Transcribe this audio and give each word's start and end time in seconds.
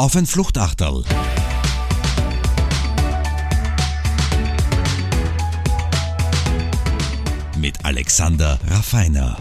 auf 0.00 0.16
ein 0.16 0.24
Fluchtachterl. 0.24 1.04
Mit 7.58 7.84
Alexander 7.84 8.58
Raffiner. 8.66 9.36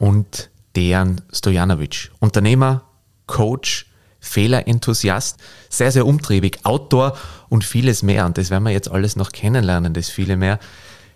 Und 0.00 0.50
Dejan 0.74 1.20
Stojanovic, 1.32 2.10
Unternehmer, 2.18 2.82
Coach, 3.28 3.86
Fehlerenthusiast, 4.18 5.36
sehr, 5.68 5.92
sehr 5.92 6.06
umtriebig, 6.06 6.58
Autor 6.64 7.16
und 7.50 7.62
vieles 7.62 8.02
mehr. 8.02 8.26
Und 8.26 8.36
das 8.36 8.50
werden 8.50 8.64
wir 8.64 8.72
jetzt 8.72 8.90
alles 8.90 9.14
noch 9.14 9.30
kennenlernen, 9.30 9.94
das 9.94 10.10
viele 10.10 10.36
mehr. 10.36 10.58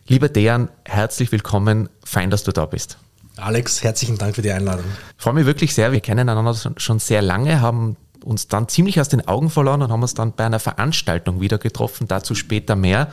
Lieber 0.06 0.28
Dejan, 0.28 0.68
herzlich 0.84 1.32
willkommen. 1.32 1.88
Fein, 2.04 2.30
dass 2.30 2.44
du 2.44 2.52
da 2.52 2.66
bist. 2.66 2.98
Alex, 3.36 3.82
herzlichen 3.82 4.16
Dank 4.16 4.36
für 4.36 4.42
die 4.42 4.52
Einladung. 4.52 4.84
Ich 5.16 5.22
freue 5.22 5.34
mich 5.34 5.46
wirklich 5.46 5.74
sehr. 5.74 5.90
Wir 5.92 6.00
kennen 6.00 6.28
einander 6.28 6.54
schon 6.76 7.00
sehr 7.00 7.22
lange, 7.22 7.60
haben 7.60 7.96
uns 8.22 8.48
dann 8.48 8.68
ziemlich 8.68 9.00
aus 9.00 9.08
den 9.08 9.26
Augen 9.26 9.50
verloren 9.50 9.82
und 9.82 9.90
haben 9.90 10.02
uns 10.02 10.14
dann 10.14 10.32
bei 10.32 10.46
einer 10.46 10.60
Veranstaltung 10.60 11.40
wieder 11.40 11.58
getroffen. 11.58 12.06
Dazu 12.08 12.34
später 12.34 12.76
mehr. 12.76 13.08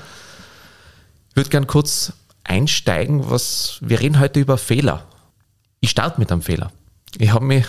Ich 1.30 1.36
würde 1.36 1.50
gern 1.50 1.68
kurz 1.68 2.14
einsteigen, 2.44 3.30
was 3.30 3.78
wir 3.82 4.00
reden 4.00 4.20
heute 4.20 4.40
über 4.40 4.58
Fehler. 4.58 5.06
Ich 5.80 5.90
starte 5.90 6.20
mit 6.20 6.32
einem 6.32 6.42
Fehler. 6.42 6.72
Ich 7.18 7.34
habe 7.34 7.46
mich 7.46 7.66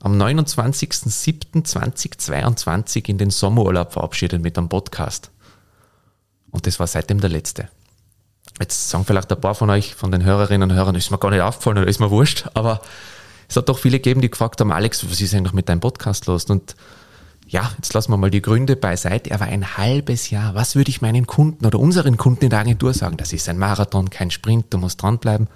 am 0.00 0.20
29.07.2022 0.20 3.08
in 3.08 3.18
den 3.18 3.30
Sommerurlaub 3.30 3.92
verabschiedet 3.92 4.42
mit 4.42 4.58
einem 4.58 4.68
Podcast. 4.68 5.30
Und 6.50 6.66
das 6.66 6.78
war 6.78 6.86
seitdem 6.86 7.20
der 7.20 7.30
letzte. 7.30 7.68
Jetzt 8.60 8.88
sagen 8.88 9.04
vielleicht 9.04 9.30
ein 9.30 9.40
paar 9.40 9.54
von 9.54 9.68
euch, 9.70 9.94
von 9.94 10.10
den 10.10 10.24
Hörerinnen 10.24 10.70
und 10.70 10.76
Hörern, 10.76 10.94
ist 10.94 11.10
mir 11.10 11.18
gar 11.18 11.30
nicht 11.30 11.42
aufgefallen 11.42 11.78
oder 11.78 11.88
ist 11.88 12.00
mir 12.00 12.10
wurscht, 12.10 12.46
aber 12.54 12.80
es 13.48 13.56
hat 13.56 13.68
doch 13.68 13.78
viele 13.78 13.98
gegeben, 13.98 14.20
die 14.20 14.30
gefragt 14.30 14.60
haben, 14.60 14.72
Alex, 14.72 15.08
was 15.10 15.20
ist 15.20 15.34
eigentlich 15.34 15.52
mit 15.52 15.68
deinem 15.68 15.80
Podcast 15.80 16.26
los? 16.26 16.44
Und 16.46 16.74
ja, 17.46 17.70
jetzt 17.76 17.94
lassen 17.94 18.10
wir 18.12 18.16
mal 18.16 18.30
die 18.30 18.42
Gründe 18.42 18.74
beiseite. 18.74 19.30
Er 19.30 19.38
war 19.38 19.46
ein 19.46 19.76
halbes 19.76 20.30
Jahr. 20.30 20.54
Was 20.54 20.74
würde 20.74 20.90
ich 20.90 21.00
meinen 21.00 21.26
Kunden 21.26 21.64
oder 21.64 21.78
unseren 21.78 22.16
Kunden 22.16 22.44
in 22.44 22.50
der 22.50 22.58
Agentur 22.58 22.92
sagen? 22.92 23.16
Das 23.16 23.32
ist 23.32 23.48
ein 23.48 23.58
Marathon, 23.58 24.10
kein 24.10 24.30
Sprint, 24.30 24.66
du 24.70 24.78
musst 24.78 25.00
dranbleiben. 25.00 25.48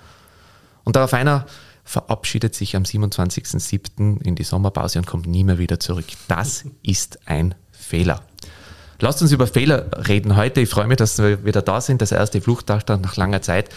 Und 0.85 0.97
darauf 0.97 1.15
einer 1.15 1.47
verabschiedet 1.85 2.55
sich 2.55 2.77
am 2.77 2.85
27.07. 2.85 4.23
in 4.23 4.37
die 4.37 4.45
Sommerpause 4.45 5.01
und 5.01 5.07
kommt 5.07 5.27
nie 5.27 5.43
mehr 5.43 5.59
wieder 5.59 5.81
zurück. 5.81 6.07
Das 6.29 6.65
ist 6.83 7.19
ein 7.27 7.57
Fehler. 7.73 8.23
Lasst 9.01 9.23
uns 9.23 9.33
über 9.33 9.47
Fehler 9.47 9.87
reden 10.09 10.37
heute. 10.37 10.61
Ich 10.61 10.69
freue 10.69 10.87
mich, 10.87 10.99
dass 10.99 11.19
wir 11.19 11.45
wieder 11.45 11.63
da 11.63 11.81
sind. 11.81 12.03
Das 12.03 12.13
erste 12.13 12.41
Fluchtdachter 12.41 12.99
nach 12.99 13.17
langer 13.17 13.43
Zeit. 13.43 13.71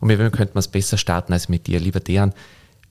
Und 0.00 0.08
wir 0.08 0.30
könnten 0.30 0.58
es 0.58 0.68
besser 0.68 0.98
starten 0.98 1.32
als 1.32 1.48
mit 1.48 1.66
dir. 1.66 1.80
Lieber 1.80 2.00
Dejan, 2.00 2.34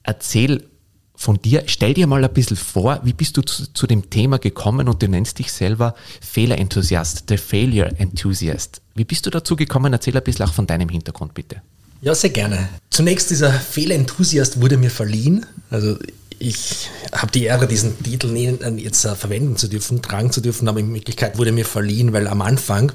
erzähl 0.04 0.68
von 1.16 1.42
dir, 1.42 1.64
stell 1.68 1.94
dir 1.94 2.08
mal 2.08 2.24
ein 2.24 2.34
bisschen 2.34 2.58
vor, 2.58 3.00
wie 3.04 3.14
bist 3.14 3.38
du 3.38 3.42
zu, 3.42 3.72
zu 3.72 3.88
dem 3.88 4.10
Thema 4.10 4.38
gekommen 4.38 4.90
und 4.90 5.02
du 5.02 5.08
nennst 5.08 5.40
dich 5.40 5.52
selber 5.52 5.96
Fehlerenthusiast, 6.22 7.24
the 7.30 7.38
Failure 7.38 7.92
Enthusiast. 7.98 8.82
Wie 8.96 9.06
bist 9.06 9.26
du 9.26 9.30
dazu 9.30 9.56
gekommen? 9.56 9.94
Erzähl 9.94 10.18
ein 10.18 10.24
bisschen 10.24 10.46
auch 10.46 10.54
von 10.54 10.68
deinem 10.68 10.90
Hintergrund, 10.90 11.34
bitte. 11.34 11.62
Ja, 12.02 12.14
sehr 12.14 12.32
gerne. 12.32 12.68
Zunächst, 12.90 13.30
dieser 13.30 13.52
Fehlerenthusiast 13.54 14.62
wurde 14.62 14.78
mir 14.78 14.92
verliehen. 14.92 15.46
Also 15.70 15.98
ich 16.40 16.90
habe 17.12 17.32
die 17.32 17.46
Ehre, 17.46 17.68
diesen 17.68 18.02
Titel 18.02 18.36
jetzt 18.78 19.06
äh, 19.06 19.16
verwenden 19.16 19.58
zu 19.58 19.68
dürfen, 19.68 20.02
tragen 20.02 20.32
zu 20.32 20.42
dürfen, 20.42 20.68
aber 20.68 20.80
in 20.80 20.94
Wirklichkeit 20.94 21.38
wurde 21.38 21.52
mir 21.52 21.66
verliehen, 21.66 22.14
weil 22.14 22.28
am 22.28 22.42
Anfang 22.42 22.92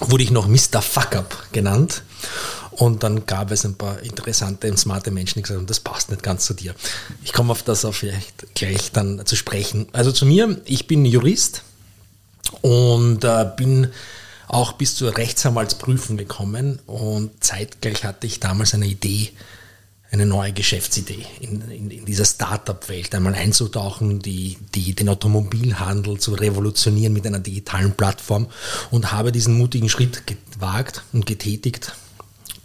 wurde 0.00 0.24
ich 0.24 0.30
noch 0.30 0.48
Mr. 0.48 0.82
Fuck-Up 0.82 1.48
genannt. 1.52 2.02
Und 2.72 3.02
dann 3.02 3.26
gab 3.26 3.50
es 3.50 3.66
ein 3.66 3.74
paar 3.74 4.02
interessante 4.02 4.70
und 4.70 4.78
smarte 4.78 5.10
Menschen, 5.10 5.38
die 5.38 5.42
gesagt 5.42 5.58
haben, 5.58 5.66
das 5.66 5.80
passt 5.80 6.10
nicht 6.10 6.22
ganz 6.22 6.46
zu 6.46 6.54
dir. 6.54 6.74
Ich 7.22 7.32
komme 7.32 7.52
auf 7.52 7.62
das 7.62 7.84
auch 7.84 7.92
vielleicht 7.92 8.54
gleich 8.54 8.92
dann 8.92 9.26
zu 9.26 9.36
sprechen. 9.36 9.86
Also 9.92 10.10
zu 10.10 10.24
mir, 10.24 10.58
ich 10.64 10.86
bin 10.86 11.04
Jurist 11.04 11.62
und 12.62 13.24
äh, 13.24 13.46
bin 13.56 13.88
auch 14.48 14.72
bis 14.72 14.96
zur 14.96 15.16
Rechtsanwaltsprüfung 15.16 16.16
gekommen 16.16 16.78
und 16.86 17.44
zeitgleich 17.44 18.04
hatte 18.04 18.26
ich 18.26 18.40
damals 18.40 18.74
eine 18.74 18.86
Idee, 18.86 19.32
eine 20.12 20.26
neue 20.26 20.52
Geschäftsidee 20.52 21.24
in, 21.40 21.62
in, 21.70 21.90
in 21.90 22.04
dieser 22.04 22.26
Startup-Welt, 22.26 23.14
einmal 23.14 23.34
einzutauchen, 23.34 24.20
die, 24.20 24.58
die, 24.74 24.94
den 24.94 25.08
Automobilhandel 25.08 26.18
zu 26.18 26.34
revolutionieren 26.34 27.14
mit 27.14 27.26
einer 27.26 27.38
digitalen 27.38 27.92
Plattform 27.92 28.46
und 28.90 29.10
habe 29.10 29.32
diesen 29.32 29.56
mutigen 29.56 29.88
Schritt 29.88 30.26
gewagt 30.26 31.02
und 31.14 31.24
getätigt, 31.24 31.92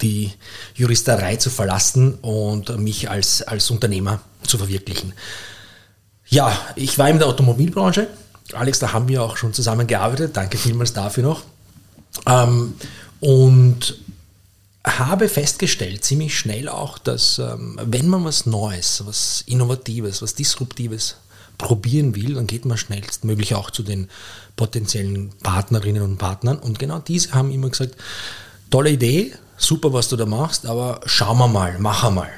die 0.02 0.32
Juristerei 0.76 1.38
zu 1.38 1.50
verlassen 1.50 2.16
und 2.16 2.78
mich 2.80 3.10
als, 3.10 3.42
als 3.42 3.72
Unternehmer 3.72 4.20
zu 4.44 4.58
verwirklichen. 4.58 5.14
Ja, 6.28 6.52
ich 6.76 6.98
war 7.00 7.10
in 7.10 7.18
der 7.18 7.28
Automobilbranche. 7.28 8.08
Alex, 8.54 8.80
da 8.80 8.92
haben 8.92 9.08
wir 9.08 9.24
auch 9.24 9.38
schon 9.38 9.54
zusammengearbeitet. 9.54 10.36
Danke 10.36 10.58
vielmals 10.58 10.92
dafür 10.92 11.24
noch. 11.24 11.44
Ähm, 12.26 12.74
und 13.22 13.98
habe 14.88 15.30
festgestellt, 15.30 16.04
ziemlich 16.04 16.38
schnell 16.38 16.70
auch, 16.70 16.98
dass 16.98 17.40
ähm, 17.40 17.80
wenn 17.84 18.08
man 18.08 18.24
was 18.24 18.46
Neues, 18.46 19.04
was 19.06 19.44
Innovatives, 19.46 20.22
was 20.22 20.36
Disruptives 20.36 21.18
probieren 21.58 22.16
will, 22.16 22.36
dann 22.36 22.48
geht 22.48 22.66
man 22.66 22.78
schnellstmöglich 22.78 23.56
auch 23.56 23.72
zu 23.72 23.84
den 23.84 24.10
potenziellen 24.56 25.32
Partnerinnen 25.42 26.02
und 26.02 26.18
Partnern. 26.18 26.60
Und 26.60 26.80
genau 26.80 27.00
diese 27.00 27.34
haben 27.34 27.52
immer 27.52 27.70
gesagt, 27.70 27.96
tolle 28.70 28.92
Idee, 28.92 29.34
super, 29.58 29.94
was 29.94 30.10
du 30.10 30.16
da 30.16 30.26
machst, 30.26 30.66
aber 30.66 31.02
schauen 31.06 31.38
wir 31.38 31.48
mal, 31.48 31.80
machen 31.80 32.16
wir 32.16 32.22
mal. 32.22 32.30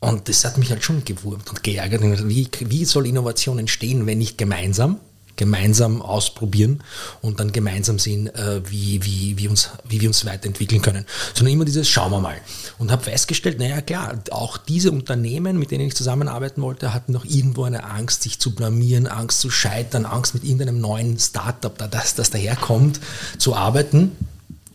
Und 0.00 0.28
das 0.28 0.44
hat 0.44 0.58
mich 0.58 0.70
halt 0.70 0.84
schon 0.84 1.04
gewurmt 1.04 1.50
und 1.50 1.64
geärgert. 1.64 2.28
Wie, 2.28 2.48
wie 2.60 2.84
soll 2.84 3.06
Innovation 3.06 3.58
entstehen, 3.58 4.06
wenn 4.06 4.18
nicht 4.18 4.38
gemeinsam? 4.38 5.00
Gemeinsam 5.38 6.02
ausprobieren 6.02 6.82
und 7.22 7.40
dann 7.40 7.52
gemeinsam 7.52 7.98
sehen, 7.98 8.26
äh, 8.34 8.60
wie, 8.68 9.02
wie, 9.04 9.38
wie, 9.38 9.48
uns, 9.48 9.70
wie 9.88 10.02
wir 10.02 10.08
uns 10.08 10.26
weiterentwickeln 10.26 10.82
können. 10.82 11.06
Sondern 11.32 11.54
immer 11.54 11.64
dieses 11.64 11.88
Schauen 11.88 12.10
wir 12.10 12.20
mal. 12.20 12.36
Und 12.76 12.90
habe 12.90 13.04
festgestellt, 13.04 13.58
naja 13.58 13.80
klar, 13.80 14.18
auch 14.30 14.58
diese 14.58 14.90
Unternehmen, 14.90 15.58
mit 15.58 15.70
denen 15.70 15.86
ich 15.86 15.96
zusammenarbeiten 15.96 16.60
wollte, 16.60 16.92
hatten 16.92 17.12
noch 17.12 17.24
irgendwo 17.24 17.64
eine 17.64 17.84
Angst, 17.84 18.24
sich 18.24 18.38
zu 18.38 18.54
blamieren, 18.54 19.06
Angst 19.06 19.40
zu 19.40 19.48
scheitern, 19.48 20.04
Angst 20.04 20.34
mit 20.34 20.44
irgendeinem 20.44 20.80
neuen 20.80 21.18
Startup, 21.18 21.76
das, 21.90 22.14
das 22.14 22.30
daherkommt, 22.30 23.00
zu 23.38 23.54
arbeiten 23.54 24.12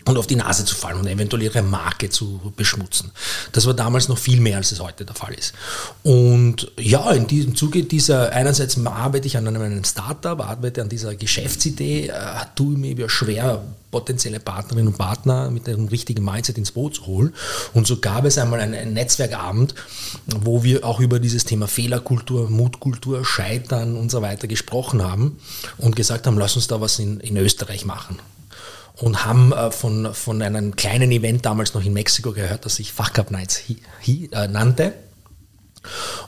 und 0.06 0.18
auf 0.18 0.28
die 0.28 0.36
Nase 0.36 0.66
zu 0.66 0.76
fallen 0.76 1.00
und 1.00 1.08
eventuell 1.08 1.44
ihre 1.44 1.62
Marke 1.62 2.10
zu 2.10 2.54
beschmutzen. 2.56 3.12
Das 3.52 3.66
war 3.66 3.74
damals 3.74 4.10
noch 4.10 4.18
viel 4.18 4.40
mehr, 4.40 4.58
als 4.58 4.72
es 4.72 4.80
heute 4.80 5.06
der 5.06 5.16
Fall 5.16 5.34
ist. 5.34 5.54
Und 6.04 6.72
ja, 6.78 7.12
in 7.12 7.28
diesem 7.28 7.56
Zuge 7.56 7.84
dieser, 7.84 8.32
einerseits 8.32 8.78
arbeite 8.86 9.28
ich 9.28 9.38
an 9.38 9.48
einem 9.48 9.84
Startup, 9.84 10.40
arbeite 10.42 10.82
an 10.82 10.90
dieser 10.90 11.16
Geschäftsidee, 11.16 12.08
äh, 12.08 12.14
tue 12.56 12.78
mir 12.78 13.10
schwer, 13.10 13.64
potenzielle 13.92 14.40
Partnerinnen 14.40 14.88
und 14.88 14.98
Partner 14.98 15.52
mit 15.52 15.70
einem 15.70 15.88
richtigen 15.88 16.26
Mindset 16.26 16.58
ins 16.58 16.72
Boot 16.72 16.96
zu 16.96 17.06
holen. 17.06 17.34
Und 17.74 17.86
so 17.86 17.98
gab 17.98 18.26
es 18.26 18.40
einmal 18.40 18.60
einen 18.60 18.94
Netzwerkabend, 18.94 19.76
wo 20.26 20.64
wir 20.64 20.84
auch 20.84 21.00
über 21.00 21.20
dieses 21.20 21.46
Thema 21.46 21.68
Fehlerkultur, 21.68 22.50
Mutkultur, 22.50 23.24
Scheitern 23.24 23.96
und 23.96 24.10
so 24.10 24.22
weiter 24.24 24.48
gesprochen 24.48 25.04
haben 25.04 25.38
und 25.78 25.96
gesagt 25.96 26.26
haben, 26.26 26.40
lass 26.40 26.56
uns 26.56 26.68
da 26.68 26.82
was 26.82 26.98
in, 26.98 27.20
in 27.20 27.38
Österreich 27.38 27.86
machen 27.86 28.18
und 28.98 29.26
haben 29.26 29.52
äh, 29.52 29.72
von, 29.72 30.14
von 30.14 30.42
einem 30.42 30.76
kleinen 30.76 31.12
Event 31.12 31.46
damals 31.46 31.74
noch 31.74 31.84
in 31.84 31.94
Mexiko 31.94 32.32
gehört, 32.32 32.66
das 32.66 32.76
sich 32.76 32.94
Fuck 32.94 33.20
Up 33.20 33.32
Nights 33.32 33.62
hi, 33.68 33.78
hi, 34.06 34.30
äh, 34.32 34.48
nannte. 34.48 34.94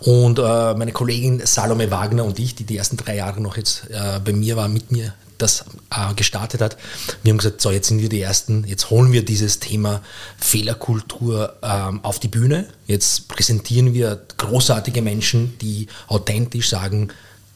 Und 0.02 0.40
äh, 0.40 0.74
meine 0.74 0.92
Kollegin 0.92 1.46
Salome 1.46 1.90
Wagner 1.90 2.26
und 2.26 2.40
ich, 2.40 2.56
die 2.56 2.66
die 2.66 2.78
ersten 2.78 2.98
drei 2.98 3.16
Jahre 3.16 3.40
noch 3.42 3.56
jetzt 3.56 3.90
äh, 3.90 4.20
bei 4.20 4.34
mir 4.34 4.58
war, 4.58 4.68
mit 4.68 4.92
mir 4.92 5.14
das 5.38 5.66
äh, 5.92 6.14
gestartet 6.16 6.62
hat, 6.62 6.78
wir 7.24 7.32
haben 7.32 7.38
gesagt, 7.38 7.62
so 7.62 7.72
jetzt 7.72 7.88
sind 7.88 8.02
wir 8.02 8.10
die 8.10 8.22
Ersten, 8.22 8.66
jetzt 8.66 8.90
holen 8.90 9.12
wir 9.12 9.24
dieses 9.24 9.60
Thema 9.60 10.02
Fehlerkultur 10.38 11.56
ähm, 11.62 12.04
auf 12.04 12.20
die 12.20 12.28
Bühne, 12.28 12.68
jetzt 12.88 13.28
präsentieren 13.28 13.94
wir 13.94 14.22
großartige 14.38 15.02
Menschen, 15.02 15.58
die 15.60 15.88
authentisch 16.08 16.70
sagen, 16.70 17.10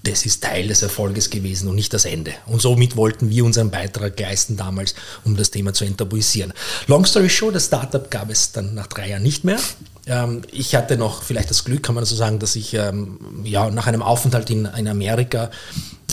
das 0.04 0.26
ist 0.26 0.44
Teil 0.44 0.68
des 0.68 0.82
Erfolges 0.82 1.30
gewesen 1.30 1.68
und 1.68 1.76
nicht 1.76 1.94
das 1.94 2.06
Ende. 2.06 2.32
Und 2.46 2.62
somit 2.62 2.96
wollten 2.96 3.30
wir 3.30 3.44
unseren 3.44 3.70
Beitrag 3.70 4.18
leisten 4.20 4.56
damals, 4.56 4.96
um 5.26 5.36
das 5.36 5.52
Thema 5.52 5.74
zu 5.74 5.84
enttabuisieren. 5.84 6.54
Long 6.88 7.06
story 7.06 7.30
short, 7.30 7.56
das 7.56 7.66
Startup 7.66 8.10
gab 8.10 8.30
es 8.30 8.52
dann 8.54 8.74
nach 8.74 8.88
drei 8.88 9.10
Jahren 9.10 9.24
nicht 9.24 9.44
mehr. 9.44 9.60
Ähm, 10.06 10.44
ich 10.52 10.74
hatte 10.76 10.98
noch 10.98 11.24
vielleicht 11.24 11.50
das 11.50 11.66
Glück, 11.66 11.84
kann 11.84 11.96
man 11.96 12.06
so 12.06 12.16
sagen, 12.16 12.40
dass 12.40 12.56
ich 12.56 12.74
ähm, 12.74 13.20
ja, 13.44 13.70
nach 13.70 13.88
einem 13.88 14.02
Aufenthalt 14.02 14.50
in, 14.50 14.66
in 14.66 14.88
Amerika 14.88 15.52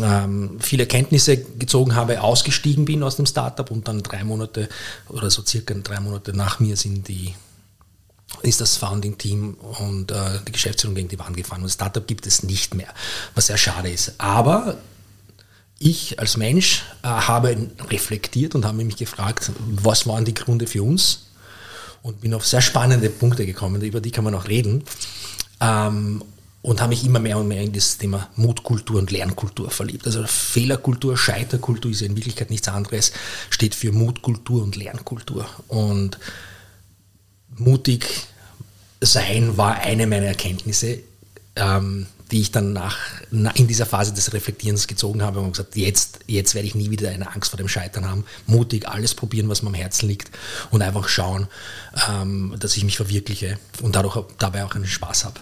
ähm, 0.03 0.57
viele 0.59 0.87
Kenntnisse 0.87 1.37
gezogen 1.37 1.95
habe, 1.95 2.23
ausgestiegen 2.23 2.85
bin 2.85 3.05
aus 3.05 3.17
dem 3.17 3.27
Startup 3.27 3.71
und 3.71 3.87
dann 3.87 4.03
drei 4.03 4.25
Monate 4.25 4.69
oder 5.09 5.31
so 5.31 5.45
circa 5.45 5.75
drei 5.75 6.01
Monate 6.01 6.33
nach 6.33 6.59
mir 6.59 6.77
sind 6.77 7.07
die 7.09 7.35
ist 8.43 8.61
das 8.61 8.77
Founding-Team 8.77 9.55
und 9.79 10.11
äh, 10.11 10.41
die 10.47 10.53
Geschäftsführung 10.53 10.95
gegen 10.95 11.09
die 11.09 11.19
Wand 11.19 11.37
gefahren. 11.37 11.63
Und 11.63 11.69
Startup 11.69 12.07
gibt 12.07 12.27
es 12.27 12.43
nicht 12.43 12.75
mehr, 12.75 12.93
was 13.35 13.47
sehr 13.47 13.59
schade 13.59 13.91
ist. 13.91 14.15
Aber 14.19 14.77
ich 15.79 16.19
als 16.19 16.37
Mensch 16.37 16.85
äh, 17.03 17.09
habe 17.09 17.57
reflektiert 17.91 18.55
und 18.55 18.65
habe 18.65 18.83
mich 18.83 18.97
gefragt, 18.97 19.53
was 19.59 20.07
waren 20.07 20.25
die 20.25 20.35
Gründe 20.35 20.67
für 20.67 20.83
uns? 20.83 21.23
Und 22.03 22.21
bin 22.21 22.35
auf 22.35 22.47
sehr 22.47 22.63
spannende 22.63 23.11
Punkte 23.11 23.47
gekommen, 23.47 23.83
über 23.83 24.01
die 24.01 24.13
kann 24.13 24.25
man 24.25 24.35
auch 24.35 24.47
reden. 24.49 24.85
Ähm, 25.61 26.23
und 26.67 26.81
habe 26.81 26.91
mich 26.91 27.05
immer 27.05 27.21
mehr 27.21 27.39
und 27.39 27.47
mehr 27.47 27.63
in 27.63 27.73
das 27.73 27.97
Thema 27.97 28.29
Mutkultur 28.35 28.99
und 28.99 29.13
Lernkultur 29.13 29.71
verliebt. 29.71 30.05
Also 30.05 30.25
Fehlerkultur, 30.27 31.17
Scheiterkultur 31.17 31.93
ist 31.93 32.01
ja 32.01 32.09
in 32.09 32.17
Wirklichkeit 32.17 32.51
nichts 32.51 32.67
anderes, 32.67 33.13
steht 33.51 33.77
für 33.77 33.93
Mutkultur 33.93 34.65
und 34.65 34.75
Lernkultur. 34.75 35.47
Und 35.69 36.19
mutig 37.57 38.07
sein 39.01 39.57
war 39.57 39.77
eine 39.77 40.07
meiner 40.07 40.27
Erkenntnisse. 40.27 41.01
Ähm, 41.57 42.07
die 42.31 42.41
ich 42.41 42.51
dann 42.51 42.73
nach, 42.73 42.99
in 43.31 43.67
dieser 43.69 43.87
Phase 43.87 44.13
des 44.13 44.33
Reflektierens 44.33 44.89
gezogen 44.89 45.23
habe 45.23 45.41
und 45.41 45.53
gesagt, 45.53 45.77
jetzt, 45.77 46.21
jetzt 46.27 46.55
werde 46.55 46.67
ich 46.67 46.75
nie 46.75 46.91
wieder 46.91 47.11
eine 47.11 47.33
Angst 47.33 47.51
vor 47.51 47.57
dem 47.57 47.69
Scheitern 47.69 48.09
haben. 48.09 48.25
Mutig 48.47 48.89
alles 48.89 49.15
probieren, 49.15 49.49
was 49.49 49.63
mir 49.63 49.69
am 49.69 49.75
Herzen 49.75 50.09
liegt 50.09 50.31
und 50.71 50.83
einfach 50.83 51.09
schauen, 51.09 51.47
ähm, 52.11 52.55
dass 52.59 52.77
ich 52.77 52.85
mich 52.85 52.97
verwirkliche 52.97 53.59
und 53.81 53.95
dadurch, 53.95 54.19
dabei 54.39 54.65
auch 54.65 54.75
einen 54.75 54.87
Spaß 54.87 55.25
habe. 55.25 55.41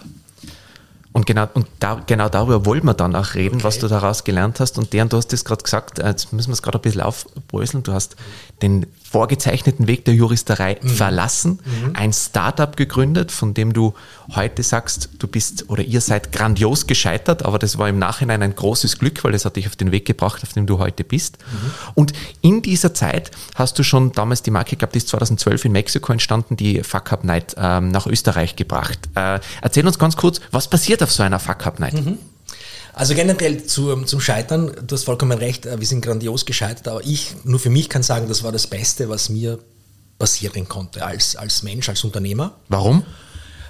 Und 1.15 1.25
genau, 1.25 1.47
und 1.53 1.65
da, 1.79 2.03
genau 2.05 2.27
darüber 2.27 2.65
wollen 2.65 2.83
wir 2.83 2.93
dann 2.93 3.15
auch 3.15 3.35
reden, 3.35 3.55
okay. 3.55 3.63
was 3.63 3.79
du 3.79 3.87
daraus 3.87 4.25
gelernt 4.25 4.59
hast. 4.59 4.77
Und 4.77 4.91
deren, 4.91 5.07
du 5.07 5.15
hast 5.15 5.31
das 5.31 5.45
gerade 5.45 5.63
gesagt, 5.63 5.97
äh, 5.97 6.09
jetzt 6.09 6.33
müssen 6.33 6.49
wir 6.49 6.55
es 6.55 6.61
gerade 6.61 6.77
ein 6.77 6.81
bisschen 6.81 6.99
aufbröseln. 6.99 7.83
Du 7.83 7.93
hast 7.93 8.17
den 8.61 8.85
vorgezeichneten 9.15 9.87
Weg 9.87 10.03
der 10.03 10.13
Juristerei 10.13 10.77
mhm. 10.81 10.89
verlassen, 10.89 11.59
mhm. 11.63 11.95
ein 11.95 12.11
Startup 12.11 12.75
gegründet, 12.75 13.31
von 13.31 13.53
dem 13.53 13.71
du 13.71 13.93
heute 14.35 14.61
sagst, 14.61 15.07
du 15.19 15.27
bist 15.27 15.69
oder 15.69 15.83
ihr 15.83 16.01
seid 16.01 16.33
grandios 16.33 16.85
gescheitert, 16.85 17.45
aber 17.45 17.57
das 17.57 17.77
war 17.77 17.87
im 17.87 17.97
Nachhinein 17.97 18.43
ein 18.43 18.55
großes 18.55 18.99
Glück, 18.99 19.23
weil 19.23 19.33
es 19.33 19.45
hat 19.45 19.55
dich 19.55 19.67
auf 19.67 19.77
den 19.77 19.93
Weg 19.93 20.03
gebracht, 20.03 20.43
auf 20.43 20.51
dem 20.51 20.65
du 20.65 20.79
heute 20.79 21.05
bist. 21.05 21.37
Mhm. 21.37 21.71
Und 21.93 22.13
in 22.41 22.61
dieser 22.61 22.93
Zeit 22.93 23.31
hast 23.55 23.79
du 23.79 23.83
schon 23.83 24.11
damals 24.11 24.41
die 24.41 24.51
Marke, 24.51 24.75
glaube, 24.75 24.91
die 24.91 24.97
ist 24.97 25.07
2012 25.07 25.63
in 25.63 25.71
Mexiko 25.71 26.11
entstanden, 26.11 26.57
die 26.57 26.83
Fuck 26.83 27.13
Up 27.13 27.23
Night 27.23 27.55
ähm, 27.57 27.87
nach 27.87 28.07
Österreich 28.07 28.57
gebracht. 28.57 28.99
Äh, 29.15 29.39
erzähl 29.61 29.87
uns 29.87 29.97
ganz 29.97 30.17
kurz, 30.17 30.41
was 30.51 30.67
passiert 30.67 31.01
auf 31.05 31.11
so 31.11 31.23
einer 31.23 31.39
Fuck 31.39 31.65
Up 31.65 31.79
Night? 31.79 31.93
Mhm. 31.93 32.17
Also 32.93 33.13
generell 33.13 33.63
zu, 33.65 34.03
zum 34.03 34.21
Scheitern, 34.21 34.71
du 34.87 34.95
hast 34.95 35.03
vollkommen 35.03 35.37
recht, 35.37 35.65
äh, 35.65 35.79
wir 35.79 35.87
sind 35.87 36.01
grandios 36.01 36.45
gescheitert, 36.45 36.87
aber 36.87 37.03
ich, 37.03 37.35
nur 37.43 37.59
für 37.59 37.69
mich 37.69 37.89
kann 37.89 38.03
sagen, 38.03 38.27
das 38.27 38.43
war 38.43 38.51
das 38.51 38.67
Beste, 38.67 39.09
was 39.09 39.29
mir 39.29 39.59
passieren 40.17 40.67
konnte 40.67 41.05
als, 41.05 41.35
als 41.35 41.61
Mensch, 41.63 41.89
als 41.89 42.03
Unternehmer. 42.03 42.55
Warum? 42.69 43.03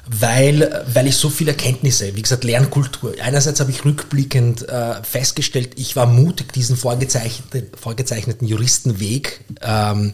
Weil, 0.07 0.85
weil 0.93 1.07
ich 1.07 1.15
so 1.15 1.31
viele 1.31 1.51
Erkenntnisse, 1.51 2.15
wie 2.15 2.21
gesagt, 2.21 2.43
Lernkultur. 2.43 3.15
Einerseits 3.23 3.59
habe 3.59 3.71
ich 3.71 3.83
rückblickend 3.83 4.69
äh, 4.69 5.01
festgestellt, 5.01 5.71
ich 5.77 5.95
war 5.95 6.05
mutig, 6.05 6.53
diesen 6.53 6.77
vorgezeichneten, 6.77 7.75
vorgezeichneten 7.75 8.47
Juristenweg 8.47 9.43
ähm, 9.63 10.13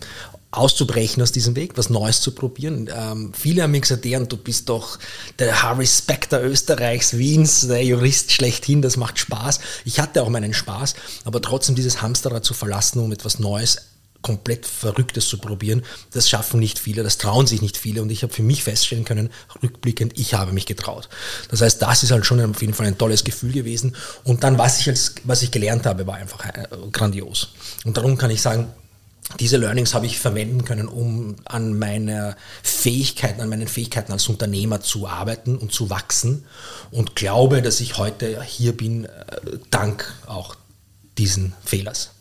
auszubrechen 0.51 1.23
aus 1.23 1.31
diesem 1.31 1.55
Weg, 1.55 1.77
was 1.77 1.89
Neues 1.89 2.21
zu 2.21 2.31
probieren. 2.31 2.89
Ähm, 2.93 3.31
viele 3.33 3.63
haben 3.63 3.71
mir 3.71 3.81
gesagt, 3.81 4.05
ja, 4.05 4.19
du 4.19 4.37
bist 4.37 4.67
doch 4.67 4.99
der 5.39 5.63
Harry 5.63 5.87
Specter 5.87 6.43
Österreichs, 6.43 7.17
Wiens, 7.17 7.67
der 7.67 7.83
Jurist 7.83 8.31
schlechthin, 8.31 8.81
das 8.81 8.97
macht 8.97 9.17
Spaß. 9.17 9.61
Ich 9.85 9.99
hatte 9.99 10.21
auch 10.21 10.29
meinen 10.29 10.53
Spaß, 10.53 10.95
aber 11.23 11.41
trotzdem 11.41 11.75
dieses 11.75 12.01
Hamsterrad 12.01 12.43
zu 12.43 12.53
verlassen, 12.53 12.99
um 12.99 13.11
etwas 13.13 13.39
Neues 13.39 13.77
komplett 14.21 14.65
Verrücktes 14.65 15.27
zu 15.27 15.39
probieren, 15.39 15.83
das 16.11 16.29
schaffen 16.29 16.59
nicht 16.59 16.77
viele, 16.77 17.01
das 17.01 17.17
trauen 17.17 17.47
sich 17.47 17.61
nicht 17.61 17.77
viele 17.77 18.01
und 18.01 18.11
ich 18.11 18.23
habe 18.23 18.31
für 18.31 18.43
mich 18.43 18.63
feststellen 18.63 19.05
können, 19.05 19.31
rückblickend, 19.63 20.19
ich 20.19 20.33
habe 20.33 20.51
mich 20.51 20.67
getraut. 20.67 21.09
Das 21.49 21.61
heißt, 21.61 21.81
das 21.81 22.03
ist 22.03 22.11
halt 22.11 22.25
schon 22.25 22.39
auf 22.39 22.61
jeden 22.61 22.73
Fall 22.73 22.85
ein 22.85 22.97
tolles 22.97 23.23
Gefühl 23.23 23.51
gewesen 23.51 23.95
und 24.23 24.43
dann, 24.43 24.57
was 24.57 24.79
ich, 24.79 24.89
als, 24.89 25.15
was 25.23 25.41
ich 25.41 25.49
gelernt 25.49 25.85
habe, 25.85 26.05
war 26.05 26.15
einfach 26.15 26.45
äh, 26.45 26.67
grandios. 26.91 27.49
Und 27.83 27.97
darum 27.97 28.17
kann 28.17 28.29
ich 28.29 28.41
sagen, 28.41 28.71
diese 29.39 29.57
Learnings 29.57 29.93
habe 29.93 30.05
ich 30.05 30.19
verwenden 30.19 30.65
können, 30.65 30.87
um 30.87 31.35
an 31.45 31.77
meiner 31.77 32.35
Fähigkeiten, 32.63 33.41
an 33.41 33.49
meinen 33.49 33.67
Fähigkeiten 33.67 34.11
als 34.11 34.27
Unternehmer 34.27 34.81
zu 34.81 35.07
arbeiten 35.07 35.57
und 35.57 35.71
zu 35.71 35.89
wachsen 35.89 36.45
und 36.91 37.15
glaube, 37.15 37.61
dass 37.61 37.79
ich 37.81 37.97
heute 37.97 38.41
hier 38.43 38.75
bin, 38.75 39.05
äh, 39.05 39.09
dank 39.69 40.13
auch 40.27 40.55
diesen 41.17 41.53
Fehlers. 41.63 42.11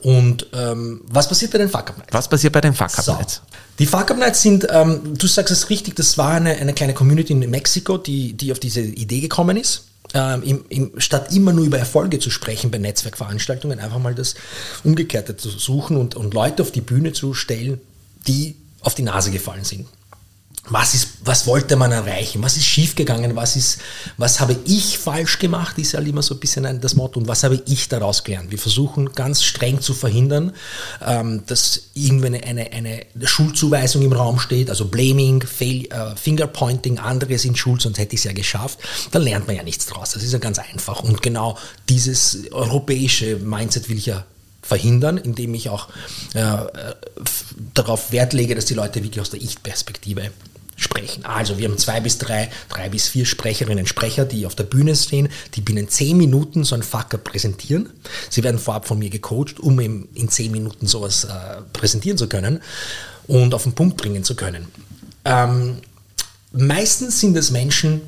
Und 0.00 0.48
ähm, 0.52 1.00
was 1.06 1.28
passiert 1.28 1.52
bei 1.52 1.58
den 1.58 1.70
Fuck 1.70 1.90
Up 1.90 1.98
Nights? 1.98 2.12
Was 2.12 2.28
passiert 2.28 2.52
bei 2.52 2.60
den 2.60 2.74
Fuck 2.74 2.98
Up 2.98 3.06
Nights? 3.06 3.34
So. 3.36 3.40
Die 3.78 3.86
Fuck 3.86 4.10
Up 4.10 4.18
Nights 4.18 4.42
sind, 4.42 4.66
ähm, 4.70 5.16
du 5.16 5.26
sagst 5.26 5.50
es 5.50 5.70
richtig, 5.70 5.96
das 5.96 6.18
war 6.18 6.32
eine, 6.32 6.56
eine 6.56 6.74
kleine 6.74 6.92
Community 6.92 7.32
in 7.32 7.50
Mexiko, 7.50 7.96
die, 7.96 8.34
die 8.34 8.52
auf 8.52 8.58
diese 8.58 8.82
Idee 8.82 9.20
gekommen 9.20 9.56
ist 9.56 9.84
ähm, 10.14 10.42
im, 10.42 10.64
im, 10.68 11.00
statt 11.00 11.32
immer 11.32 11.52
nur 11.52 11.64
über 11.64 11.78
Erfolge 11.78 12.18
zu 12.18 12.30
sprechen 12.30 12.70
bei 12.70 12.78
Netzwerkveranstaltungen, 12.78 13.80
einfach 13.80 13.98
mal 13.98 14.14
das 14.14 14.34
Umgekehrte 14.84 15.36
zu 15.36 15.50
suchen 15.50 15.96
und, 15.96 16.14
und 16.14 16.32
Leute 16.32 16.62
auf 16.62 16.70
die 16.70 16.80
Bühne 16.80 17.12
zu 17.12 17.34
stellen, 17.34 17.80
die 18.26 18.56
auf 18.80 18.94
die 18.94 19.02
Nase 19.02 19.30
gefallen 19.30 19.64
sind 19.64 19.86
was, 20.70 20.94
ist, 20.94 21.08
was 21.24 21.46
wollte 21.46 21.76
man 21.76 21.92
erreichen, 21.92 22.42
was 22.42 22.56
ist 22.56 22.64
schiefgegangen, 22.64 23.36
was, 23.36 23.54
ist, 23.54 23.80
was 24.16 24.40
habe 24.40 24.56
ich 24.64 24.96
falsch 24.96 25.38
gemacht, 25.38 25.78
ist 25.78 25.92
ja 25.92 26.00
immer 26.00 26.22
so 26.22 26.34
ein 26.34 26.40
bisschen 26.40 26.80
das 26.80 26.94
Motto. 26.94 27.20
Und 27.20 27.28
was 27.28 27.44
habe 27.44 27.62
ich 27.66 27.88
daraus 27.88 28.24
gelernt. 28.24 28.50
Wir 28.50 28.58
versuchen 28.58 29.12
ganz 29.12 29.42
streng 29.42 29.82
zu 29.82 29.92
verhindern, 29.92 30.52
ähm, 31.04 31.42
dass 31.46 31.90
irgendwie 31.92 32.38
eine, 32.42 32.72
eine, 32.72 33.02
Schulzuweisung 33.24 34.02
im 34.02 34.12
Raum 34.12 34.38
steht, 34.38 34.70
also 34.70 34.86
Blaming, 34.86 35.42
Fail, 35.42 35.86
äh, 35.90 36.16
Fingerpointing, 36.16 36.98
andere 36.98 37.38
sind 37.38 37.58
schuld, 37.58 37.82
sonst 37.82 37.98
hätte 37.98 38.14
ich 38.14 38.20
es 38.20 38.24
ja 38.24 38.32
geschafft. 38.32 38.78
Da 39.10 39.18
lernt 39.18 39.46
man 39.46 39.56
ja 39.56 39.62
nichts 39.62 39.84
draus, 39.86 40.12
das 40.12 40.22
ist 40.22 40.32
ja 40.32 40.38
ganz 40.38 40.58
einfach. 40.58 41.02
Und 41.02 41.20
genau 41.20 41.58
dieses 41.90 42.50
europäische 42.52 43.36
Mindset 43.36 43.90
will 43.90 43.98
ich 43.98 44.06
ja 44.06 44.24
verhindern, 44.62 45.18
indem 45.18 45.52
ich 45.52 45.68
auch 45.68 45.88
äh, 46.32 46.56
darauf 47.74 48.12
Wert 48.12 48.32
lege, 48.32 48.54
dass 48.54 48.64
die 48.64 48.74
Leute 48.74 49.02
wirklich 49.02 49.20
aus 49.20 49.28
der 49.28 49.42
Ich-Perspektive 49.42 50.30
sprechen. 50.76 51.24
Also 51.24 51.58
wir 51.58 51.68
haben 51.68 51.78
zwei 51.78 52.00
bis 52.00 52.18
drei, 52.18 52.50
drei 52.68 52.88
bis 52.88 53.08
vier 53.08 53.26
Sprecherinnen 53.26 53.80
und 53.80 53.88
Sprecher, 53.88 54.24
die 54.24 54.46
auf 54.46 54.54
der 54.54 54.64
Bühne 54.64 54.94
stehen, 54.96 55.28
die 55.54 55.60
binnen 55.60 55.88
zehn 55.88 56.16
Minuten 56.16 56.64
so 56.64 56.74
ein 56.74 56.82
Fucker 56.82 57.18
präsentieren. 57.18 57.90
Sie 58.30 58.42
werden 58.42 58.58
vorab 58.58 58.86
von 58.86 58.98
mir 58.98 59.10
gecoacht, 59.10 59.60
um 59.60 59.78
in 59.78 60.28
zehn 60.28 60.52
Minuten 60.52 60.86
sowas 60.86 61.24
äh, 61.24 61.28
präsentieren 61.72 62.18
zu 62.18 62.28
können 62.28 62.60
und 63.26 63.54
auf 63.54 63.64
den 63.64 63.72
Punkt 63.72 63.96
bringen 63.96 64.24
zu 64.24 64.34
können. 64.34 64.68
Ähm, 65.24 65.78
meistens 66.52 67.20
sind 67.20 67.36
es 67.36 67.50
Menschen, 67.50 68.02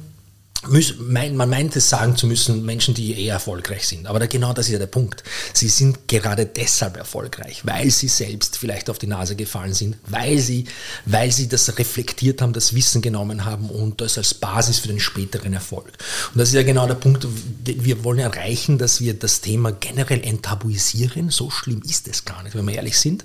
man 0.68 1.48
meint 1.50 1.76
es 1.76 1.88
sagen 1.88 2.16
zu 2.16 2.26
müssen, 2.26 2.64
Menschen, 2.64 2.94
die 2.94 3.18
eher 3.24 3.34
erfolgreich 3.34 3.86
sind. 3.86 4.06
Aber 4.06 4.26
genau 4.26 4.52
das 4.52 4.66
ist 4.66 4.72
ja 4.72 4.78
der 4.78 4.86
Punkt. 4.86 5.22
Sie 5.52 5.68
sind 5.68 6.08
gerade 6.08 6.46
deshalb 6.46 6.96
erfolgreich, 6.96 7.62
weil 7.64 7.90
sie 7.90 8.08
selbst 8.08 8.56
vielleicht 8.58 8.90
auf 8.90 8.98
die 8.98 9.06
Nase 9.06 9.36
gefallen 9.36 9.74
sind, 9.74 9.96
weil 10.08 10.38
sie, 10.38 10.64
weil 11.04 11.30
sie 11.30 11.48
das 11.48 11.78
reflektiert 11.78 12.42
haben, 12.42 12.52
das 12.52 12.74
Wissen 12.74 13.02
genommen 13.02 13.44
haben 13.44 13.70
und 13.70 14.00
das 14.00 14.18
als 14.18 14.34
Basis 14.34 14.78
für 14.78 14.88
den 14.88 15.00
späteren 15.00 15.52
Erfolg. 15.52 15.86
Und 16.32 16.38
das 16.38 16.48
ist 16.48 16.54
ja 16.54 16.62
genau 16.62 16.86
der 16.86 16.94
Punkt. 16.94 17.26
Wir 17.64 18.04
wollen 18.04 18.18
erreichen, 18.18 18.78
dass 18.78 19.00
wir 19.00 19.14
das 19.14 19.40
Thema 19.40 19.72
generell 19.72 20.22
enttabuisieren. 20.22 21.30
So 21.30 21.50
schlimm 21.50 21.82
ist 21.88 22.08
es 22.08 22.24
gar 22.24 22.42
nicht, 22.42 22.56
wenn 22.56 22.66
wir 22.66 22.74
ehrlich 22.74 22.98
sind. 22.98 23.24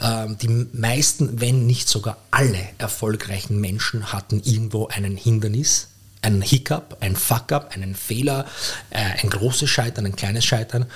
Ähm, 0.00 0.36
die 0.40 0.66
meisten, 0.72 1.40
wenn 1.40 1.66
nicht 1.66 1.88
sogar 1.88 2.18
alle 2.30 2.60
erfolgreichen 2.78 3.60
Menschen 3.60 4.12
hatten 4.12 4.40
irgendwo 4.44 4.86
einen 4.88 5.16
Hindernis, 5.16 5.87
ein 6.22 6.42
Hiccup, 6.42 6.96
ein 7.00 7.16
Fuck-up, 7.16 7.70
einen 7.74 7.94
Fehler, 7.94 8.46
äh, 8.90 9.22
ein 9.22 9.30
großes 9.30 9.68
Scheitern, 9.68 10.06
ein 10.06 10.16
kleines 10.16 10.44
Scheitern. 10.44 10.86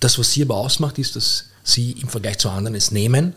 Das, 0.00 0.18
was 0.18 0.32
sie 0.32 0.42
aber 0.42 0.56
ausmacht, 0.56 0.98
ist, 0.98 1.16
dass 1.16 1.46
sie 1.62 1.92
im 1.92 2.08
Vergleich 2.08 2.38
zu 2.38 2.48
anderen 2.50 2.74
es 2.74 2.90
nehmen, 2.90 3.34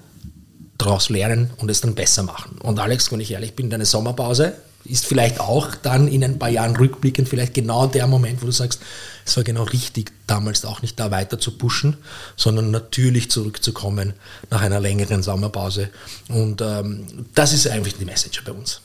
daraus 0.78 1.10
lernen 1.10 1.52
und 1.58 1.70
es 1.70 1.82
dann 1.82 1.96
besser 1.96 2.24
machen. 2.24 2.58
Und 2.60 2.80
Alex, 2.80 3.12
wenn 3.12 3.20
ich 3.20 3.32
ehrlich 3.32 3.56
bin, 3.56 3.70
deine 3.70 3.86
Sommerpause 3.86 4.56
ist 4.84 5.06
vielleicht 5.06 5.40
auch 5.40 5.76
dann 5.76 6.08
in 6.08 6.24
ein 6.24 6.40
paar 6.40 6.50
Jahren 6.50 6.76
rückblickend 6.76 7.30
vielleicht 7.30 7.54
genau 7.54 7.86
der 7.86 8.08
Moment, 8.08 8.42
wo 8.42 8.48
du 8.48 8.52
sagst, 8.52 8.82
es 9.26 9.38
war 9.38 9.44
genau 9.44 9.64
richtig, 9.64 10.12
damals 10.26 10.66
auch 10.66 10.82
nicht 10.82 11.00
da 11.00 11.12
weiter 11.12 11.40
zu 11.40 11.58
pushen, 11.58 11.98
sondern 12.36 12.72
natürlich 12.72 13.30
zurückzukommen 13.30 14.14
nach 14.50 14.62
einer 14.62 14.80
längeren 14.80 15.22
Sommerpause. 15.22 15.90
Und 16.30 16.62
ähm, 16.62 17.28
das 17.36 17.54
ist 17.54 17.68
eigentlich 17.68 17.98
die 17.98 18.06
Message 18.06 18.44
bei 18.44 18.52
uns. 18.52 18.82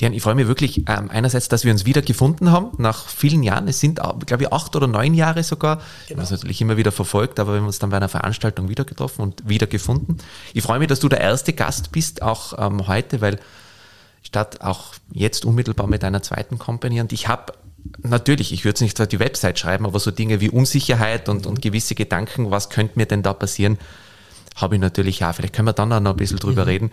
Dian, 0.00 0.12
ich 0.12 0.22
freue 0.22 0.34
mich 0.34 0.46
wirklich 0.46 0.84
ähm, 0.88 1.10
einerseits, 1.10 1.48
dass 1.48 1.64
wir 1.64 1.72
uns 1.72 1.86
wieder 1.86 2.02
gefunden 2.02 2.50
haben 2.50 2.70
nach 2.76 3.08
vielen 3.08 3.42
Jahren. 3.42 3.66
Es 3.66 3.80
sind, 3.80 3.98
glaube 4.26 4.42
ich, 4.42 4.52
acht 4.52 4.76
oder 4.76 4.86
neun 4.86 5.14
Jahre 5.14 5.42
sogar. 5.42 5.76
Genau. 5.76 5.86
Ich 6.06 6.10
habe 6.12 6.22
es 6.22 6.30
natürlich 6.30 6.60
immer 6.60 6.76
wieder 6.76 6.92
verfolgt, 6.92 7.40
aber 7.40 7.52
wir 7.52 7.60
haben 7.60 7.66
uns 7.66 7.78
dann 7.78 7.90
bei 7.90 7.96
einer 7.96 8.10
Veranstaltung 8.10 8.68
wieder 8.68 8.84
getroffen 8.84 9.22
und 9.22 9.48
wieder 9.48 9.66
gefunden. 9.66 10.18
Ich 10.52 10.62
freue 10.62 10.78
mich, 10.78 10.88
dass 10.88 11.00
du 11.00 11.08
der 11.08 11.20
erste 11.20 11.54
Gast 11.54 11.92
bist, 11.92 12.20
auch 12.20 12.52
ähm, 12.58 12.86
heute, 12.88 13.22
weil 13.22 13.38
statt 14.22 14.60
auch 14.60 14.92
jetzt 15.12 15.46
unmittelbar 15.46 15.86
mit 15.86 16.04
einer 16.04 16.22
zweiten 16.22 16.58
Company 16.58 17.00
und 17.00 17.12
ich 17.12 17.28
habe 17.28 17.52
natürlich, 18.02 18.52
ich 18.52 18.64
würde 18.64 18.74
es 18.74 18.80
nicht 18.80 19.00
auf 19.00 19.08
die 19.08 19.20
Website 19.20 19.58
schreiben, 19.58 19.86
aber 19.86 20.00
so 20.00 20.10
Dinge 20.10 20.40
wie 20.40 20.50
Unsicherheit 20.50 21.28
und, 21.28 21.46
und 21.46 21.62
gewisse 21.62 21.94
Gedanken, 21.94 22.50
was 22.50 22.68
könnte 22.68 22.98
mir 22.98 23.06
denn 23.06 23.22
da 23.22 23.32
passieren, 23.32 23.78
habe 24.56 24.74
ich 24.74 24.80
natürlich 24.80 25.24
auch. 25.24 25.34
Vielleicht 25.34 25.54
können 25.54 25.68
wir 25.68 25.72
dann 25.72 25.92
auch 25.92 26.00
noch 26.00 26.12
ein 26.12 26.16
bisschen 26.16 26.38
drüber 26.38 26.62
mhm. 26.62 26.68
reden. 26.68 26.90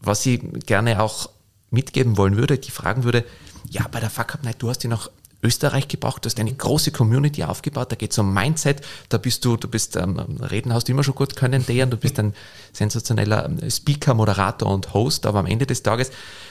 Was 0.00 0.26
ich 0.26 0.40
gerne 0.66 1.00
auch 1.02 1.30
mitgeben 1.70 2.16
wollen 2.16 2.36
würde, 2.36 2.58
die 2.58 2.70
fragen 2.70 3.04
würde, 3.04 3.24
ja, 3.68 3.86
bei 3.90 4.00
der 4.00 4.10
Fuck 4.10 4.34
Up 4.34 4.44
Night, 4.44 4.56
du 4.58 4.68
hast 4.68 4.82
ja 4.82 4.90
nach 4.90 5.10
Österreich 5.42 5.88
gebraucht, 5.88 6.24
du 6.24 6.26
hast 6.26 6.38
eine 6.38 6.52
große 6.52 6.90
Community 6.90 7.44
aufgebaut, 7.44 7.90
da 7.90 7.96
geht 7.96 8.12
es 8.12 8.18
um 8.18 8.32
Mindset, 8.34 8.82
da 9.08 9.16
bist 9.16 9.44
du, 9.44 9.56
du 9.56 9.68
bist, 9.68 9.96
ähm, 9.96 10.18
reden 10.18 10.74
hast 10.74 10.88
du 10.88 10.92
immer 10.92 11.02
schon 11.02 11.14
gut 11.14 11.34
können, 11.34 11.64
Dejan, 11.64 11.90
du 11.90 11.96
bist 11.96 12.18
ein 12.18 12.34
sensationeller 12.72 13.46
ähm, 13.46 13.70
Speaker, 13.70 14.12
Moderator 14.12 14.70
und 14.72 14.92
Host, 14.92 15.24
aber 15.24 15.38
am 15.38 15.46
Ende 15.46 15.66
des 15.66 15.82
Tages, 15.82 16.10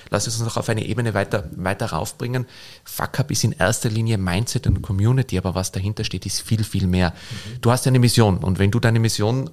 lass 0.10 0.26
es 0.26 0.38
uns 0.38 0.46
noch 0.46 0.58
auf 0.58 0.70
eine 0.70 0.86
Ebene 0.86 1.14
weiter, 1.14 1.50
weiter 1.56 1.88
raufbringen. 1.88 2.48
Fuck-up 2.84 3.30
ist 3.30 3.44
in 3.44 3.52
erster 3.52 3.90
Linie 3.90 4.18
Mindset 4.18 4.66
und 4.66 4.82
Community, 4.82 5.38
aber 5.38 5.54
was 5.54 5.72
dahinter 5.72 6.04
steht, 6.04 6.26
ist 6.26 6.42
viel, 6.42 6.64
viel 6.64 6.88
mehr. 6.88 7.12
Mhm. 7.12 7.62
Du 7.62 7.72
hast 7.72 7.86
eine 7.86 8.00
Mission 8.00 8.40
und 8.40 8.58
wenn 8.58 8.72
du 8.72 8.80
deine 8.80 9.00
Mission 9.00 9.52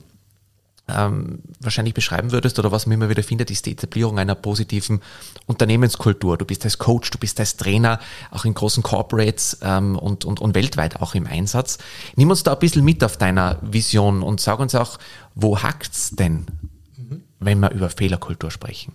ähm, 0.88 1.40
wahrscheinlich 1.60 1.94
beschreiben 1.94 2.32
würdest 2.32 2.58
oder 2.58 2.70
was 2.70 2.86
man 2.86 2.94
immer 2.94 3.08
wieder 3.08 3.22
findet, 3.22 3.50
ist 3.50 3.66
die 3.66 3.72
Etablierung 3.72 4.18
einer 4.18 4.34
positiven 4.34 5.00
Unternehmenskultur. 5.46 6.38
Du 6.38 6.44
bist 6.44 6.64
als 6.64 6.78
Coach, 6.78 7.10
du 7.10 7.18
bist 7.18 7.40
als 7.40 7.56
Trainer, 7.56 7.98
auch 8.30 8.44
in 8.44 8.54
großen 8.54 8.82
Corporates 8.82 9.58
ähm, 9.62 9.96
und, 9.96 10.24
und, 10.24 10.40
und 10.40 10.54
weltweit 10.54 11.00
auch 11.00 11.14
im 11.14 11.26
Einsatz. 11.26 11.78
Nimm 12.14 12.30
uns 12.30 12.42
da 12.42 12.52
ein 12.52 12.58
bisschen 12.58 12.84
mit 12.84 13.02
auf 13.02 13.16
deiner 13.16 13.58
Vision 13.62 14.22
und 14.22 14.40
sag 14.40 14.60
uns 14.60 14.74
auch, 14.74 14.98
wo 15.34 15.60
hackt's 15.62 16.10
denn, 16.10 16.46
mhm. 16.96 17.22
wenn 17.40 17.58
wir 17.58 17.70
über 17.72 17.90
Fehlerkultur 17.90 18.50
sprechen? 18.50 18.92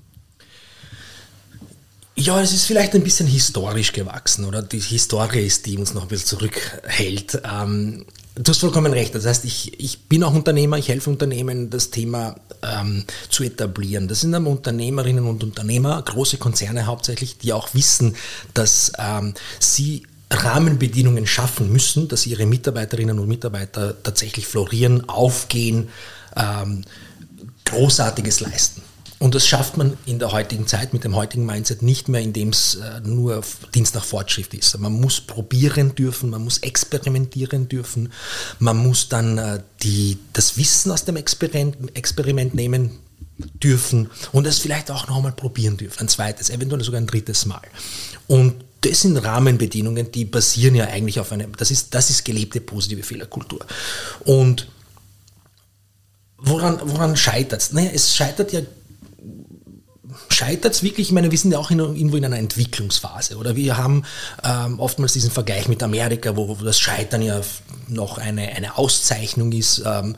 Ja, 2.15 2.39
es 2.41 2.53
ist 2.53 2.65
vielleicht 2.65 2.93
ein 2.93 3.03
bisschen 3.03 3.27
historisch 3.27 3.93
gewachsen, 3.93 4.45
oder? 4.45 4.61
Die 4.61 4.79
Historie 4.79 5.45
ist, 5.45 5.65
die 5.65 5.77
uns 5.77 5.93
noch 5.93 6.03
ein 6.03 6.07
bisschen 6.07 6.27
zurückhält. 6.27 7.41
Ähm, 7.43 8.05
Du 8.35 8.49
hast 8.49 8.59
vollkommen 8.59 8.93
recht. 8.93 9.13
Das 9.13 9.25
heißt, 9.25 9.43
ich, 9.43 9.79
ich 9.79 10.07
bin 10.07 10.23
auch 10.23 10.33
Unternehmer, 10.33 10.77
ich 10.77 10.87
helfe 10.87 11.09
Unternehmen, 11.09 11.69
das 11.69 11.89
Thema 11.89 12.35
ähm, 12.63 13.03
zu 13.29 13.43
etablieren. 13.43 14.07
Das 14.07 14.21
sind 14.21 14.31
dann 14.31 14.45
Unternehmerinnen 14.45 15.25
und 15.25 15.43
Unternehmer, 15.43 16.01
große 16.01 16.37
Konzerne 16.37 16.85
hauptsächlich, 16.85 17.37
die 17.39 17.51
auch 17.51 17.73
wissen, 17.73 18.15
dass 18.53 18.93
ähm, 18.97 19.33
sie 19.59 20.03
Rahmenbedingungen 20.31 21.27
schaffen 21.27 21.73
müssen, 21.73 22.07
dass 22.07 22.25
ihre 22.25 22.45
Mitarbeiterinnen 22.45 23.19
und 23.19 23.27
Mitarbeiter 23.27 24.01
tatsächlich 24.01 24.47
florieren, 24.47 25.09
aufgehen, 25.09 25.89
ähm, 26.37 26.85
Großartiges 27.65 28.39
leisten. 28.39 28.81
Und 29.21 29.35
das 29.35 29.47
schafft 29.47 29.77
man 29.77 29.95
in 30.07 30.17
der 30.17 30.31
heutigen 30.31 30.65
Zeit 30.65 30.93
mit 30.93 31.03
dem 31.03 31.15
heutigen 31.15 31.45
Mindset 31.45 31.83
nicht 31.83 32.09
mehr, 32.09 32.21
indem 32.21 32.49
es 32.49 32.73
äh, 32.73 33.01
nur 33.01 33.43
Dienst 33.75 33.93
nach 33.93 34.03
Fortschritt 34.03 34.51
ist. 34.55 34.79
Man 34.79 34.93
muss 34.93 35.21
probieren 35.21 35.93
dürfen, 35.93 36.31
man 36.31 36.43
muss 36.43 36.57
experimentieren 36.57 37.69
dürfen, 37.69 38.11
man 38.57 38.77
muss 38.77 39.09
dann 39.09 39.37
äh, 39.37 39.61
die, 39.83 40.17
das 40.33 40.57
Wissen 40.57 40.91
aus 40.91 41.05
dem 41.05 41.17
Experiment, 41.17 41.95
Experiment 41.95 42.55
nehmen 42.55 42.97
dürfen 43.61 44.09
und 44.31 44.47
es 44.47 44.57
vielleicht 44.57 44.89
auch 44.89 45.07
nochmal 45.07 45.33
probieren 45.33 45.77
dürfen, 45.77 45.99
ein 45.99 46.07
zweites, 46.07 46.49
eventuell 46.49 46.83
sogar 46.83 46.99
ein 46.99 47.05
drittes 47.05 47.45
Mal. 47.45 47.61
Und 48.25 48.55
das 48.81 49.01
sind 49.01 49.17
Rahmenbedingungen, 49.17 50.11
die 50.11 50.25
basieren 50.25 50.73
ja 50.73 50.85
eigentlich 50.87 51.19
auf 51.19 51.31
einem, 51.31 51.55
das 51.57 51.69
ist, 51.69 51.93
das 51.93 52.09
ist 52.09 52.25
gelebte 52.25 52.59
positive 52.59 53.03
Fehlerkultur. 53.03 53.67
Und 54.21 54.67
woran, 56.39 56.79
woran 56.85 57.15
scheitert 57.15 57.61
es? 57.61 57.71
Naja, 57.71 57.91
es 57.93 58.15
scheitert 58.15 58.51
ja 58.51 58.61
scheitert 60.41 60.73
es 60.73 60.81
wirklich? 60.81 61.09
Ich 61.09 61.13
meine, 61.13 61.29
wir 61.29 61.37
sind 61.37 61.51
ja 61.51 61.59
auch 61.59 61.69
in, 61.69 61.77
irgendwo 61.79 62.17
in 62.17 62.25
einer 62.25 62.39
Entwicklungsphase. 62.39 63.37
Oder 63.37 63.55
wir 63.55 63.77
haben 63.77 64.03
ähm, 64.43 64.79
oftmals 64.79 65.13
diesen 65.13 65.29
Vergleich 65.29 65.67
mit 65.67 65.83
Amerika, 65.83 66.35
wo, 66.35 66.49
wo 66.49 66.63
das 66.63 66.79
Scheitern 66.79 67.21
ja 67.21 67.41
noch 67.87 68.17
eine, 68.17 68.49
eine 68.49 68.75
Auszeichnung 68.77 69.51
ist. 69.51 69.83
Ähm, 69.85 70.15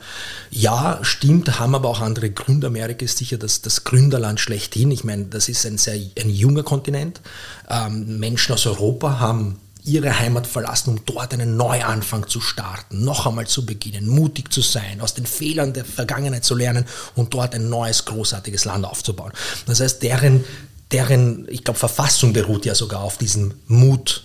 ja, 0.50 0.98
stimmt, 1.02 1.58
haben 1.58 1.74
aber 1.74 1.90
auch 1.90 2.00
andere 2.00 2.30
Gründe. 2.30 2.68
Amerika 2.68 3.04
ist 3.04 3.18
sicher 3.18 3.36
das, 3.36 3.60
das 3.60 3.84
Gründerland 3.84 4.40
schlechthin. 4.40 4.90
Ich 4.92 5.04
meine, 5.04 5.26
das 5.26 5.50
ist 5.50 5.66
ein 5.66 5.76
sehr 5.76 6.00
ein 6.18 6.30
junger 6.30 6.62
Kontinent. 6.62 7.20
Ähm, 7.68 8.18
Menschen 8.18 8.54
aus 8.54 8.66
Europa 8.66 9.20
haben 9.20 9.60
ihre 9.84 10.18
Heimat 10.18 10.46
verlassen, 10.46 10.90
um 10.90 11.04
dort 11.04 11.34
einen 11.34 11.56
Neuanfang 11.56 12.26
zu 12.26 12.40
starten, 12.40 13.04
noch 13.04 13.26
einmal 13.26 13.46
zu 13.46 13.66
beginnen, 13.66 14.08
mutig 14.08 14.50
zu 14.50 14.62
sein, 14.62 15.00
aus 15.00 15.12
den 15.12 15.26
Fehlern 15.26 15.74
der 15.74 15.84
Vergangenheit 15.84 16.44
zu 16.44 16.54
lernen 16.54 16.86
und 17.14 17.34
dort 17.34 17.54
ein 17.54 17.68
neues, 17.68 18.06
großartiges 18.06 18.64
Land 18.64 18.86
aufzubauen. 18.86 19.32
Das 19.66 19.80
heißt, 19.80 20.02
deren, 20.02 20.44
deren 20.90 21.46
ich 21.50 21.64
glaube, 21.64 21.78
Verfassung 21.78 22.32
beruht 22.32 22.64
ja 22.64 22.74
sogar 22.74 23.02
auf 23.02 23.18
diesem 23.18 23.54
Mut, 23.66 24.24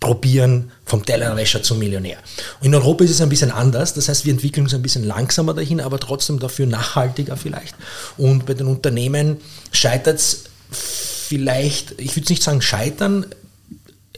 probieren 0.00 0.72
vom 0.84 1.04
Tellerwäscher 1.04 1.62
zum 1.62 1.78
Millionär. 1.78 2.18
In 2.60 2.74
Europa 2.74 3.04
ist 3.04 3.10
es 3.10 3.20
ein 3.20 3.28
bisschen 3.28 3.52
anders, 3.52 3.94
das 3.94 4.08
heißt, 4.08 4.24
wir 4.24 4.32
entwickeln 4.32 4.64
uns 4.64 4.74
ein 4.74 4.82
bisschen 4.82 5.04
langsamer 5.04 5.54
dahin, 5.54 5.80
aber 5.80 6.00
trotzdem 6.00 6.40
dafür 6.40 6.66
nachhaltiger 6.66 7.36
vielleicht. 7.36 7.76
Und 8.16 8.46
bei 8.46 8.54
den 8.54 8.66
Unternehmen 8.66 9.36
scheitert 9.70 10.18
es 10.18 10.44
vielleicht, 10.72 12.00
ich 12.00 12.16
würde 12.16 12.32
nicht 12.32 12.42
sagen 12.42 12.62
scheitern, 12.62 13.26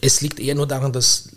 es 0.01 0.21
liegt 0.21 0.39
eher 0.39 0.55
nur 0.55 0.67
daran, 0.67 0.91
dass 0.91 1.29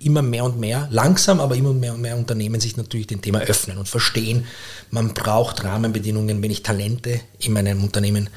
immer 0.00 0.22
mehr 0.22 0.44
und 0.44 0.60
mehr, 0.60 0.88
langsam, 0.90 1.40
aber 1.40 1.56
immer 1.56 1.72
mehr 1.72 1.94
und 1.94 2.02
mehr 2.02 2.16
Unternehmen 2.16 2.60
sich 2.60 2.76
natürlich 2.76 3.06
dem 3.06 3.22
Thema 3.22 3.40
öffnen 3.40 3.78
und 3.78 3.88
verstehen, 3.88 4.44
man 4.90 5.14
braucht 5.14 5.64
Rahmenbedingungen, 5.64 6.42
wenn 6.42 6.50
ich 6.50 6.62
Talente 6.62 7.20
in 7.38 7.54
meinem 7.54 7.82
Unternehmen 7.82 8.28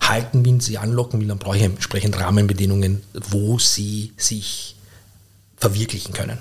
halten 0.00 0.44
will, 0.44 0.60
sie 0.60 0.78
anlocken 0.78 1.20
will, 1.20 1.28
dann 1.28 1.38
brauche 1.38 1.56
ich 1.56 1.64
entsprechend 1.64 2.18
Rahmenbedingungen, 2.20 3.02
wo 3.14 3.58
sie 3.58 4.12
sich 4.16 4.76
verwirklichen 5.56 6.12
können. 6.12 6.38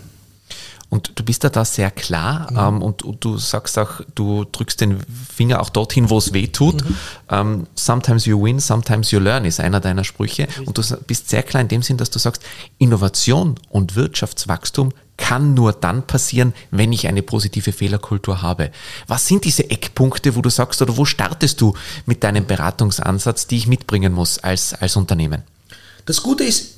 Und 0.90 1.12
du 1.16 1.24
bist 1.24 1.44
ja 1.44 1.50
da 1.50 1.66
sehr 1.66 1.92
klar 1.92 2.52
mhm. 2.52 2.58
ähm, 2.58 2.82
und, 2.82 3.04
und, 3.04 3.24
du 3.24 3.38
sagst 3.38 3.78
auch, 3.78 4.02
du 4.14 4.46
drückst 4.46 4.82
den 4.82 5.00
Finger 5.36 5.62
auch 5.62 5.70
dorthin, 5.70 6.10
wo 6.10 6.18
es 6.18 6.32
weh 6.32 6.48
tut. 6.48 6.84
Mhm. 6.84 6.96
Ähm, 7.30 7.68
sometimes 7.76 8.26
you 8.26 8.42
win, 8.42 8.60
sometimes 8.60 9.12
you 9.12 9.20
learn 9.20 9.46
ist 9.46 9.60
einer 9.60 9.80
deiner 9.80 10.04
Sprüche. 10.04 10.44
Richtig. 10.44 10.68
Und 10.68 10.78
du 10.78 10.84
bist 11.08 11.30
sehr 11.30 11.44
klar 11.44 11.62
in 11.62 11.68
dem 11.68 11.82
Sinn, 11.82 11.98
dass 11.98 12.10
du 12.10 12.20
sagst, 12.20 12.42
Innovation 12.78 13.56
und 13.70 13.96
Wirtschaftswachstum 13.96 14.94
kann 15.18 15.54
nur 15.54 15.74
dann 15.74 16.06
passieren, 16.06 16.54
wenn 16.72 16.92
ich 16.92 17.08
eine 17.08 17.24
positive 17.24 17.72
Fehlerkultur 17.72 18.42
habe. 18.42 18.72
Was 19.08 19.28
sind 19.28 19.46
diese 19.46 19.70
Eckpunkte, 19.70 20.36
wo 20.36 20.42
du 20.42 20.50
sagst, 20.50 20.82
oder 20.82 20.98
wo 20.98 21.06
startest 21.06 21.62
du 21.62 21.74
mit 22.06 22.24
deinem 22.24 22.46
Beratungsansatz, 22.46 23.48
die 23.48 23.58
ich 23.58 23.68
mitbringen 23.68 24.14
muss 24.14 24.40
als, 24.40 24.74
als 24.74 24.96
Unternehmen? 24.96 25.44
Das 26.06 26.22
Gute 26.22 26.44
ist, 26.44 26.76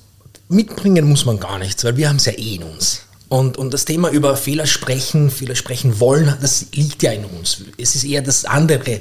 mitbringen 0.50 1.10
muss 1.10 1.26
man 1.26 1.40
gar 1.40 1.60
nichts, 1.60 1.84
weil 1.84 1.98
wir 1.98 2.10
haben 2.10 2.18
es 2.18 2.26
ja 2.26 2.34
eh 2.34 2.56
in 2.56 2.64
uns. 2.64 3.07
Und, 3.30 3.58
und 3.58 3.74
das 3.74 3.86
Thema 3.86 4.10
über 4.10 4.38
Fehler 4.38 4.66
sprechen, 4.66 5.30
Fehler 5.30 5.56
sprechen 5.56 6.00
wollen, 6.00 6.34
das 6.42 6.68
liegt 6.74 7.04
ja 7.04 7.12
in 7.12 7.26
uns. 7.26 7.64
Es 7.78 7.96
ist 7.96 8.06
eher 8.06 8.22
das 8.22 8.46
andere, 8.46 9.00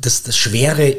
das, 0.00 0.24
das 0.24 0.36
Schwere, 0.36 0.96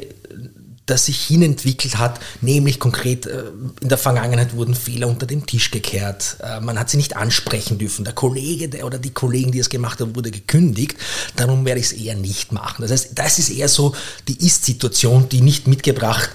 das 0.86 1.06
sich 1.06 1.22
hinentwickelt 1.22 1.98
hat, 1.98 2.20
nämlich 2.42 2.80
konkret 2.80 3.26
äh, 3.26 3.44
in 3.82 3.90
der 3.90 3.98
Vergangenheit 3.98 4.56
wurden 4.56 4.76
Fehler 4.76 5.08
unter 5.08 5.26
den 5.26 5.46
Tisch 5.46 5.72
gekehrt. 5.72 6.38
Äh, 6.42 6.60
man 6.60 6.78
hat 6.78 6.90
sie 6.90 6.98
nicht 6.98 7.16
ansprechen 7.16 7.78
dürfen. 7.78 8.04
Der 8.04 8.14
Kollege 8.14 8.84
oder 8.84 8.98
die 8.98 9.14
Kollegen, 9.14 9.52
die 9.52 9.60
es 9.60 9.70
gemacht 9.70 10.02
haben, 10.02 10.16
wurde 10.16 10.32
gekündigt. 10.32 10.98
Darum 11.36 11.66
werde 11.66 11.80
ich 11.80 11.88
es 11.88 11.94
eher 11.94 12.16
nicht 12.16 12.52
machen. 12.52 12.82
Das 12.82 12.92
heißt, 12.92 13.12
das 13.16 13.40
ist 13.40 13.50
eher 13.50 13.70
so 13.70 13.96
die 14.28 14.46
Ist-Situation, 14.46 15.30
die 15.30 15.42
nicht 15.42 15.68
mitgebracht 15.68 16.30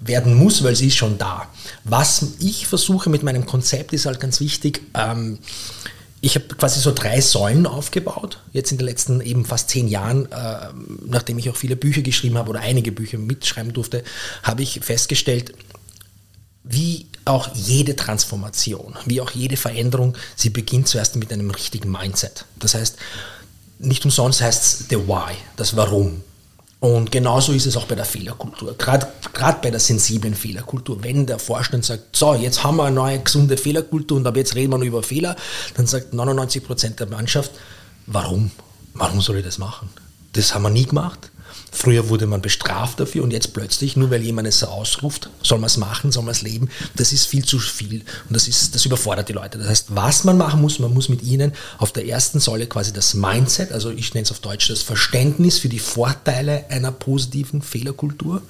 werden 0.00 0.34
muss, 0.34 0.64
weil 0.64 0.74
sie 0.76 0.88
ist 0.88 0.96
schon 0.96 1.18
da. 1.18 1.48
Was 1.84 2.24
ich 2.38 2.66
versuche 2.66 3.10
mit 3.10 3.22
meinem 3.22 3.46
Konzept 3.46 3.92
ist 3.92 4.06
halt 4.06 4.20
ganz 4.20 4.40
wichtig. 4.40 4.82
Ähm, 4.94 5.38
ich 6.22 6.34
habe 6.34 6.46
quasi 6.48 6.80
so 6.80 6.92
drei 6.92 7.20
Säulen 7.20 7.66
aufgebaut, 7.66 8.40
jetzt 8.52 8.72
in 8.72 8.78
den 8.78 8.86
letzten 8.86 9.20
eben 9.22 9.46
fast 9.46 9.70
zehn 9.70 9.88
Jahren, 9.88 10.30
äh, 10.30 10.68
nachdem 11.06 11.38
ich 11.38 11.48
auch 11.48 11.56
viele 11.56 11.76
Bücher 11.76 12.02
geschrieben 12.02 12.36
habe 12.36 12.50
oder 12.50 12.60
einige 12.60 12.92
Bücher 12.92 13.16
mitschreiben 13.16 13.72
durfte, 13.72 14.04
habe 14.42 14.62
ich 14.62 14.80
festgestellt, 14.82 15.54
wie 16.62 17.06
auch 17.24 17.48
jede 17.54 17.96
Transformation, 17.96 18.96
wie 19.06 19.20
auch 19.20 19.30
jede 19.30 19.56
Veränderung, 19.56 20.14
sie 20.36 20.50
beginnt 20.50 20.88
zuerst 20.88 21.16
mit 21.16 21.32
einem 21.32 21.50
richtigen 21.50 21.90
Mindset. 21.90 22.44
Das 22.58 22.74
heißt, 22.74 22.96
nicht 23.78 24.04
umsonst 24.04 24.42
heißt 24.42 24.62
es 24.62 24.88
the 24.90 24.96
why, 24.96 25.32
das 25.56 25.74
Warum. 25.74 26.22
Und 26.80 27.12
genauso 27.12 27.52
ist 27.52 27.66
es 27.66 27.76
auch 27.76 27.84
bei 27.84 27.94
der 27.94 28.06
Fehlerkultur, 28.06 28.74
gerade 28.78 29.06
bei 29.60 29.70
der 29.70 29.80
sensiblen 29.80 30.34
Fehlerkultur. 30.34 31.02
Wenn 31.02 31.26
der 31.26 31.38
Vorstand 31.38 31.84
sagt, 31.84 32.16
so, 32.16 32.34
jetzt 32.34 32.64
haben 32.64 32.78
wir 32.78 32.84
eine 32.84 32.96
neue 32.96 33.18
gesunde 33.18 33.58
Fehlerkultur 33.58 34.16
und 34.16 34.26
ab 34.26 34.34
jetzt 34.36 34.54
reden 34.54 34.72
wir 34.72 34.78
nur 34.78 34.86
über 34.86 35.02
Fehler, 35.02 35.36
dann 35.76 35.86
sagt 35.86 36.14
99 36.14 36.64
Prozent 36.64 36.98
der 36.98 37.06
Mannschaft, 37.06 37.50
warum? 38.06 38.50
Warum 38.94 39.20
soll 39.20 39.36
ich 39.36 39.44
das 39.44 39.58
machen? 39.58 39.90
Das 40.32 40.54
haben 40.54 40.62
wir 40.62 40.70
nie 40.70 40.86
gemacht. 40.86 41.30
Früher 41.72 42.08
wurde 42.08 42.26
man 42.26 42.42
bestraft 42.42 43.00
dafür 43.00 43.22
und 43.22 43.32
jetzt 43.32 43.52
plötzlich, 43.52 43.96
nur 43.96 44.10
weil 44.10 44.22
jemand 44.22 44.48
es 44.48 44.58
so 44.58 44.66
ausruft, 44.66 45.30
soll 45.42 45.58
man 45.58 45.66
es 45.66 45.76
machen, 45.76 46.12
soll 46.12 46.24
man 46.24 46.32
es 46.32 46.42
leben, 46.42 46.68
das 46.96 47.12
ist 47.12 47.26
viel 47.26 47.44
zu 47.44 47.58
viel 47.58 48.02
und 48.28 48.34
das, 48.34 48.48
ist, 48.48 48.74
das 48.74 48.84
überfordert 48.84 49.28
die 49.28 49.32
Leute. 49.32 49.58
Das 49.58 49.68
heißt, 49.68 49.86
was 49.90 50.24
man 50.24 50.36
machen 50.36 50.60
muss, 50.60 50.78
man 50.78 50.92
muss 50.92 51.08
mit 51.08 51.22
ihnen 51.22 51.52
auf 51.78 51.92
der 51.92 52.06
ersten 52.06 52.40
Säule 52.40 52.66
quasi 52.66 52.92
das 52.92 53.14
Mindset, 53.14 53.72
also 53.72 53.90
ich 53.90 54.14
nenne 54.14 54.24
es 54.24 54.30
auf 54.30 54.40
Deutsch 54.40 54.68
das 54.68 54.82
Verständnis 54.82 55.58
für 55.58 55.68
die 55.68 55.78
Vorteile 55.78 56.64
einer 56.70 56.92
positiven 56.92 57.62
Fehlerkultur, 57.62 58.42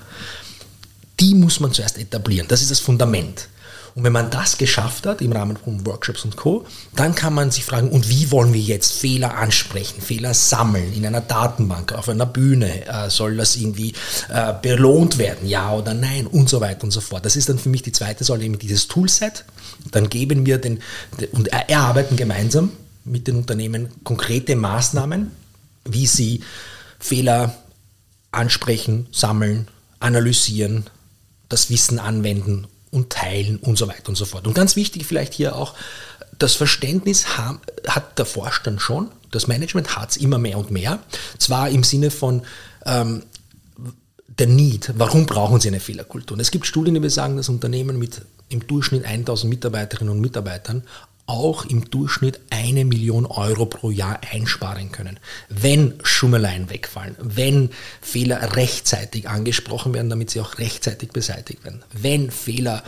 die 1.20 1.34
muss 1.34 1.60
man 1.60 1.72
zuerst 1.72 1.98
etablieren. 1.98 2.48
Das 2.48 2.62
ist 2.62 2.70
das 2.70 2.80
Fundament. 2.80 3.48
Und 3.94 4.04
wenn 4.04 4.12
man 4.12 4.30
das 4.30 4.58
geschafft 4.58 5.06
hat 5.06 5.20
im 5.20 5.32
Rahmen 5.32 5.56
von 5.56 5.84
Workshops 5.86 6.24
und 6.24 6.36
Co., 6.36 6.64
dann 6.94 7.14
kann 7.14 7.34
man 7.34 7.50
sich 7.50 7.64
fragen, 7.64 7.90
und 7.90 8.08
wie 8.08 8.30
wollen 8.30 8.52
wir 8.52 8.60
jetzt 8.60 8.92
Fehler 8.92 9.36
ansprechen, 9.36 10.00
Fehler 10.00 10.34
sammeln 10.34 10.92
in 10.92 11.04
einer 11.06 11.20
Datenbank, 11.20 11.92
auf 11.92 12.08
einer 12.08 12.26
Bühne, 12.26 12.86
äh, 12.86 13.10
soll 13.10 13.36
das 13.36 13.56
irgendwie 13.56 13.94
äh, 14.28 14.54
belohnt 14.60 15.18
werden, 15.18 15.48
ja 15.48 15.72
oder 15.72 15.94
nein 15.94 16.26
und 16.26 16.48
so 16.48 16.60
weiter 16.60 16.84
und 16.84 16.90
so 16.90 17.00
fort. 17.00 17.24
Das 17.24 17.36
ist 17.36 17.48
dann 17.48 17.58
für 17.58 17.68
mich 17.68 17.82
die 17.82 17.92
zweite 17.92 18.24
Säule, 18.24 18.44
eben 18.44 18.58
dieses 18.58 18.88
Toolset. 18.88 19.44
Dann 19.90 20.08
geben 20.08 20.46
wir 20.46 20.58
den, 20.58 20.80
und 21.32 21.48
erarbeiten 21.48 22.16
gemeinsam 22.16 22.70
mit 23.04 23.26
den 23.26 23.36
Unternehmen 23.36 23.88
konkrete 24.04 24.56
Maßnahmen, 24.56 25.30
wie 25.84 26.06
sie 26.06 26.42
Fehler 26.98 27.54
ansprechen, 28.30 29.08
sammeln, 29.10 29.68
analysieren, 29.98 30.84
das 31.48 31.70
Wissen 31.70 31.98
anwenden 31.98 32.68
und 32.90 33.10
teilen 33.10 33.56
und 33.58 33.78
so 33.78 33.88
weiter 33.88 34.08
und 34.08 34.16
so 34.16 34.24
fort. 34.24 34.46
Und 34.46 34.54
ganz 34.54 34.76
wichtig 34.76 35.06
vielleicht 35.06 35.34
hier 35.34 35.56
auch, 35.56 35.74
das 36.38 36.54
Verständnis 36.54 37.36
hat 37.36 38.18
der 38.18 38.24
Vorstand 38.24 38.80
schon, 38.80 39.10
das 39.30 39.46
Management 39.46 39.96
hat 39.96 40.10
es 40.10 40.16
immer 40.16 40.38
mehr 40.38 40.58
und 40.58 40.70
mehr. 40.70 41.00
Zwar 41.38 41.68
im 41.68 41.84
Sinne 41.84 42.10
von 42.10 42.42
ähm, 42.86 43.22
der 44.26 44.46
Need, 44.46 44.92
warum 44.96 45.26
brauchen 45.26 45.60
sie 45.60 45.68
eine 45.68 45.80
Fehlerkultur? 45.80 46.34
Und 46.34 46.40
es 46.40 46.50
gibt 46.50 46.66
Studien, 46.66 46.94
die 46.94 47.00
besagen, 47.00 47.36
dass 47.36 47.48
Unternehmen 47.48 47.98
mit 47.98 48.22
im 48.48 48.66
Durchschnitt 48.66 49.04
1000 49.04 49.48
Mitarbeiterinnen 49.48 50.12
und 50.12 50.20
Mitarbeitern 50.20 50.82
auch 51.30 51.64
im 51.64 51.88
Durchschnitt 51.88 52.40
eine 52.50 52.84
Million 52.84 53.24
Euro 53.24 53.64
pro 53.64 53.90
Jahr 53.90 54.20
einsparen 54.32 54.90
können. 54.90 55.20
Wenn 55.48 55.94
Schummeleien 56.02 56.68
wegfallen, 56.70 57.16
wenn 57.20 57.70
Fehler 58.00 58.56
rechtzeitig 58.56 59.28
angesprochen 59.28 59.94
werden, 59.94 60.10
damit 60.10 60.30
sie 60.30 60.40
auch 60.40 60.58
rechtzeitig 60.58 61.10
beseitigt 61.10 61.64
werden, 61.64 61.84
wenn 61.92 62.30
Fehler 62.30 62.82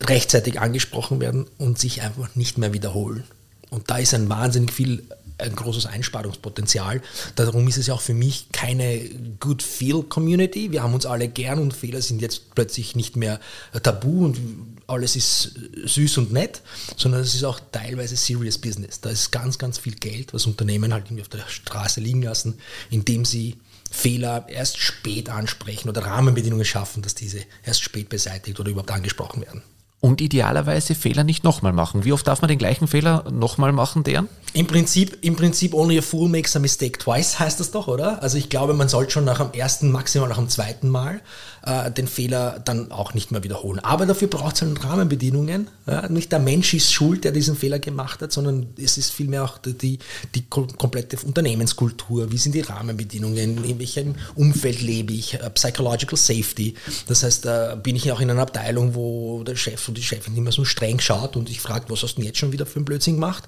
rechtzeitig 0.00 0.60
angesprochen 0.60 1.20
werden 1.20 1.46
und 1.58 1.78
sich 1.78 2.02
einfach 2.02 2.34
nicht 2.36 2.58
mehr 2.58 2.74
wiederholen. 2.74 3.24
Und 3.70 3.90
da 3.90 3.96
ist 3.96 4.12
ein 4.12 4.28
wahnsinnig 4.28 4.72
viel 4.72 5.04
ein 5.38 5.56
großes 5.56 5.86
Einsparungspotenzial. 5.86 7.02
Darum 7.34 7.66
ist 7.66 7.76
es 7.76 7.88
ja 7.88 7.94
auch 7.94 8.00
für 8.00 8.14
mich 8.14 8.48
keine 8.52 9.00
Good 9.40 9.62
Feel 9.62 10.02
Community. 10.04 10.72
Wir 10.72 10.82
haben 10.82 10.94
uns 10.94 11.06
alle 11.06 11.28
gern 11.28 11.58
und 11.58 11.74
Fehler 11.74 12.00
sind 12.00 12.22
jetzt 12.22 12.54
plötzlich 12.54 12.94
nicht 12.96 13.16
mehr 13.16 13.40
tabu 13.82 14.24
und 14.24 14.38
alles 14.86 15.16
ist 15.16 15.58
süß 15.84 16.18
und 16.18 16.32
nett, 16.32 16.62
sondern 16.96 17.20
es 17.20 17.34
ist 17.34 17.44
auch 17.44 17.60
teilweise 17.72 18.16
Serious 18.16 18.58
Business. 18.58 19.00
Da 19.00 19.10
ist 19.10 19.30
ganz, 19.30 19.58
ganz 19.58 19.78
viel 19.78 19.94
Geld, 19.94 20.34
was 20.34 20.46
Unternehmen 20.46 20.92
halt 20.92 21.06
irgendwie 21.06 21.22
auf 21.22 21.28
der 21.28 21.46
Straße 21.48 22.00
liegen 22.00 22.22
lassen, 22.22 22.58
indem 22.90 23.24
sie 23.24 23.56
Fehler 23.90 24.46
erst 24.48 24.78
spät 24.78 25.28
ansprechen 25.28 25.88
oder 25.88 26.04
Rahmenbedingungen 26.04 26.64
schaffen, 26.64 27.02
dass 27.02 27.14
diese 27.14 27.40
erst 27.64 27.82
spät 27.82 28.08
beseitigt 28.08 28.58
oder 28.58 28.70
überhaupt 28.70 28.90
angesprochen 28.90 29.42
werden. 29.42 29.62
Und 30.00 30.20
idealerweise 30.20 30.96
Fehler 30.96 31.22
nicht 31.22 31.44
nochmal 31.44 31.72
machen. 31.72 32.04
Wie 32.04 32.12
oft 32.12 32.26
darf 32.26 32.42
man 32.42 32.48
den 32.48 32.58
gleichen 32.58 32.88
Fehler 32.88 33.30
nochmal 33.30 33.70
machen, 33.70 34.02
deren? 34.02 34.28
Im 34.52 34.66
Prinzip, 34.66 35.18
Im 35.20 35.36
Prinzip, 35.36 35.74
only 35.74 35.96
a 35.96 36.02
fool 36.02 36.28
makes 36.28 36.56
a 36.56 36.58
mistake 36.58 36.98
twice, 36.98 37.38
heißt 37.38 37.60
das 37.60 37.70
doch, 37.70 37.86
oder? 37.86 38.20
Also 38.20 38.36
ich 38.36 38.48
glaube, 38.48 38.74
man 38.74 38.88
sollte 38.88 39.12
schon 39.12 39.24
nach 39.24 39.38
dem 39.38 39.52
ersten, 39.52 39.92
maximal 39.92 40.28
nach 40.28 40.38
dem 40.38 40.48
zweiten 40.48 40.88
Mal 40.88 41.20
äh, 41.64 41.90
den 41.90 42.06
Fehler 42.06 42.60
dann 42.64 42.90
auch 42.90 43.14
nicht 43.14 43.30
mehr 43.30 43.42
wiederholen. 43.44 43.78
Aber 43.80 44.06
dafür 44.06 44.28
braucht 44.28 44.56
es 44.56 44.62
halt 44.62 44.82
Rahmenbedingungen. 44.84 45.68
Ja? 45.86 46.08
Nicht 46.08 46.32
der 46.32 46.38
Mensch 46.38 46.74
ist 46.74 46.92
schuld, 46.92 47.24
der 47.24 47.32
diesen 47.32 47.56
Fehler 47.56 47.78
gemacht 47.78 48.20
hat, 48.20 48.32
sondern 48.32 48.68
es 48.76 48.98
ist 48.98 49.12
vielmehr 49.12 49.44
auch 49.44 49.58
die, 49.58 49.98
die 50.34 50.44
komplette 50.48 51.16
Unternehmenskultur. 51.24 52.32
Wie 52.32 52.38
sind 52.38 52.54
die 52.54 52.60
Rahmenbedingungen? 52.60 53.64
In 53.64 53.78
welchem 53.78 54.14
Umfeld 54.34 54.82
lebe 54.82 55.12
ich? 55.12 55.34
Äh, 55.34 55.50
Psychological 55.50 56.16
Safety. 56.16 56.74
Das 57.06 57.22
heißt, 57.22 57.44
da 57.44 57.74
bin 57.76 57.96
ich 57.96 58.10
auch 58.10 58.20
in 58.20 58.30
einer 58.30 58.42
Abteilung, 58.42 58.94
wo 58.94 59.44
der 59.44 59.56
Chef 59.56 59.88
und 59.88 59.96
die 59.96 60.02
Chefin 60.02 60.36
immer 60.36 60.52
so 60.52 60.64
streng 60.64 60.98
schaut 60.98 61.36
und 61.36 61.48
ich 61.50 61.60
frage, 61.60 61.86
was 61.88 62.02
hast 62.02 62.14
du 62.14 62.16
denn 62.16 62.26
jetzt 62.26 62.38
schon 62.38 62.52
wieder 62.52 62.66
für 62.66 62.76
einen 62.76 62.84
Blödsinn 62.84 63.14
gemacht? 63.14 63.44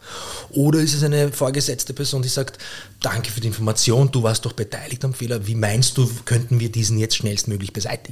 Oder 0.51 0.81
ist 0.81 0.95
es 0.95 1.03
eine 1.03 1.33
vorgesetzte 1.33 1.95
Person, 1.95 2.23
die 2.23 2.29
sagt, 2.29 2.59
danke 3.01 3.31
für 3.31 3.41
die 3.41 3.49
Information, 3.49 4.11
du 4.11 4.23
warst 4.23 4.45
doch 4.45 4.53
beteiligt 4.53 5.05
am 5.05 5.15
Fehler, 5.15 5.47
wie 5.47 5.55
meinst 5.55 5.99
du, 5.99 6.09
könnten 6.25 6.61
wir 6.61 6.71
diesen 6.71 6.99
jetzt 6.99 7.17
schnellstmöglich 7.17 7.73
beseitigen? 7.73 8.04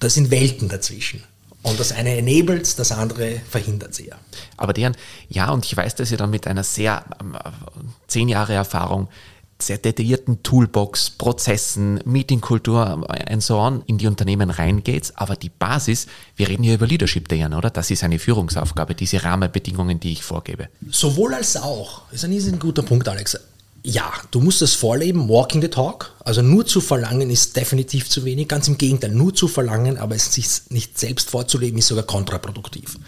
Da 0.00 0.08
sind 0.08 0.30
Welten 0.30 0.68
dazwischen. 0.68 1.22
Und 1.62 1.80
das 1.80 1.90
eine 1.90 2.16
enables, 2.16 2.76
das 2.76 2.92
andere 2.92 3.40
verhindert 3.48 3.92
sie 3.92 4.06
ja. 4.06 4.16
Aber 4.56 4.72
deren, 4.72 4.96
ja, 5.28 5.50
und 5.50 5.64
ich 5.64 5.76
weiß, 5.76 5.96
dass 5.96 6.12
ihr 6.12 6.16
dann 6.16 6.30
mit 6.30 6.46
einer 6.46 6.62
sehr 6.62 7.04
ähm, 7.20 7.36
zehn 8.06 8.28
Jahre 8.28 8.54
Erfahrung 8.54 9.08
sehr 9.60 9.78
detaillierten 9.78 10.42
Toolbox, 10.42 11.10
Prozessen, 11.10 12.00
Meetingkultur 12.04 13.06
und 13.30 13.42
so 13.42 13.58
on 13.58 13.82
in 13.86 13.98
die 13.98 14.06
Unternehmen 14.06 14.50
reingeht. 14.50 15.12
Aber 15.16 15.36
die 15.36 15.48
Basis, 15.48 16.06
wir 16.36 16.48
reden 16.48 16.62
hier 16.62 16.74
über 16.74 16.86
Leadership, 16.86 17.28
Dayan, 17.28 17.54
oder? 17.54 17.70
Das 17.70 17.90
ist 17.90 18.04
eine 18.04 18.18
Führungsaufgabe, 18.18 18.94
diese 18.94 19.24
Rahmenbedingungen, 19.24 19.98
die 19.98 20.12
ich 20.12 20.22
vorgebe. 20.22 20.68
Sowohl 20.90 21.34
als 21.34 21.56
auch. 21.56 22.02
Das 22.12 22.24
ist 22.24 22.48
ein 22.48 22.58
guter 22.58 22.82
Punkt, 22.82 23.08
Alex. 23.08 23.38
Ja, 23.88 24.12
du 24.32 24.40
musst 24.40 24.62
das 24.62 24.72
vorleben, 24.72 25.28
walking 25.28 25.62
the 25.62 25.68
talk. 25.68 26.12
Also 26.24 26.42
nur 26.42 26.66
zu 26.66 26.80
verlangen 26.80 27.30
ist 27.30 27.54
definitiv 27.54 28.10
zu 28.10 28.24
wenig. 28.24 28.48
Ganz 28.48 28.66
im 28.66 28.78
Gegenteil, 28.78 29.10
nur 29.10 29.32
zu 29.32 29.46
verlangen, 29.46 29.96
aber 29.96 30.16
es 30.16 30.34
sich 30.34 30.48
nicht 30.70 30.98
selbst 30.98 31.30
vorzuleben, 31.30 31.78
ist 31.78 31.86
sogar 31.86 32.02
kontraproduktiv. 32.02 32.98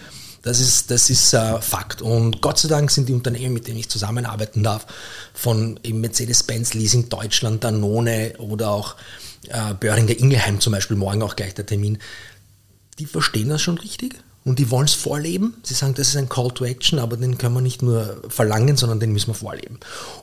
Das 0.42 0.60
ist, 0.60 0.92
das 0.92 1.10
ist 1.10 1.34
äh, 1.34 1.60
Fakt. 1.60 2.00
Und 2.00 2.42
Gott 2.42 2.60
sei 2.60 2.68
Dank 2.68 2.92
sind 2.92 3.08
die 3.08 3.12
Unternehmen, 3.12 3.54
mit 3.54 3.66
denen 3.66 3.80
ich 3.80 3.88
zusammenarbeiten 3.88 4.62
darf, 4.62 4.86
von 5.34 5.80
Mercedes-Benz, 5.84 6.74
Leasing 6.74 7.08
Deutschland, 7.08 7.64
Danone 7.64 8.34
oder 8.38 8.70
auch 8.70 8.94
äh, 9.48 9.74
Böhringer 9.74 10.16
Ingelheim 10.16 10.60
zum 10.60 10.74
Beispiel, 10.74 10.96
morgen 10.96 11.24
auch 11.24 11.34
gleich 11.34 11.54
der 11.54 11.66
Termin, 11.66 11.98
die 13.00 13.06
verstehen 13.06 13.48
das 13.48 13.62
schon 13.62 13.78
richtig 13.78 14.14
und 14.48 14.58
die 14.58 14.70
wollen 14.70 14.87
es 14.87 14.94
vorleben. 14.94 15.54
Sie 15.62 15.74
sagen, 15.74 15.94
das 15.94 16.08
ist 16.08 16.16
ein 16.16 16.28
Call 16.28 16.50
to 16.50 16.64
Action, 16.64 16.98
aber 16.98 17.16
den 17.16 17.37
können 17.37 17.54
wir 17.54 17.61
nicht 17.61 17.82
nur 17.82 18.22
verlangen, 18.28 18.76
sondern 18.76 18.98
den 18.98 19.12
müssen 19.12 19.28
wir 19.28 19.34
vorleben. 19.34 19.78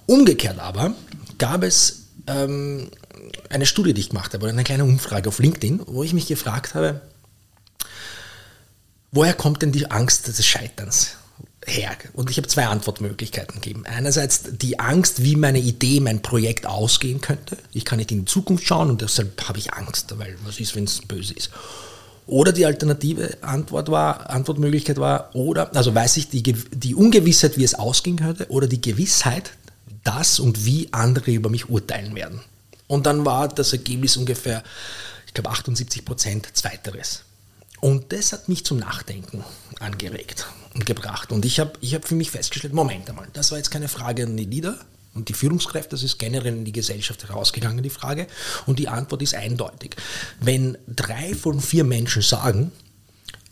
Umgekehrt 0.08 0.58
aber 0.60 0.96
gab 1.38 1.64
es 1.64 2.08
ähm, 2.26 2.90
eine 3.50 3.66
Studie, 3.66 3.94
die 3.94 4.02
ich 4.02 4.10
gemacht 4.10 4.34
habe, 4.34 4.44
oder 4.44 4.54
eine 4.54 4.64
kleine 4.64 4.84
Umfrage 4.84 5.30
auf 5.30 5.38
LinkedIn, 5.38 5.82
wo 5.86 6.04
ich 6.04 6.14
mich 6.14 6.28
gefragt 6.28 6.74
habe, 6.74 7.02
woher 9.12 9.34
kommt 9.34 9.62
denn 9.62 9.72
die 9.72 9.92
Angst 9.92 10.28
des 10.28 10.44
Scheiterns 10.44 11.18
her? 11.66 11.96
Und 12.14 12.32
ich 12.32 12.38
habe 12.38 12.48
zwei 12.48 12.66
Antwortmöglichkeiten 12.66 13.62
gegeben. 13.62 13.86
Einerseits 13.86 14.42
die 14.52 14.80
Angst, 14.80 15.22
wie 15.24 15.36
meine 15.36 15.60
Idee, 15.60 16.00
mein 16.00 16.24
Projekt 16.24 16.66
ausgehen 16.66 17.22
könnte. 17.22 17.58
Ich 17.74 17.86
kann 17.86 18.00
nicht 18.00 18.12
in 18.12 18.20
die 18.20 18.26
Zukunft 18.26 18.66
schauen 18.66 18.90
und 18.90 19.02
deshalb 19.02 19.48
habe 19.48 19.60
ich 19.60 19.74
Angst, 19.74 20.18
weil 20.18 20.36
was 20.44 20.60
ist, 20.60 20.76
wenn 20.76 20.86
es 20.86 21.02
böse 21.02 21.34
ist. 21.36 21.52
Oder 22.28 22.52
die 22.52 22.66
alternative 22.66 23.38
Antwort 23.42 23.90
war, 23.92 24.30
Antwortmöglichkeit 24.30 24.98
war, 24.98 25.36
oder, 25.36 25.76
also 25.76 25.94
weiß 25.94 26.18
ich 26.18 26.30
die, 26.30 26.42
die 26.42 26.96
Ungewissheit, 26.96 27.58
wie 27.58 27.64
es 27.64 27.76
ausgehen 27.76 28.18
könnte, 28.18 28.50
oder 28.50 28.68
die 28.68 28.82
Gewissheit, 28.82 29.52
dass 30.04 30.40
und 30.40 30.66
wie 30.66 30.90
andere 30.92 31.32
über 31.32 31.50
mich 31.50 31.70
urteilen 31.70 32.16
werden. 32.16 32.42
Und 32.88 33.06
dann 33.06 33.26
war 33.26 33.48
das 33.48 33.74
Ergebnis 33.74 34.18
ungefähr, 34.18 34.64
ich 35.28 35.34
glaube, 35.34 35.50
78 35.50 36.06
Prozent 36.06 36.48
Zweiteres. 36.54 37.24
Und 37.82 38.12
das 38.12 38.32
hat 38.34 38.50
mich 38.50 38.66
zum 38.66 38.78
Nachdenken 38.78 39.44
angeregt 39.80 40.48
und 40.74 40.86
gebracht. 40.86 41.32
Und 41.32 41.46
ich 41.46 41.60
habe 41.60 41.74
ich 41.82 41.94
hab 41.94 42.08
für 42.08 42.16
mich 42.16 42.32
festgestellt, 42.32 42.74
Moment 42.74 43.10
einmal, 43.10 43.28
das 43.34 43.52
war 43.52 43.58
jetzt 43.58 43.70
keine 43.70 43.88
Frage 43.88 44.24
an 44.24 44.38
die 44.38 44.46
Lieder 44.46 44.80
und 45.16 45.30
die 45.30 45.34
Führungskräfte, 45.34 45.92
das 45.92 46.04
ist 46.04 46.20
generell 46.20 46.54
in 46.54 46.66
die 46.66 46.74
Gesellschaft 46.74 47.28
herausgegangen, 47.28 47.82
die 47.82 47.90
Frage. 47.90 48.28
Und 48.66 48.80
die 48.80 48.90
Antwort 48.90 49.22
ist 49.22 49.34
eindeutig. 49.34 49.96
Wenn 50.42 50.78
drei 50.88 51.34
von 51.34 51.62
vier 51.62 51.86
Menschen 51.86 52.22
sagen, 52.22 52.72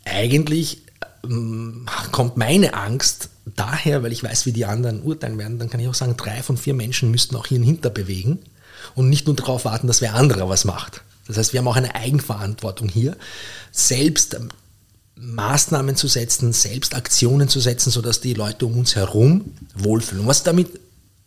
eigentlich 0.04 0.82
ähm, 1.24 1.86
kommt 2.12 2.36
meine 2.36 2.74
Angst 2.74 3.30
daher, 3.46 4.02
weil 4.02 4.12
ich 4.12 4.22
weiß, 4.22 4.44
wie 4.44 4.52
die 4.52 4.66
anderen 4.66 5.02
urteilen 5.02 5.38
werden, 5.38 5.58
dann 5.58 5.70
kann 5.70 5.80
ich 5.80 5.88
auch 5.88 5.94
sagen, 5.94 6.16
drei 6.18 6.42
von 6.42 6.58
vier 6.58 6.74
Menschen 6.74 7.10
müssten 7.10 7.34
auch 7.34 7.46
hier 7.46 7.60
Hinter 7.60 7.88
bewegen 7.90 8.40
und 8.94 9.08
nicht 9.08 9.26
nur 9.26 9.34
darauf 9.34 9.64
warten, 9.64 9.86
dass 9.86 10.02
wer 10.02 10.14
anderer 10.14 10.48
was 10.50 10.66
macht. 10.66 11.02
Das 11.26 11.38
heißt, 11.38 11.54
wir 11.54 11.60
haben 11.60 11.68
auch 11.68 11.76
eine 11.76 11.94
Eigenverantwortung 11.94 12.88
hier, 12.88 13.16
selbst 13.72 14.34
ähm, 14.34 14.50
Maßnahmen 15.16 15.96
zu 15.96 16.08
setzen, 16.08 16.52
selbst 16.52 16.94
Aktionen 16.94 17.48
zu 17.48 17.60
setzen, 17.60 17.90
sodass 17.90 18.20
die 18.20 18.34
Leute 18.34 18.66
um 18.66 18.76
uns 18.76 18.96
herum 18.96 19.54
wohlfühlen. 19.74 20.22
Und 20.22 20.28
was 20.28 20.42
damit, 20.42 20.68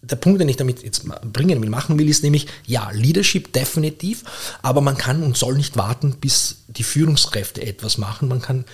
der 0.01 0.15
Punkt, 0.15 0.39
den 0.39 0.49
ich 0.49 0.57
damit 0.57 0.83
jetzt 0.83 1.05
bringen 1.33 1.61
will, 1.61 1.69
machen 1.69 1.97
will, 1.97 2.07
ist 2.07 2.23
nämlich, 2.23 2.47
ja, 2.65 2.91
Leadership 2.91 3.51
definitiv, 3.53 4.23
aber 4.61 4.81
man 4.81 4.97
kann 4.97 5.23
und 5.23 5.37
soll 5.37 5.55
nicht 5.55 5.75
warten, 5.75 6.17
bis 6.19 6.63
die 6.67 6.83
Führungskräfte 6.83 7.65
etwas 7.65 7.97
machen. 7.97 8.27
Man 8.27 8.41
kann 8.41 8.65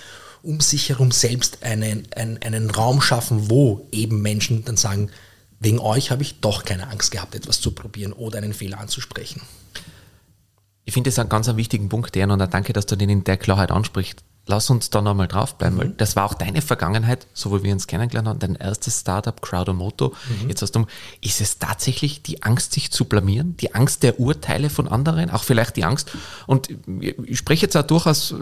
um 0.42 0.60
sich 0.60 0.90
herum 0.90 1.10
selbst 1.10 1.62
einen, 1.62 2.06
einen, 2.14 2.38
einen 2.42 2.70
Raum 2.70 3.00
schaffen, 3.00 3.48
wo 3.48 3.88
eben 3.90 4.20
Menschen 4.20 4.64
dann 4.64 4.76
sagen, 4.76 5.10
wegen 5.58 5.78
euch 5.78 6.10
habe 6.10 6.22
ich 6.22 6.40
doch 6.40 6.64
keine 6.64 6.88
Angst 6.88 7.10
gehabt, 7.10 7.34
etwas 7.34 7.60
zu 7.60 7.70
probieren 7.70 8.12
oder 8.12 8.38
einen 8.38 8.52
Fehler 8.52 8.78
anzusprechen. 8.78 9.40
Ich 10.84 10.92
finde 10.92 11.08
das 11.08 11.18
einen 11.18 11.30
ganz 11.30 11.48
wichtigen 11.56 11.88
Punkt, 11.88 12.14
Dan, 12.14 12.30
und 12.30 12.38
danke, 12.52 12.74
dass 12.74 12.84
du 12.84 12.96
den 12.96 13.08
in 13.08 13.24
der 13.24 13.38
Klarheit 13.38 13.70
ansprichst. 13.70 14.22
Lass 14.46 14.68
uns 14.68 14.90
da 14.90 15.00
nochmal 15.00 15.26
draufbleiben, 15.26 15.76
mhm. 15.76 15.80
weil 15.80 15.88
das 15.90 16.16
war 16.16 16.26
auch 16.26 16.34
deine 16.34 16.60
Vergangenheit, 16.60 17.26
so 17.32 17.56
wie 17.56 17.64
wir 17.64 17.72
uns 17.72 17.86
kennengelernt 17.86 18.28
haben, 18.28 18.38
dein 18.38 18.56
erstes 18.56 19.00
Startup, 19.00 19.40
Crowdomoto. 19.40 20.14
Mhm. 20.42 20.48
Jetzt 20.50 20.60
hast 20.60 20.76
du, 20.76 20.84
ist 21.22 21.40
es 21.40 21.58
tatsächlich 21.58 22.22
die 22.22 22.42
Angst, 22.42 22.72
sich 22.72 22.90
zu 22.90 23.06
blamieren? 23.06 23.56
Die 23.56 23.74
Angst 23.74 24.02
der 24.02 24.20
Urteile 24.20 24.68
von 24.68 24.86
anderen? 24.86 25.30
Auch 25.30 25.44
vielleicht 25.44 25.76
die 25.76 25.84
Angst? 25.84 26.12
Und 26.46 26.68
ich 26.86 27.38
spreche 27.38 27.62
jetzt 27.62 27.76
auch 27.76 27.86
durchaus, 27.86 28.34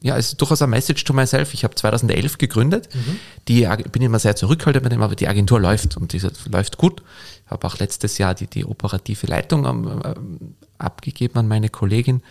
ja, 0.00 0.16
es 0.16 0.28
ist 0.28 0.40
durchaus 0.40 0.62
ein 0.62 0.70
Message 0.70 1.04
to 1.04 1.12
myself. 1.12 1.52
Ich 1.52 1.62
habe 1.62 1.74
2011 1.74 2.38
gegründet. 2.38 2.88
Mhm. 2.94 3.16
Die, 3.48 3.68
bin 3.92 4.00
immer 4.00 4.18
sehr 4.18 4.36
zurückhaltend 4.36 4.84
mit 4.84 4.92
dem, 4.92 5.02
aber 5.02 5.14
die 5.14 5.28
Agentur 5.28 5.60
läuft 5.60 5.98
und 5.98 6.14
die 6.14 6.22
läuft 6.50 6.78
gut. 6.78 7.02
Ich 7.44 7.50
habe 7.50 7.66
auch 7.66 7.78
letztes 7.78 8.16
Jahr 8.16 8.34
die, 8.34 8.46
die 8.46 8.64
operative 8.64 9.26
Leitung 9.26 9.66
ähm, 9.66 10.54
abgegeben 10.78 11.38
an 11.38 11.48
meine 11.48 11.68
Kollegin. 11.68 12.22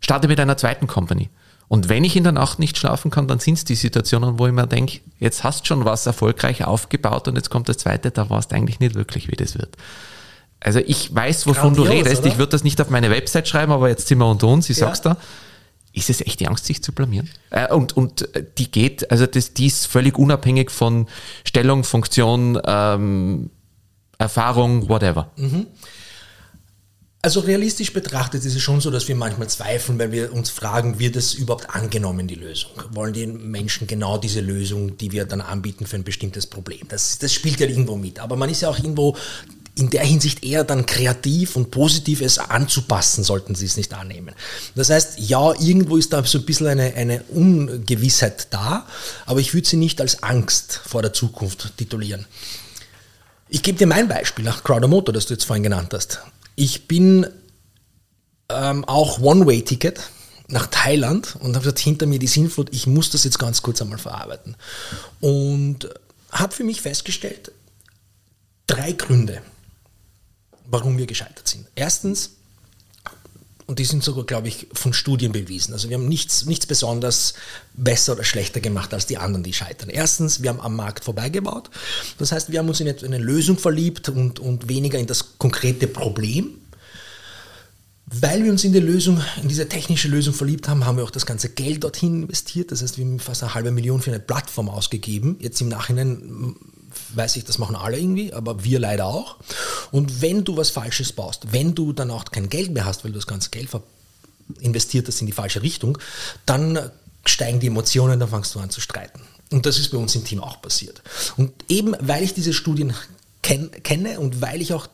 Starte 0.00 0.26
mit 0.26 0.40
einer 0.40 0.56
zweiten 0.56 0.88
Company. 0.88 1.30
Und 1.68 1.90
wenn 1.90 2.02
ich 2.02 2.16
in 2.16 2.24
der 2.24 2.32
Nacht 2.32 2.58
nicht 2.58 2.78
schlafen 2.78 3.10
kann, 3.10 3.28
dann 3.28 3.40
sind 3.40 3.58
es 3.58 3.64
die 3.64 3.74
Situationen, 3.74 4.38
wo 4.38 4.46
ich 4.46 4.52
mir 4.52 4.66
denke, 4.66 5.00
jetzt 5.20 5.44
hast 5.44 5.66
schon 5.66 5.84
was 5.84 6.06
erfolgreich 6.06 6.64
aufgebaut 6.64 7.28
und 7.28 7.36
jetzt 7.36 7.50
kommt 7.50 7.68
das 7.68 7.76
zweite, 7.76 8.10
da 8.10 8.28
weißt 8.28 8.54
eigentlich 8.54 8.80
nicht 8.80 8.94
wirklich, 8.94 9.28
wie 9.28 9.36
das 9.36 9.58
wird. 9.58 9.76
Also 10.60 10.80
ich 10.80 11.14
weiß, 11.14 11.46
wovon 11.46 11.74
Grandios, 11.74 11.86
du 11.86 11.92
redest. 11.92 12.22
Oder? 12.22 12.28
Ich 12.28 12.38
würde 12.38 12.50
das 12.50 12.64
nicht 12.64 12.80
auf 12.80 12.90
meine 12.90 13.10
Website 13.10 13.46
schreiben, 13.46 13.70
aber 13.70 13.88
jetzt 13.88 14.08
sind 14.08 14.18
wir 14.18 14.26
unter 14.26 14.48
uns, 14.48 14.68
ich 14.70 14.78
ja. 14.78 14.86
sag's 14.86 15.02
da. 15.02 15.18
ist 15.92 16.10
es 16.10 16.20
echt 16.22 16.40
die 16.40 16.48
Angst, 16.48 16.64
sich 16.64 16.82
zu 16.82 16.92
blamieren? 16.92 17.28
Äh, 17.50 17.72
und, 17.72 17.96
und 17.96 18.28
die 18.56 18.70
geht, 18.70 19.10
also 19.10 19.26
das, 19.26 19.52
die 19.52 19.66
ist 19.66 19.86
völlig 19.86 20.18
unabhängig 20.18 20.70
von 20.70 21.06
Stellung, 21.44 21.84
Funktion, 21.84 22.60
ähm, 22.64 23.50
Erfahrung, 24.16 24.88
whatever. 24.88 25.30
Mhm. 25.36 25.66
Also 27.28 27.40
realistisch 27.40 27.92
betrachtet 27.92 28.42
ist 28.46 28.54
es 28.54 28.62
schon 28.62 28.80
so, 28.80 28.90
dass 28.90 29.06
wir 29.06 29.14
manchmal 29.14 29.50
zweifeln, 29.50 29.98
weil 29.98 30.12
wir 30.12 30.32
uns 30.32 30.48
fragen, 30.48 30.98
wird 30.98 31.14
es 31.14 31.34
überhaupt 31.34 31.68
angenommen, 31.68 32.26
die 32.26 32.36
Lösung? 32.36 32.70
Wollen 32.92 33.12
die 33.12 33.26
Menschen 33.26 33.86
genau 33.86 34.16
diese 34.16 34.40
Lösung, 34.40 34.96
die 34.96 35.12
wir 35.12 35.26
dann 35.26 35.42
anbieten 35.42 35.84
für 35.84 35.96
ein 35.96 36.04
bestimmtes 36.04 36.46
Problem? 36.46 36.88
Das, 36.88 37.18
das 37.18 37.34
spielt 37.34 37.60
ja 37.60 37.66
irgendwo 37.66 37.96
mit. 37.96 38.18
Aber 38.18 38.36
man 38.36 38.48
ist 38.48 38.62
ja 38.62 38.70
auch 38.70 38.78
irgendwo 38.78 39.14
in 39.74 39.90
der 39.90 40.04
Hinsicht 40.04 40.42
eher 40.42 40.64
dann 40.64 40.86
kreativ 40.86 41.54
und 41.56 41.70
positiv 41.70 42.22
es 42.22 42.38
anzupassen, 42.38 43.22
sollten 43.24 43.54
sie 43.54 43.66
es 43.66 43.76
nicht 43.76 43.92
annehmen. 43.92 44.34
Das 44.74 44.88
heißt, 44.88 45.20
ja, 45.20 45.52
irgendwo 45.60 45.98
ist 45.98 46.14
da 46.14 46.24
so 46.24 46.38
ein 46.38 46.46
bisschen 46.46 46.68
eine, 46.68 46.94
eine 46.94 47.24
Ungewissheit 47.24 48.46
da, 48.54 48.86
aber 49.26 49.40
ich 49.40 49.52
würde 49.52 49.68
sie 49.68 49.76
nicht 49.76 50.00
als 50.00 50.22
Angst 50.22 50.80
vor 50.86 51.02
der 51.02 51.12
Zukunft 51.12 51.76
titulieren. 51.76 52.24
Ich 53.50 53.62
gebe 53.62 53.76
dir 53.76 53.86
mein 53.86 54.08
Beispiel 54.08 54.46
nach 54.46 54.64
Crowder 54.64 54.88
Motor, 54.88 55.12
das 55.12 55.26
du 55.26 55.34
jetzt 55.34 55.44
vorhin 55.44 55.62
genannt 55.62 55.92
hast. 55.92 56.22
Ich 56.60 56.88
bin 56.88 57.24
ähm, 58.48 58.84
auch 58.84 59.20
One-Way-Ticket 59.20 60.00
nach 60.48 60.66
Thailand 60.66 61.36
und 61.36 61.54
habe 61.54 61.60
gesagt, 61.60 61.78
hinter 61.78 62.06
mir 62.06 62.18
die 62.18 62.26
Sinnflut, 62.26 62.74
ich 62.74 62.88
muss 62.88 63.10
das 63.10 63.22
jetzt 63.22 63.38
ganz 63.38 63.62
kurz 63.62 63.80
einmal 63.80 63.98
verarbeiten. 63.98 64.56
Und 65.20 65.88
habe 66.32 66.52
für 66.52 66.64
mich 66.64 66.82
festgestellt, 66.82 67.52
drei 68.66 68.90
Gründe, 68.90 69.40
warum 70.66 70.98
wir 70.98 71.06
gescheitert 71.06 71.46
sind. 71.46 71.64
Erstens, 71.76 72.37
und 73.68 73.78
die 73.78 73.84
sind 73.84 74.02
sogar, 74.02 74.24
glaube 74.24 74.48
ich, 74.48 74.66
von 74.72 74.94
Studien 74.94 75.30
bewiesen. 75.30 75.74
Also 75.74 75.90
wir 75.90 75.98
haben 75.98 76.08
nichts, 76.08 76.46
nichts 76.46 76.64
besonders 76.64 77.34
besser 77.74 78.14
oder 78.14 78.24
schlechter 78.24 78.60
gemacht 78.60 78.94
als 78.94 79.04
die 79.04 79.18
anderen, 79.18 79.42
die 79.42 79.52
scheitern. 79.52 79.90
Erstens, 79.90 80.42
wir 80.42 80.48
haben 80.48 80.60
am 80.60 80.74
Markt 80.74 81.04
vorbeigebaut. 81.04 81.68
Das 82.18 82.32
heißt, 82.32 82.50
wir 82.50 82.60
haben 82.60 82.68
uns 82.68 82.80
in 82.80 82.88
eine 82.88 83.18
Lösung 83.18 83.58
verliebt 83.58 84.08
und, 84.08 84.40
und 84.40 84.70
weniger 84.70 84.98
in 84.98 85.06
das 85.06 85.36
konkrete 85.36 85.86
Problem. 85.86 86.57
Weil 88.10 88.42
wir 88.42 88.50
uns 88.50 88.64
in 88.64 88.72
die 88.72 88.80
Lösung, 88.80 89.20
in 89.42 89.48
diese 89.48 89.68
technische 89.68 90.08
Lösung 90.08 90.32
verliebt 90.32 90.68
haben, 90.68 90.86
haben 90.86 90.96
wir 90.96 91.04
auch 91.04 91.10
das 91.10 91.26
ganze 91.26 91.50
Geld 91.50 91.84
dorthin 91.84 92.22
investiert. 92.22 92.72
Das 92.72 92.82
heißt, 92.82 92.96
wir 92.96 93.04
haben 93.04 93.20
fast 93.20 93.42
eine 93.42 93.54
halbe 93.54 93.70
Million 93.70 94.00
für 94.00 94.10
eine 94.10 94.20
Plattform 94.20 94.68
ausgegeben. 94.68 95.36
Jetzt 95.40 95.60
im 95.60 95.68
Nachhinein 95.68 96.56
weiß 97.14 97.36
ich, 97.36 97.44
das 97.44 97.58
machen 97.58 97.76
alle 97.76 97.98
irgendwie, 97.98 98.32
aber 98.32 98.64
wir 98.64 98.78
leider 98.78 99.06
auch. 99.06 99.36
Und 99.90 100.22
wenn 100.22 100.44
du 100.44 100.56
was 100.56 100.70
Falsches 100.70 101.12
baust, 101.12 101.52
wenn 101.52 101.74
du 101.74 101.92
dann 101.92 102.10
auch 102.10 102.24
kein 102.26 102.48
Geld 102.48 102.72
mehr 102.72 102.86
hast, 102.86 103.04
weil 103.04 103.12
du 103.12 103.18
das 103.18 103.26
ganze 103.26 103.50
Geld 103.50 103.68
investiert 104.60 105.06
hast 105.06 105.20
in 105.20 105.26
die 105.26 105.32
falsche 105.32 105.62
Richtung, 105.62 105.98
dann 106.46 106.90
steigen 107.26 107.60
die 107.60 107.66
Emotionen, 107.66 108.18
dann 108.18 108.28
fangst 108.30 108.54
du 108.54 108.60
an 108.60 108.70
zu 108.70 108.80
streiten. 108.80 109.20
Und 109.50 109.66
das 109.66 109.78
ist 109.78 109.90
bei 109.90 109.98
uns 109.98 110.14
im 110.14 110.24
Team 110.24 110.40
auch 110.40 110.60
passiert. 110.60 111.02
Und 111.36 111.52
eben 111.68 111.94
weil 112.00 112.22
ich 112.22 112.34
diese 112.34 112.52
Studien 112.52 112.94
ken 113.48 113.70
kenne 113.82 114.20
und 114.20 114.42
weil 114.42 114.60
ich 114.60 114.74
auch 114.74 114.88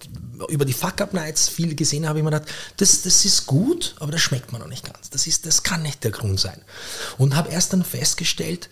über 0.49 0.65
die 0.65 0.73
Fuck-Up-Nights 0.73 1.49
viel 1.49 1.75
gesehen 1.75 2.09
habe, 2.09 2.21
ich 2.21 2.25
mir 2.25 2.31
gedacht, 2.31 2.49
das, 2.77 3.03
das 3.03 3.25
ist 3.25 3.47
gut, 3.47 3.97
aber 3.99 4.13
das 4.13 4.21
schmeckt 4.21 4.53
mir 4.53 4.61
noch 4.61 4.69
nicht 4.69 4.85
ganz. 4.85 5.11
Das, 5.11 5.27
ist, 5.27 5.45
das 5.45 5.65
kann 5.65 5.83
nicht 5.83 6.05
der 6.05 6.13
Grund 6.13 6.39
sein. 6.39 6.61
Und 7.19 7.35
habe 7.35 7.51
erst 7.51 7.73
dann 7.73 7.85
festgestellt, 7.85 8.69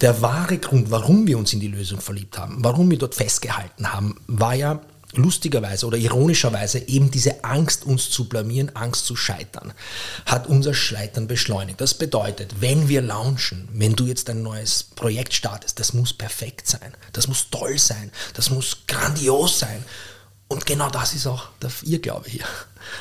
der 0.00 0.22
wahre 0.22 0.58
Grund, 0.58 0.90
warum 0.90 1.26
wir 1.26 1.36
uns 1.36 1.52
in 1.52 1.60
die 1.60 1.68
Lösung 1.68 2.00
verliebt 2.00 2.38
haben, 2.38 2.58
warum 2.62 2.90
wir 2.90 2.98
dort 2.98 3.14
festgehalten 3.14 3.92
haben, 3.92 4.20
war 4.26 4.54
ja 4.54 4.80
lustigerweise 5.16 5.86
oder 5.86 5.96
ironischerweise 5.96 6.88
eben 6.88 7.10
diese 7.10 7.44
Angst, 7.44 7.84
uns 7.84 8.10
zu 8.10 8.28
blamieren, 8.28 8.74
Angst 8.74 9.06
zu 9.06 9.16
scheitern, 9.16 9.72
hat 10.26 10.46
unser 10.46 10.74
Scheitern 10.74 11.26
beschleunigt. 11.26 11.80
Das 11.80 11.94
bedeutet, 11.94 12.60
wenn 12.60 12.88
wir 12.88 13.02
launchen, 13.02 13.68
wenn 13.72 13.94
du 13.94 14.06
jetzt 14.06 14.28
ein 14.30 14.42
neues 14.42 14.82
Projekt 14.82 15.34
startest, 15.34 15.80
das 15.80 15.92
muss 15.92 16.12
perfekt 16.12 16.66
sein, 16.66 16.94
das 17.12 17.28
muss 17.28 17.50
toll 17.50 17.78
sein, 17.78 18.10
das 18.34 18.50
muss 18.50 18.78
grandios 18.86 19.58
sein. 19.58 19.84
Und 20.48 20.66
genau 20.66 20.90
das 20.90 21.14
ist 21.14 21.26
auch 21.26 21.48
der 21.62 21.70
Irrglaube 21.82 22.28
hier. 22.28 22.44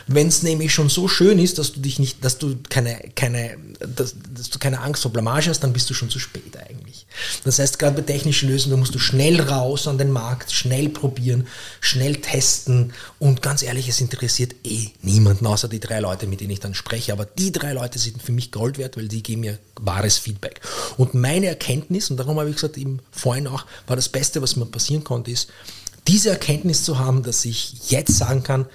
Wenn 0.08 0.28
es 0.28 0.44
nämlich 0.44 0.74
schon 0.74 0.90
so 0.90 1.08
schön 1.08 1.40
ist, 1.40 1.58
dass 1.58 1.74
du 1.74 1.80
dich 1.80 2.00
nicht, 2.00 2.24
dass 2.24 2.38
du 2.38 2.58
keine, 2.70 3.00
keine, 3.16 3.58
dass, 3.80 4.16
dass, 4.34 4.50
du 4.50 4.60
keine 4.60 4.82
Angst 4.82 5.02
vor 5.02 5.12
Blamage 5.12 5.50
hast, 5.50 5.62
dann 5.62 5.74
bist 5.74 5.90
du 5.90 5.94
schon 5.94 6.10
zu 6.10 6.20
spät 6.20 6.58
eigentlich. 6.58 7.06
Das 7.44 7.60
heißt, 7.60 7.80
gerade 7.80 7.96
bei 7.96 8.02
technischen 8.02 8.50
Lösungen 8.50 8.80
musst 8.80 8.96
du 8.96 9.00
schnell 9.00 9.42
raus 9.42 9.88
an 9.88 9.98
den 9.98 10.12
Markt, 10.12 10.52
schnell 10.52 10.90
probieren, 10.90 11.48
schnell 11.82 12.18
testen 12.18 12.94
und 13.20 13.42
ganz 13.42 13.64
ehrlich, 13.64 13.88
es 13.90 14.02
interessiert 14.02 14.56
eh 14.64 14.90
niemanden, 15.02 15.46
außer 15.48 15.68
die 15.68 15.80
drei 15.80 16.00
Leute, 16.00 16.28
mit 16.28 16.42
denen 16.42 16.52
ich 16.52 16.60
dann 16.60 16.74
spreche. 16.74 17.14
Aber 17.14 17.26
die 17.26 17.52
drei 17.52 17.74
Leute 17.74 18.00
sind 18.00 18.22
für 18.22 18.32
mich 18.32 18.52
Gold 18.52 18.78
wert, 18.78 18.98
weil 18.98 19.08
die 19.08 19.24
geben 19.24 19.42
mir 19.42 19.60
wahres 19.80 20.18
Feedback. 20.18 20.62
Und 20.98 21.14
meine 21.14 21.48
Erkenntnis, 21.48 22.10
und 22.10 22.18
darum 22.18 22.40
habe 22.40 22.50
ich 22.50 22.56
gesagt, 22.56 22.78
eben 22.78 23.00
vorhin 23.12 23.48
auch, 23.48 23.66
war 23.88 23.96
das 23.96 24.10
Beste, 24.10 24.42
was 24.42 24.56
mir 24.56 24.66
passieren 24.66 25.04
konnte, 25.04 25.32
ist, 25.32 25.50
diese 26.08 26.30
Erkenntnis 26.30 26.84
zu 26.84 27.00
haben, 27.00 27.24
dass 27.24 27.46
ich 27.46 27.90
jetzt 27.90 28.18
sagen 28.18 28.44
kann, 28.44 28.66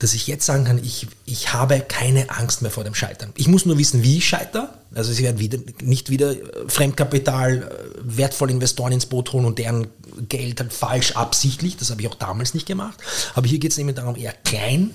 dass 0.00 0.14
ich 0.14 0.26
jetzt 0.26 0.46
sagen 0.46 0.64
kann, 0.64 0.78
ich, 0.78 1.06
ich 1.26 1.52
habe 1.52 1.78
keine 1.80 2.30
Angst 2.30 2.62
mehr 2.62 2.70
vor 2.70 2.84
dem 2.84 2.94
Scheitern. 2.94 3.32
Ich 3.36 3.48
muss 3.48 3.66
nur 3.66 3.76
wissen, 3.76 4.02
wie 4.02 4.16
ich 4.16 4.26
scheitere. 4.26 4.70
Also 4.94 5.12
sie 5.12 5.22
werden 5.22 5.38
wieder, 5.38 5.58
nicht 5.82 6.08
wieder 6.08 6.32
äh, 6.32 6.68
Fremdkapital, 6.68 7.62
äh, 7.62 7.66
wertvolle 8.02 8.50
Investoren 8.50 8.92
ins 8.92 9.04
Boot 9.04 9.32
holen 9.34 9.44
und 9.44 9.58
deren 9.58 9.88
Geld 10.28 10.58
halt 10.58 10.72
falsch 10.72 11.12
absichtlich. 11.12 11.76
Das 11.76 11.90
habe 11.90 12.00
ich 12.00 12.08
auch 12.08 12.14
damals 12.14 12.54
nicht 12.54 12.66
gemacht. 12.66 12.98
Aber 13.34 13.46
hier 13.46 13.58
geht 13.58 13.72
es 13.72 13.76
nämlich 13.76 13.96
darum, 13.96 14.16
eher 14.16 14.32
klein, 14.32 14.90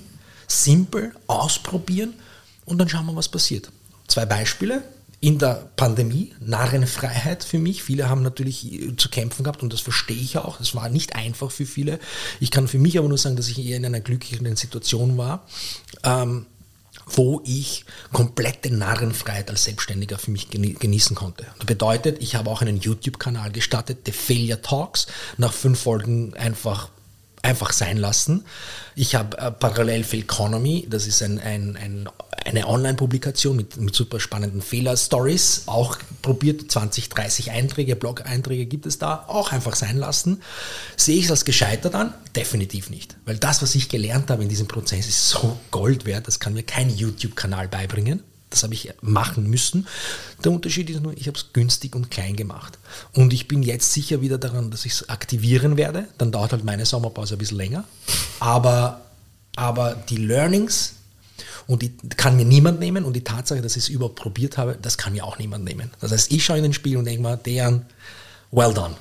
simpel, 0.48 1.12
ausprobieren 1.28 2.14
und 2.64 2.78
dann 2.78 2.88
schauen 2.88 3.06
wir, 3.06 3.14
was 3.14 3.28
passiert. 3.28 3.70
Zwei 4.08 4.26
Beispiele 4.26 4.82
in 5.26 5.40
der 5.40 5.68
Pandemie, 5.74 6.32
Narrenfreiheit 6.38 7.42
für 7.42 7.58
mich. 7.58 7.82
Viele 7.82 8.08
haben 8.08 8.22
natürlich 8.22 8.72
äh, 8.72 8.94
zu 8.94 9.08
kämpfen 9.08 9.42
gehabt 9.42 9.60
und 9.60 9.72
das 9.72 9.80
verstehe 9.80 10.16
ich 10.16 10.38
auch. 10.38 10.60
Es 10.60 10.76
war 10.76 10.88
nicht 10.88 11.16
einfach 11.16 11.50
für 11.50 11.66
viele. 11.66 11.98
Ich 12.38 12.52
kann 12.52 12.68
für 12.68 12.78
mich 12.78 12.96
aber 12.96 13.08
nur 13.08 13.18
sagen, 13.18 13.34
dass 13.34 13.48
ich 13.48 13.58
eher 13.58 13.76
in 13.76 13.84
einer 13.84 13.98
glücklichen 13.98 14.54
Situation 14.54 15.18
war, 15.18 15.44
ähm, 16.04 16.46
wo 17.06 17.42
ich 17.44 17.84
komplette 18.12 18.72
Narrenfreiheit 18.72 19.50
als 19.50 19.64
Selbstständiger 19.64 20.16
für 20.16 20.30
mich 20.30 20.48
genießen 20.48 21.16
konnte. 21.16 21.44
Das 21.58 21.66
bedeutet, 21.66 22.22
ich 22.22 22.36
habe 22.36 22.48
auch 22.48 22.62
einen 22.62 22.78
YouTube-Kanal 22.78 23.50
gestartet, 23.50 24.02
The 24.06 24.12
Failure 24.12 24.62
Talks, 24.62 25.08
nach 25.38 25.52
fünf 25.52 25.80
Folgen 25.80 26.34
einfach 26.34 26.90
einfach 27.46 27.72
sein 27.72 27.96
lassen. 27.96 28.44
Ich 28.94 29.14
habe 29.14 29.38
äh, 29.38 29.50
parallel 29.50 30.04
Economy, 30.12 30.86
das 30.90 31.06
ist 31.06 31.22
ein, 31.22 31.38
ein, 31.38 31.76
ein 31.76 32.08
eine 32.46 32.68
Online-Publikation 32.68 33.56
mit, 33.56 33.76
mit 33.76 33.94
super 33.94 34.20
spannenden 34.20 34.62
Fehler-Stories, 34.62 35.64
auch 35.66 35.98
probiert, 36.22 36.70
20, 36.70 37.08
30 37.08 37.50
Einträge, 37.50 37.96
Blog-Einträge 37.96 38.66
gibt 38.66 38.86
es 38.86 38.98
da, 38.98 39.24
auch 39.26 39.52
einfach 39.52 39.74
sein 39.74 39.96
lassen. 39.96 40.42
Sehe 40.96 41.18
ich 41.18 41.24
es 41.24 41.30
als 41.32 41.44
gescheitert 41.44 41.94
an? 41.94 42.14
Definitiv 42.36 42.90
nicht. 42.90 43.16
Weil 43.24 43.36
das, 43.36 43.62
was 43.62 43.74
ich 43.74 43.88
gelernt 43.88 44.30
habe 44.30 44.44
in 44.44 44.48
diesem 44.48 44.68
Prozess, 44.68 45.08
ist 45.08 45.28
so 45.28 45.58
Gold 45.70 46.06
wert, 46.06 46.28
das 46.28 46.38
kann 46.38 46.54
mir 46.54 46.62
kein 46.62 46.88
YouTube-Kanal 46.88 47.68
beibringen. 47.68 48.22
Das 48.50 48.62
habe 48.62 48.74
ich 48.74 48.92
machen 49.00 49.50
müssen. 49.50 49.86
Der 50.44 50.52
Unterschied 50.52 50.88
ist 50.88 51.02
nur, 51.02 51.16
ich 51.16 51.26
habe 51.26 51.36
es 51.36 51.52
günstig 51.52 51.96
und 51.96 52.10
klein 52.10 52.36
gemacht. 52.36 52.78
Und 53.12 53.32
ich 53.32 53.48
bin 53.48 53.62
jetzt 53.62 53.92
sicher 53.92 54.20
wieder 54.20 54.38
daran, 54.38 54.70
dass 54.70 54.86
ich 54.86 54.92
es 54.92 55.08
aktivieren 55.08 55.76
werde. 55.76 56.06
Dann 56.18 56.32
dauert 56.32 56.52
halt 56.52 56.64
meine 56.64 56.86
Sommerpause 56.86 57.34
ein 57.34 57.38
bisschen 57.38 57.56
länger. 57.56 57.84
Aber, 58.38 59.00
aber 59.56 59.94
die 59.94 60.18
Learnings, 60.18 60.94
und 61.66 61.82
die 61.82 61.96
kann 62.16 62.36
mir 62.36 62.44
niemand 62.44 62.78
nehmen 62.78 63.04
und 63.04 63.14
die 63.14 63.24
Tatsache, 63.24 63.60
dass 63.60 63.76
ich 63.76 63.84
es 63.84 63.88
überhaupt 63.88 64.16
probiert 64.16 64.56
habe, 64.56 64.78
das 64.80 64.96
kann 64.98 65.12
mir 65.12 65.24
auch 65.24 65.38
niemand 65.38 65.64
nehmen. 65.64 65.90
Das 66.00 66.12
heißt, 66.12 66.32
ich 66.32 66.44
schaue 66.44 66.58
in 66.58 66.62
den 66.62 66.72
Spiel 66.72 66.96
und 66.96 67.04
denke 67.04 67.22
mal, 67.22 67.36
deren, 67.36 67.86
well 68.52 68.72
done. 68.72 68.94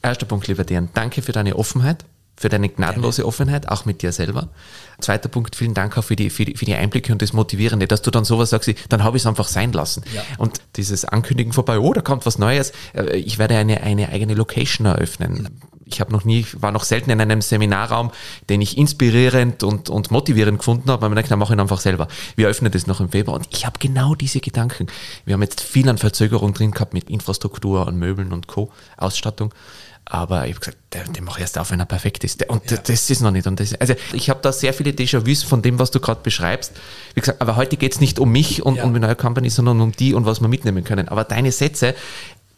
Erster 0.00 0.26
Punkt, 0.26 0.46
lieber 0.48 0.64
Dejan, 0.64 0.88
danke 0.94 1.22
für 1.22 1.32
deine 1.32 1.56
Offenheit, 1.56 2.04
für 2.42 2.48
deine 2.48 2.68
gnadenlose 2.68 3.24
Offenheit, 3.24 3.68
auch 3.68 3.84
mit 3.84 4.02
dir 4.02 4.12
selber. 4.12 4.48
Zweiter 5.00 5.28
Punkt, 5.28 5.56
vielen 5.56 5.74
Dank 5.74 5.96
auch 5.96 6.04
für 6.04 6.16
die, 6.16 6.28
für 6.28 6.44
die, 6.44 6.56
für 6.56 6.64
die 6.64 6.74
Einblicke 6.74 7.12
und 7.12 7.22
das 7.22 7.32
Motivierende, 7.32 7.88
dass 7.88 8.02
du 8.02 8.10
dann 8.10 8.24
sowas 8.24 8.50
sagst, 8.50 8.70
dann 8.88 9.02
habe 9.02 9.16
ich 9.16 9.22
es 9.22 9.26
einfach 9.26 9.48
sein 9.48 9.72
lassen. 9.72 10.02
Ja. 10.14 10.22
Und 10.38 10.60
dieses 10.76 11.04
Ankündigen 11.04 11.52
vorbei, 11.52 11.78
oh, 11.78 11.92
da 11.92 12.00
kommt 12.00 12.26
was 12.26 12.38
Neues, 12.38 12.72
äh, 12.94 13.16
ich 13.16 13.38
werde 13.38 13.56
eine, 13.56 13.82
eine 13.82 14.10
eigene 14.10 14.34
Location 14.34 14.86
eröffnen 14.86 15.48
ich 15.92 16.00
habe 16.00 16.12
noch 16.12 16.24
nie, 16.24 16.46
war 16.58 16.72
noch 16.72 16.84
selten 16.84 17.10
in 17.10 17.20
einem 17.20 17.42
Seminarraum, 17.42 18.10
den 18.48 18.60
ich 18.60 18.78
inspirierend 18.78 19.62
und, 19.62 19.90
und 19.90 20.10
motivierend 20.10 20.58
gefunden 20.58 20.90
habe, 20.90 21.02
weil 21.02 21.10
man 21.10 21.16
denkt, 21.16 21.30
dann 21.30 21.38
mache 21.38 21.52
ich 21.52 21.56
ihn 21.56 21.60
einfach 21.60 21.80
selber. 21.80 22.08
Wir 22.34 22.48
öffnen 22.48 22.72
das 22.72 22.86
noch 22.86 23.00
im 23.00 23.10
Februar 23.10 23.36
und 23.36 23.46
ich 23.50 23.66
habe 23.66 23.78
genau 23.78 24.14
diese 24.14 24.40
Gedanken. 24.40 24.86
Wir 25.24 25.34
haben 25.34 25.42
jetzt 25.42 25.60
viel 25.60 25.88
an 25.88 25.98
Verzögerung 25.98 26.54
drin 26.54 26.70
gehabt 26.70 26.94
mit 26.94 27.10
Infrastruktur 27.10 27.86
und 27.86 27.98
Möbeln 27.98 28.32
und 28.32 28.46
Co. 28.46 28.72
Ausstattung. 28.96 29.52
Aber 30.04 30.46
ich 30.46 30.54
habe 30.54 30.60
gesagt, 30.60 30.78
den, 30.92 31.12
den 31.12 31.24
mache 31.24 31.38
ich 31.38 31.42
erst 31.42 31.58
auf, 31.58 31.70
wenn 31.70 31.80
er 31.80 31.86
perfekt 31.86 32.24
ist. 32.24 32.46
Und 32.48 32.70
ja. 32.70 32.76
das 32.76 33.08
ist 33.08 33.20
noch 33.20 33.30
nicht. 33.30 33.46
Und 33.46 33.60
das, 33.60 33.74
also 33.74 33.94
ich 34.12 34.28
habe 34.30 34.40
da 34.42 34.52
sehr 34.52 34.74
viele 34.74 34.90
Déjà-vus 34.90 35.44
von 35.44 35.62
dem, 35.62 35.78
was 35.78 35.90
du 35.90 36.00
gerade 36.00 36.20
beschreibst. 36.22 36.72
Wie 37.14 37.20
gesagt, 37.20 37.40
aber 37.40 37.56
heute 37.56 37.76
geht 37.76 37.92
es 37.92 38.00
nicht 38.00 38.18
um 38.18 38.30
mich 38.30 38.62
und 38.62 38.76
ja. 38.76 38.84
um 38.84 38.92
die 38.92 39.00
neue 39.00 39.16
Company, 39.16 39.48
sondern 39.48 39.80
um 39.80 39.92
die 39.92 40.14
und 40.14 40.26
was 40.26 40.40
wir 40.40 40.48
mitnehmen 40.48 40.84
können. 40.84 41.08
Aber 41.08 41.24
deine 41.24 41.52
Sätze, 41.52 41.94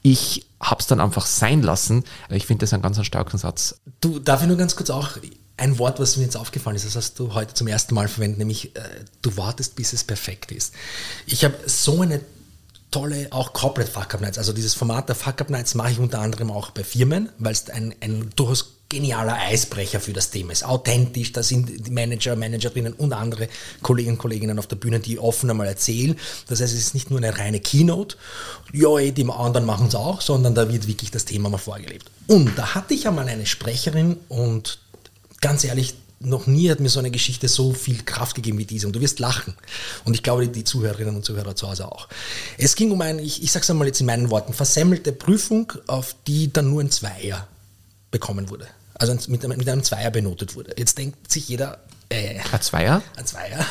ich 0.03 0.47
habe 0.61 0.81
es 0.81 0.87
dann 0.87 1.01
einfach 1.01 1.27
sein 1.27 1.63
lassen. 1.63 2.05
Ich 2.31 2.47
finde 2.47 2.63
das 2.63 2.73
einen 2.73 2.83
ganz 2.83 3.05
starken 3.05 3.39
Satz. 3.39 3.77
Du, 4.01 4.19
darf 4.19 4.43
ich 4.43 4.49
nur 4.49 4.57
ganz 4.57 4.75
kurz 4.75 4.91
auch 4.91 5.19
ein 5.57 5.79
Wort, 5.79 6.01
was 6.01 6.17
mir 6.17 6.25
jetzt 6.25 6.37
aufgefallen 6.37 6.77
ist, 6.77 6.85
das 6.85 6.97
hast 6.97 7.19
du 7.19 7.35
heute 7.35 7.55
zum 7.55 7.69
ersten 7.69 7.95
Mal 7.95 8.09
verwendet, 8.09 8.39
nämlich 8.39 8.75
äh, 8.75 8.81
du 9.23 9.37
wartest, 9.37 9.77
bis 9.77 9.93
es 9.93 10.03
perfekt 10.03 10.51
ist. 10.51 10.75
Ich 11.27 11.45
habe 11.45 11.55
so 11.67 12.01
eine 12.01 12.21
tolle, 12.95 13.27
auch 13.31 13.53
Corporate 13.53 13.91
Fuck 13.91 14.15
Up 14.15 14.21
Nights. 14.21 14.39
Also 14.39 14.53
dieses 14.53 14.75
Format 14.75 15.09
der 15.09 15.17
Fuck 15.17 15.41
Up 15.41 15.51
Nights 15.51 15.75
mache 15.75 15.91
ich 15.93 15.99
unter 15.99 16.21
anderem 16.21 16.51
auch 16.51 16.71
bei 16.71 16.85
Firmen, 16.85 17.29
weil 17.39 17.53
es 17.53 17.69
ein, 17.69 17.95
ein 18.01 18.31
durchaus 18.37 18.75
genialer 18.89 19.37
Eisbrecher 19.37 19.99
für 19.99 20.13
das 20.13 20.31
Thema 20.31 20.53
ist. 20.53 20.65
Authentisch, 20.65 21.33
da 21.33 21.43
sind 21.43 21.87
die 21.87 21.91
Manager, 21.91 22.37
Managerinnen 22.37 22.93
und 22.93 23.13
andere 23.13 23.49
Kollegen 23.83 24.11
und 24.11 24.19
Kolleginnen 24.19 24.59
auf 24.61 24.69
der 24.69 24.77
Bühne, 24.77 25.01
die 25.01 25.19
offen 25.19 25.51
einmal 25.51 25.67
erzählen. 25.67 26.17
Das 26.49 26.61
heißt, 26.61 26.73
es 26.73 26.79
ist 26.79 26.95
nicht 26.95 27.11
nur 27.11 27.19
eine 27.19 27.37
reine 27.37 27.59
Keynote, 27.59 28.17
ja, 28.73 28.97
eh, 28.99 29.11
die 29.11 29.29
anderen 29.29 29.67
machen 29.67 29.89
es 29.89 29.97
auch, 29.97 30.21
sondern 30.21 30.55
da 30.55 30.71
wird 30.71 30.87
wirklich 30.87 31.11
das 31.11 31.25
Thema 31.25 31.49
mal 31.49 31.59
vorgelebt. 31.59 32.09
Und 32.29 32.57
da 32.57 32.77
hatte 32.77 32.95
ich 32.95 33.09
einmal 33.09 33.27
eine 33.27 33.47
Sprecherin 33.47 34.19
und 34.29 34.79
ganz 35.41 35.65
ehrlich, 35.65 35.95
noch 36.21 36.47
nie 36.47 36.71
hat 36.71 36.81
mir 36.81 36.89
so 36.89 36.99
eine 36.99 37.11
Geschichte 37.11 37.49
so 37.49 37.73
viel 37.73 38.03
Kraft 38.03 38.35
gegeben 38.35 38.59
wie 38.59 38.65
diese. 38.65 38.87
Und 38.87 38.95
du 38.97 39.01
wirst 39.01 39.19
lachen. 39.19 39.55
Und 40.05 40.15
ich 40.15 40.23
glaube, 40.23 40.49
die 40.49 40.65
Zuhörerinnen 40.65 41.15
und 41.15 41.25
Zuhörer 41.25 41.55
zu 41.55 41.69
Hause 41.69 41.91
auch. 41.91 42.09
Es 42.57 42.77
ging 42.77 42.91
um 42.91 43.01
eine, 43.01 43.21
ich, 43.23 43.43
ich 43.43 43.53
sage 43.53 43.65
es 43.65 43.71
einmal 43.71 43.87
jetzt 43.87 44.01
in 44.01 44.07
meinen 44.07 44.31
Worten, 44.31 44.53
versemmelte 44.53 45.13
Prüfung, 45.13 45.73
auf 45.87 46.17
die 46.27 46.53
dann 46.53 46.71
nur 46.71 46.83
ein 46.83 46.91
Zweier 46.91 47.47
bekommen 48.11 48.49
wurde. 48.49 48.67
Also 48.95 49.15
mit, 49.29 49.47
mit 49.47 49.69
einem 49.69 49.83
Zweier 49.83 50.11
benotet 50.11 50.55
wurde. 50.55 50.75
Jetzt 50.79 50.99
denkt 50.99 51.31
sich 51.31 51.49
jeder, 51.49 51.79
äh, 52.09 52.39
ein 52.53 52.63
Zweier? 52.63 53.03
Ein 53.17 53.27
Zweier. 53.27 53.67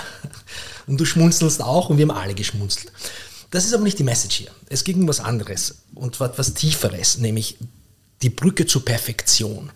Und 0.87 0.99
du 0.99 1.05
schmunzelst 1.05 1.61
auch 1.61 1.89
und 1.89 1.97
wir 1.97 2.07
haben 2.07 2.15
alle 2.15 2.33
geschmunzelt. 2.33 2.91
Das 3.51 3.65
ist 3.65 3.73
aber 3.73 3.83
nicht 3.83 3.99
die 3.99 4.03
Message 4.03 4.35
hier. 4.35 4.51
Es 4.69 4.83
ging 4.83 5.01
um 5.01 5.07
was 5.07 5.19
anderes 5.19 5.75
und 5.95 6.19
was 6.19 6.53
Tieferes, 6.55 7.19
nämlich 7.19 7.57
die 8.21 8.29
Brücke 8.29 8.65
zur 8.65 8.83
Perfektion. 8.83 9.71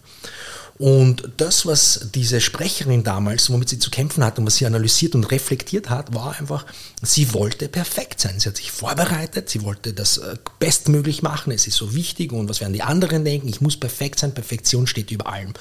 Und 0.80 1.32
das, 1.38 1.66
was 1.66 2.10
diese 2.14 2.40
Sprecherin 2.40 3.04
damals, 3.04 3.50
womit 3.50 3.70
sie 3.70 3.80
zu 3.80 3.90
kämpfen 3.90 4.24
hat 4.24 4.38
und 4.38 4.46
was 4.46 4.58
sie 4.58 4.68
analysiert 4.68 5.16
und 5.16 5.24
reflektiert 5.24 5.90
hat, 5.90 6.14
war 6.14 6.38
einfach, 6.38 6.68
sie 7.02 7.34
wollte 7.34 7.68
perfekt 7.68 8.20
sein. 8.20 8.40
Sie 8.40 8.48
hat 8.48 8.58
sich 8.58 8.72
vorbereitet, 8.72 9.50
sie 9.50 9.64
wollte 9.64 9.94
das 9.94 10.20
äh, 10.20 10.36
bestmöglich 10.60 11.24
machen, 11.24 11.52
es 11.52 11.66
ist 11.66 11.78
so 11.78 11.96
wichtig 11.96 12.32
und 12.32 12.48
was 12.48 12.62
werden 12.62 12.74
die 12.74 12.84
anderen 12.84 13.26
denken, 13.26 13.48
ich 13.48 13.60
muss 13.60 13.78
perfekt 13.78 14.20
sein, 14.20 14.36
Perfektion 14.36 14.86
steht 14.86 15.10
über 15.10 15.28
allem. 15.28 15.54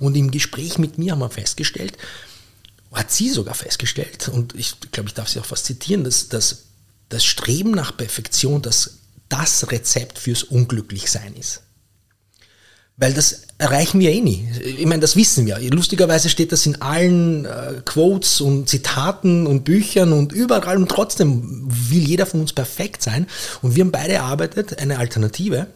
Und 0.00 0.16
im 0.16 0.30
Gespräch 0.30 0.78
mit 0.78 0.96
mir 0.96 1.12
haben 1.12 1.20
wir 1.20 1.30
festgestellt, 1.30 1.98
hat 2.92 3.10
sie 3.10 3.28
sogar 3.30 3.54
festgestellt, 3.54 4.28
und 4.28 4.54
ich 4.54 4.74
glaube, 4.90 5.08
ich 5.08 5.14
darf 5.14 5.28
sie 5.28 5.40
auch 5.40 5.46
fast 5.46 5.66
zitieren, 5.66 6.04
dass, 6.04 6.28
dass 6.28 6.64
das 7.10 7.24
Streben 7.24 7.72
nach 7.72 7.96
Perfektion 7.96 8.62
das, 8.62 8.98
das 9.28 9.70
Rezept 9.70 10.18
fürs 10.18 10.42
Unglücklichsein 10.42 11.34
ist. 11.34 11.61
Weil 12.96 13.14
das 13.14 13.42
erreichen 13.58 14.00
wir 14.00 14.10
eh 14.10 14.20
nie. 14.20 14.48
Ich 14.60 14.86
meine, 14.86 15.00
das 15.00 15.16
wissen 15.16 15.46
wir. 15.46 15.58
Lustigerweise 15.58 16.28
steht 16.28 16.52
das 16.52 16.66
in 16.66 16.82
allen 16.82 17.46
äh, 17.46 17.80
Quotes 17.84 18.40
und 18.40 18.68
Zitaten 18.68 19.46
und 19.46 19.64
Büchern 19.64 20.12
und 20.12 20.32
überall 20.32 20.76
und 20.76 20.90
trotzdem 20.90 21.64
will 21.66 22.02
jeder 22.02 22.26
von 22.26 22.40
uns 22.40 22.52
perfekt 22.52 23.02
sein. 23.02 23.26
Und 23.62 23.74
wir 23.74 23.84
haben 23.84 23.92
beide 23.92 24.14
erarbeitet 24.14 24.78
eine 24.78 24.98
Alternative. 24.98 25.68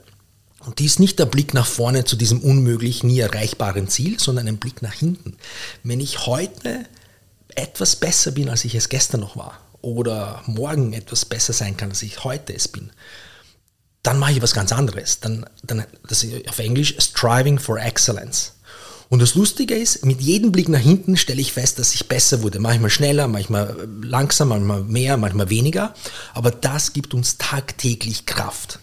Und 0.66 0.78
die 0.78 0.86
ist 0.86 1.00
nicht 1.00 1.18
der 1.18 1.26
Blick 1.26 1.54
nach 1.54 1.66
vorne 1.66 2.04
zu 2.04 2.16
diesem 2.16 2.40
unmöglich 2.40 3.04
nie 3.04 3.20
erreichbaren 3.20 3.88
Ziel, 3.88 4.18
sondern 4.18 4.48
ein 4.48 4.58
Blick 4.58 4.82
nach 4.82 4.94
hinten. 4.94 5.36
Wenn 5.84 6.00
ich 6.00 6.26
heute 6.26 6.84
etwas 7.54 7.96
besser 7.96 8.32
bin, 8.32 8.50
als 8.50 8.64
ich 8.64 8.74
es 8.74 8.88
gestern 8.88 9.20
noch 9.20 9.36
war, 9.36 9.58
oder 9.80 10.42
morgen 10.46 10.92
etwas 10.92 11.24
besser 11.24 11.52
sein 11.52 11.76
kann, 11.76 11.90
als 11.90 12.02
ich 12.02 12.24
heute 12.24 12.52
es 12.52 12.66
bin, 12.66 12.90
dann 14.06 14.18
mache 14.18 14.32
ich 14.32 14.42
was 14.42 14.54
ganz 14.54 14.72
anderes. 14.72 15.20
Dann, 15.20 15.46
dann, 15.64 15.84
das 16.08 16.22
ist 16.22 16.48
auf 16.48 16.58
Englisch 16.58 16.94
Striving 16.98 17.58
for 17.58 17.78
Excellence. 17.78 18.52
Und 19.08 19.20
das 19.20 19.34
Lustige 19.34 19.74
ist, 19.74 20.04
mit 20.04 20.20
jedem 20.20 20.52
Blick 20.52 20.68
nach 20.68 20.80
hinten 20.80 21.16
stelle 21.16 21.40
ich 21.40 21.52
fest, 21.52 21.78
dass 21.78 21.94
ich 21.94 22.08
besser 22.08 22.42
wurde. 22.42 22.58
Manchmal 22.58 22.90
schneller, 22.90 23.28
manchmal 23.28 23.88
langsamer, 24.02 24.58
manchmal 24.58 24.82
mehr, 24.82 25.16
manchmal 25.16 25.50
weniger. 25.50 25.94
Aber 26.34 26.50
das 26.50 26.92
gibt 26.92 27.14
uns 27.14 27.38
tagtäglich 27.38 28.26
Kraft 28.26 28.80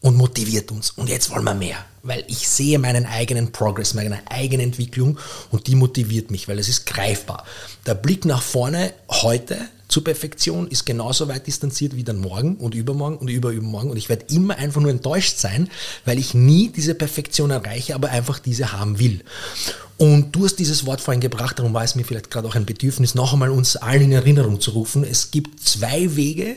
und 0.00 0.16
motiviert 0.16 0.70
uns. 0.70 0.90
Und 0.90 1.08
jetzt 1.08 1.30
wollen 1.30 1.44
wir 1.44 1.54
mehr, 1.54 1.78
weil 2.02 2.24
ich 2.28 2.48
sehe 2.48 2.78
meinen 2.78 3.06
eigenen 3.06 3.52
Progress, 3.52 3.94
meine 3.94 4.20
eigene 4.30 4.62
Entwicklung 4.62 5.18
und 5.50 5.66
die 5.66 5.74
motiviert 5.74 6.30
mich, 6.30 6.46
weil 6.46 6.58
es 6.58 6.68
ist 6.68 6.86
greifbar. 6.86 7.44
Der 7.86 7.94
Blick 7.94 8.24
nach 8.24 8.42
vorne 8.42 8.92
heute 9.08 9.56
zur 9.94 10.02
Perfektion 10.02 10.66
ist 10.66 10.86
genauso 10.86 11.28
weit 11.28 11.46
distanziert 11.46 11.94
wie 11.94 12.02
dann 12.02 12.18
morgen 12.18 12.56
und 12.56 12.74
übermorgen 12.74 13.16
und 13.16 13.28
überübermorgen. 13.28 13.92
Und 13.92 13.96
ich 13.96 14.08
werde 14.08 14.24
immer 14.28 14.56
einfach 14.56 14.80
nur 14.80 14.90
enttäuscht 14.90 15.38
sein, 15.38 15.70
weil 16.04 16.18
ich 16.18 16.34
nie 16.34 16.68
diese 16.68 16.96
Perfektion 16.96 17.52
erreiche, 17.52 17.94
aber 17.94 18.08
einfach 18.08 18.40
diese 18.40 18.72
haben 18.72 18.98
will. 18.98 19.20
Und 19.96 20.34
du 20.34 20.46
hast 20.46 20.56
dieses 20.56 20.84
Wort 20.84 21.00
vorhin 21.00 21.20
gebracht, 21.20 21.60
darum 21.60 21.74
war 21.74 21.84
es 21.84 21.94
mir 21.94 22.04
vielleicht 22.04 22.32
gerade 22.32 22.48
auch 22.48 22.56
ein 22.56 22.66
Bedürfnis, 22.66 23.14
noch 23.14 23.34
einmal 23.34 23.50
uns 23.50 23.76
allen 23.76 24.02
in 24.02 24.10
Erinnerung 24.10 24.60
zu 24.60 24.72
rufen. 24.72 25.04
Es 25.04 25.30
gibt 25.30 25.60
zwei 25.60 26.16
Wege 26.16 26.56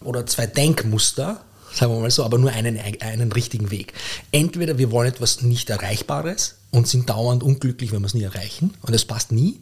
oder 0.00 0.26
zwei 0.26 0.48
Denkmuster, 0.48 1.40
sagen 1.72 1.92
wir 1.94 2.00
mal 2.00 2.10
so, 2.10 2.24
aber 2.24 2.38
nur 2.38 2.50
einen, 2.50 2.80
einen 2.98 3.30
richtigen 3.30 3.70
Weg. 3.70 3.92
Entweder 4.32 4.76
wir 4.76 4.90
wollen 4.90 5.08
etwas 5.08 5.42
nicht 5.42 5.70
Erreichbares 5.70 6.56
und 6.72 6.88
sind 6.88 7.08
dauernd 7.08 7.44
unglücklich, 7.44 7.92
wenn 7.92 8.00
wir 8.00 8.06
es 8.06 8.14
nie 8.14 8.24
erreichen 8.24 8.74
und 8.82 8.92
es 8.92 9.04
passt 9.04 9.30
nie. 9.30 9.60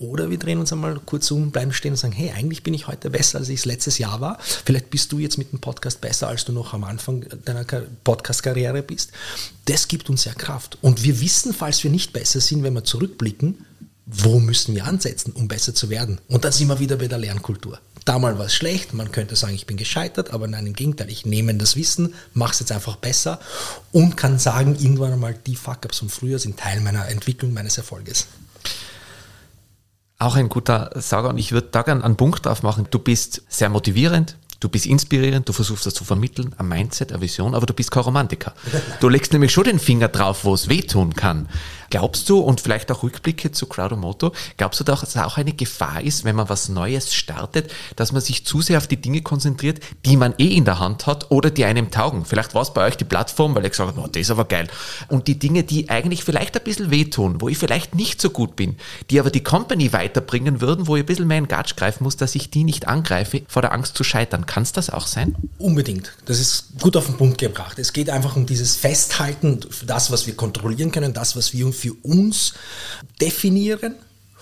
Oder 0.00 0.30
wir 0.30 0.38
drehen 0.38 0.58
uns 0.58 0.72
einmal 0.72 0.98
kurz 1.04 1.30
um, 1.30 1.50
bleiben 1.50 1.74
stehen 1.74 1.92
und 1.92 1.98
sagen, 1.98 2.14
hey, 2.14 2.30
eigentlich 2.30 2.62
bin 2.62 2.72
ich 2.72 2.86
heute 2.86 3.10
besser, 3.10 3.38
als 3.38 3.50
ich 3.50 3.60
es 3.60 3.64
letztes 3.66 3.98
Jahr 3.98 4.22
war. 4.22 4.38
Vielleicht 4.40 4.88
bist 4.88 5.12
du 5.12 5.18
jetzt 5.18 5.36
mit 5.36 5.52
dem 5.52 5.60
Podcast 5.60 6.00
besser, 6.00 6.28
als 6.28 6.46
du 6.46 6.52
noch 6.52 6.72
am 6.72 6.84
Anfang 6.84 7.26
deiner 7.44 7.66
Podcast-Karriere 8.02 8.82
bist. 8.82 9.12
Das 9.66 9.88
gibt 9.88 10.08
uns 10.08 10.24
ja 10.24 10.32
Kraft. 10.32 10.78
Und 10.80 11.02
wir 11.04 11.20
wissen, 11.20 11.52
falls 11.52 11.84
wir 11.84 11.90
nicht 11.90 12.14
besser 12.14 12.40
sind, 12.40 12.62
wenn 12.62 12.72
wir 12.72 12.82
zurückblicken, 12.82 13.66
wo 14.06 14.40
müssen 14.40 14.74
wir 14.74 14.86
ansetzen, 14.86 15.32
um 15.32 15.48
besser 15.48 15.74
zu 15.74 15.90
werden. 15.90 16.18
Und 16.28 16.46
dann 16.46 16.52
sind 16.52 16.68
wir 16.68 16.78
wieder 16.78 16.96
bei 16.96 17.06
der 17.06 17.18
Lernkultur. 17.18 17.78
Damals 18.06 18.38
war 18.38 18.46
es 18.46 18.54
schlecht, 18.54 18.94
man 18.94 19.12
könnte 19.12 19.36
sagen, 19.36 19.54
ich 19.54 19.66
bin 19.66 19.76
gescheitert, 19.76 20.30
aber 20.30 20.48
nein, 20.48 20.66
im 20.66 20.72
Gegenteil, 20.72 21.10
ich 21.10 21.26
nehme 21.26 21.54
das 21.54 21.76
Wissen, 21.76 22.14
mache 22.32 22.54
es 22.54 22.60
jetzt 22.60 22.72
einfach 22.72 22.96
besser 22.96 23.38
und 23.92 24.16
kann 24.16 24.38
sagen, 24.38 24.76
irgendwann 24.76 25.12
einmal, 25.12 25.34
die 25.46 25.56
Fuck-Ups 25.56 25.98
von 25.98 26.08
früher 26.08 26.38
sind 26.38 26.58
Teil 26.58 26.80
meiner 26.80 27.06
Entwicklung, 27.08 27.52
meines 27.52 27.76
Erfolges 27.76 28.26
auch 30.20 30.36
ein 30.36 30.48
guter 30.48 30.90
Sager 30.94 31.30
und 31.30 31.38
ich 31.38 31.52
würde 31.52 31.68
da 31.72 31.82
gerne 31.82 32.04
einen 32.04 32.16
Punkt 32.16 32.46
drauf 32.46 32.62
machen. 32.62 32.86
Du 32.90 32.98
bist 32.98 33.42
sehr 33.48 33.70
motivierend, 33.70 34.36
du 34.60 34.68
bist 34.68 34.86
inspirierend, 34.86 35.48
du 35.48 35.52
versuchst 35.52 35.86
das 35.86 35.94
zu 35.94 36.04
vermitteln, 36.04 36.54
ein 36.58 36.68
Mindset, 36.68 37.10
eine 37.10 37.22
Vision, 37.22 37.54
aber 37.54 37.66
du 37.66 37.72
bist 37.72 37.90
kein 37.90 38.02
Romantiker. 38.02 38.52
Du 39.00 39.08
legst 39.08 39.32
nämlich 39.32 39.50
schon 39.50 39.64
den 39.64 39.78
Finger 39.78 40.08
drauf, 40.08 40.44
wo 40.44 40.54
es 40.54 40.68
wehtun 40.68 41.14
kann. 41.14 41.48
Glaubst 41.90 42.28
du, 42.28 42.38
und 42.38 42.60
vielleicht 42.60 42.90
auch 42.92 43.02
Rückblicke 43.02 43.50
zu 43.50 43.66
Crowdomoto, 43.66 44.32
glaubst 44.56 44.78
du, 44.78 44.84
dass 44.84 45.02
es 45.02 45.16
auch 45.16 45.36
eine 45.36 45.52
Gefahr 45.52 46.00
ist, 46.02 46.24
wenn 46.24 46.36
man 46.36 46.48
was 46.48 46.68
Neues 46.68 47.12
startet, 47.12 47.72
dass 47.96 48.12
man 48.12 48.22
sich 48.22 48.46
zu 48.46 48.62
sehr 48.62 48.78
auf 48.78 48.86
die 48.86 49.00
Dinge 49.00 49.22
konzentriert, 49.22 49.80
die 50.06 50.16
man 50.16 50.34
eh 50.38 50.54
in 50.54 50.64
der 50.64 50.78
Hand 50.78 51.06
hat 51.06 51.30
oder 51.30 51.50
die 51.50 51.64
einem 51.64 51.90
taugen? 51.90 52.24
Vielleicht 52.24 52.54
war 52.54 52.62
es 52.62 52.72
bei 52.72 52.86
euch 52.86 52.96
die 52.96 53.04
Plattform, 53.04 53.54
weil 53.54 53.64
ihr 53.64 53.70
gesagt 53.70 53.96
habt, 53.96 53.98
oh, 53.98 54.08
das 54.10 54.20
ist 54.20 54.30
aber 54.30 54.44
geil. 54.44 54.68
Und 55.08 55.26
die 55.26 55.38
Dinge, 55.38 55.64
die 55.64 55.90
eigentlich 55.90 56.22
vielleicht 56.22 56.56
ein 56.56 56.62
bisschen 56.62 56.90
wehtun, 56.90 57.40
wo 57.40 57.48
ich 57.48 57.58
vielleicht 57.58 57.94
nicht 57.94 58.20
so 58.20 58.30
gut 58.30 58.54
bin, 58.54 58.76
die 59.10 59.18
aber 59.18 59.30
die 59.30 59.42
Company 59.42 59.92
weiterbringen 59.92 60.60
würden, 60.60 60.86
wo 60.86 60.94
ich 60.94 61.02
ein 61.02 61.06
bisschen 61.06 61.26
mehr 61.26 61.38
in 61.38 61.48
Gatsch 61.48 61.74
greifen 61.74 62.04
muss, 62.04 62.16
dass 62.16 62.36
ich 62.36 62.50
die 62.50 62.62
nicht 62.62 62.86
angreife, 62.86 63.42
vor 63.48 63.62
der 63.62 63.72
Angst 63.72 63.96
zu 63.96 64.04
scheitern. 64.04 64.46
Kann 64.46 64.62
es 64.62 64.72
das 64.72 64.90
auch 64.90 65.08
sein? 65.08 65.34
Unbedingt. 65.58 66.12
Das 66.26 66.38
ist 66.38 66.66
gut 66.80 66.96
auf 66.96 67.06
den 67.06 67.16
Punkt 67.16 67.38
gebracht. 67.38 67.80
Es 67.80 67.92
geht 67.92 68.10
einfach 68.10 68.36
um 68.36 68.46
dieses 68.46 68.76
Festhalten, 68.76 69.60
das, 69.86 70.12
was 70.12 70.28
wir 70.28 70.36
kontrollieren 70.36 70.92
können, 70.92 71.12
das, 71.12 71.34
was 71.34 71.52
wir 71.52 71.66
für 71.80 71.94
uns 72.02 72.54
definieren. 73.20 73.94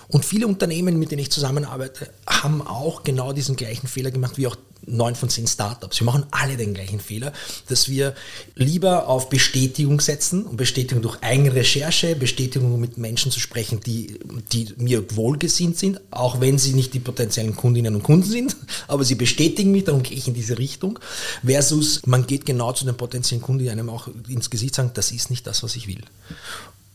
Und 0.07 0.25
viele 0.25 0.47
Unternehmen, 0.47 0.97
mit 0.97 1.11
denen 1.11 1.21
ich 1.21 1.31
zusammenarbeite, 1.31 2.09
haben 2.27 2.65
auch 2.65 3.03
genau 3.03 3.31
diesen 3.31 3.55
gleichen 3.55 3.87
Fehler 3.87 4.09
gemacht 4.09 4.37
wie 4.37 4.47
auch 4.47 4.55
neun 4.85 5.15
von 5.15 5.29
zehn 5.29 5.47
Startups. 5.47 5.99
Wir 5.99 6.05
machen 6.05 6.25
alle 6.31 6.57
den 6.57 6.73
gleichen 6.73 6.99
Fehler, 6.99 7.33
dass 7.67 7.89
wir 7.89 8.15
lieber 8.55 9.07
auf 9.07 9.29
Bestätigung 9.29 9.99
setzen 9.99 10.45
und 10.45 10.57
Bestätigung 10.57 11.01
durch 11.01 11.21
eigene 11.21 11.53
Recherche, 11.53 12.15
Bestätigung 12.15 12.79
mit 12.79 12.97
Menschen 12.97 13.31
zu 13.31 13.39
sprechen, 13.39 13.81
die, 13.81 14.19
die 14.51 14.73
mir 14.77 15.15
wohlgesinnt 15.15 15.77
sind, 15.77 16.01
auch 16.11 16.41
wenn 16.41 16.57
sie 16.57 16.73
nicht 16.73 16.93
die 16.93 16.99
potenziellen 16.99 17.55
Kundinnen 17.55 17.95
und 17.95 18.03
Kunden 18.03 18.29
sind, 18.29 18.55
aber 18.87 19.03
sie 19.03 19.15
bestätigen 19.15 19.71
mich, 19.71 19.83
darum 19.83 20.03
gehe 20.03 20.17
ich 20.17 20.27
in 20.27 20.33
diese 20.33 20.57
Richtung, 20.57 20.99
versus 21.45 22.01
man 22.05 22.25
geht 22.25 22.45
genau 22.45 22.73
zu 22.73 22.85
den 22.85 22.97
potenziellen 22.97 23.41
Kunden, 23.41 23.63
die 23.63 23.69
einem 23.69 23.89
auch 23.89 24.07
ins 24.27 24.49
Gesicht 24.49 24.75
sagen, 24.75 24.91
das 24.93 25.11
ist 25.11 25.29
nicht 25.29 25.45
das, 25.45 25.63
was 25.63 25.75
ich 25.75 25.87
will. 25.87 26.01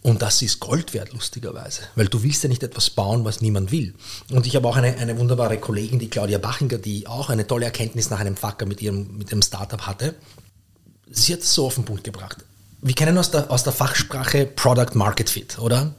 Und 0.04 0.20
das 0.20 0.42
ist 0.42 0.60
Gold 0.60 0.92
wert, 0.92 1.14
lustigerweise, 1.14 1.80
weil 1.94 2.08
du 2.08 2.22
willst 2.22 2.42
ja 2.42 2.50
nicht 2.50 2.62
etwas 2.62 2.90
bauen, 2.90 3.24
was 3.24 3.40
niemand 3.40 3.72
will. 3.72 3.94
Und 4.30 4.46
ich 4.46 4.54
habe 4.54 4.68
auch 4.68 4.76
eine, 4.76 4.98
eine 4.98 5.18
wunderbare 5.18 5.56
Kollegin, 5.56 5.98
die 5.98 6.10
Claudia 6.10 6.36
Bachinger, 6.36 6.76
die 6.76 7.06
auch 7.06 7.30
eine 7.30 7.46
tolle 7.46 7.64
Erkenntnis 7.64 8.10
nach 8.10 8.20
einem 8.20 8.36
Facker 8.36 8.66
mit 8.66 8.82
ihrem, 8.82 9.16
mit 9.16 9.30
ihrem 9.30 9.40
Startup 9.40 9.80
hatte. 9.80 10.14
Sie 11.10 11.32
hat 11.32 11.40
es 11.40 11.54
so 11.54 11.64
auf 11.64 11.76
den 11.76 11.86
Punkt 11.86 12.04
gebracht. 12.04 12.44
Wir 12.82 12.94
kennen 12.94 13.16
aus 13.16 13.30
der, 13.30 13.50
aus 13.50 13.64
der 13.64 13.72
Fachsprache 13.72 14.44
Product 14.44 14.94
Market 14.94 15.30
Fit, 15.30 15.58
oder? 15.58 15.94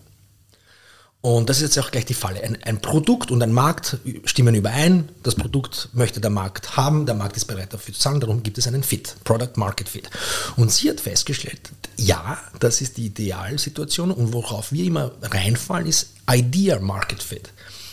Und 1.26 1.50
das 1.50 1.58
ist 1.58 1.76
jetzt 1.76 1.84
auch 1.84 1.90
gleich 1.90 2.06
die 2.06 2.14
Falle. 2.14 2.44
Ein, 2.44 2.62
ein, 2.62 2.80
Produkt 2.80 3.32
und 3.32 3.42
ein 3.42 3.52
Markt 3.52 3.98
stimmen 4.26 4.54
überein. 4.54 5.10
Das 5.24 5.34
Produkt 5.34 5.90
möchte 5.92 6.22
der 6.22 6.30
Markt 6.30 6.78
haben, 6.78 7.08
der 7.08 7.16
Markt 7.16 7.36
ist 7.36 7.46
bereit 7.46 7.74
dafür 7.74 7.96
zu 7.96 8.00
zahlen, 8.00 8.20
darum 8.20 8.44
gibt 8.44 8.60
es 8.60 8.68
einen 8.68 8.84
Fit, 8.84 9.16
Product 9.24 9.54
Market 9.56 9.90
Fit. 9.90 10.08
Und 10.56 10.72
sie 10.72 10.88
hat 10.88 11.00
festgestellt, 11.00 11.62
ja, 11.98 12.38
das 12.60 12.80
ist 12.80 12.98
die 12.98 13.08
Idealsituation 13.08 14.12
und 14.12 14.34
worauf 14.34 14.72
wir 14.72 14.86
immer 14.86 15.14
reinfallen, 15.24 15.88
ist 15.88 16.12
Idea 16.30 16.78
Market 16.80 17.24
Fit. 17.24 17.50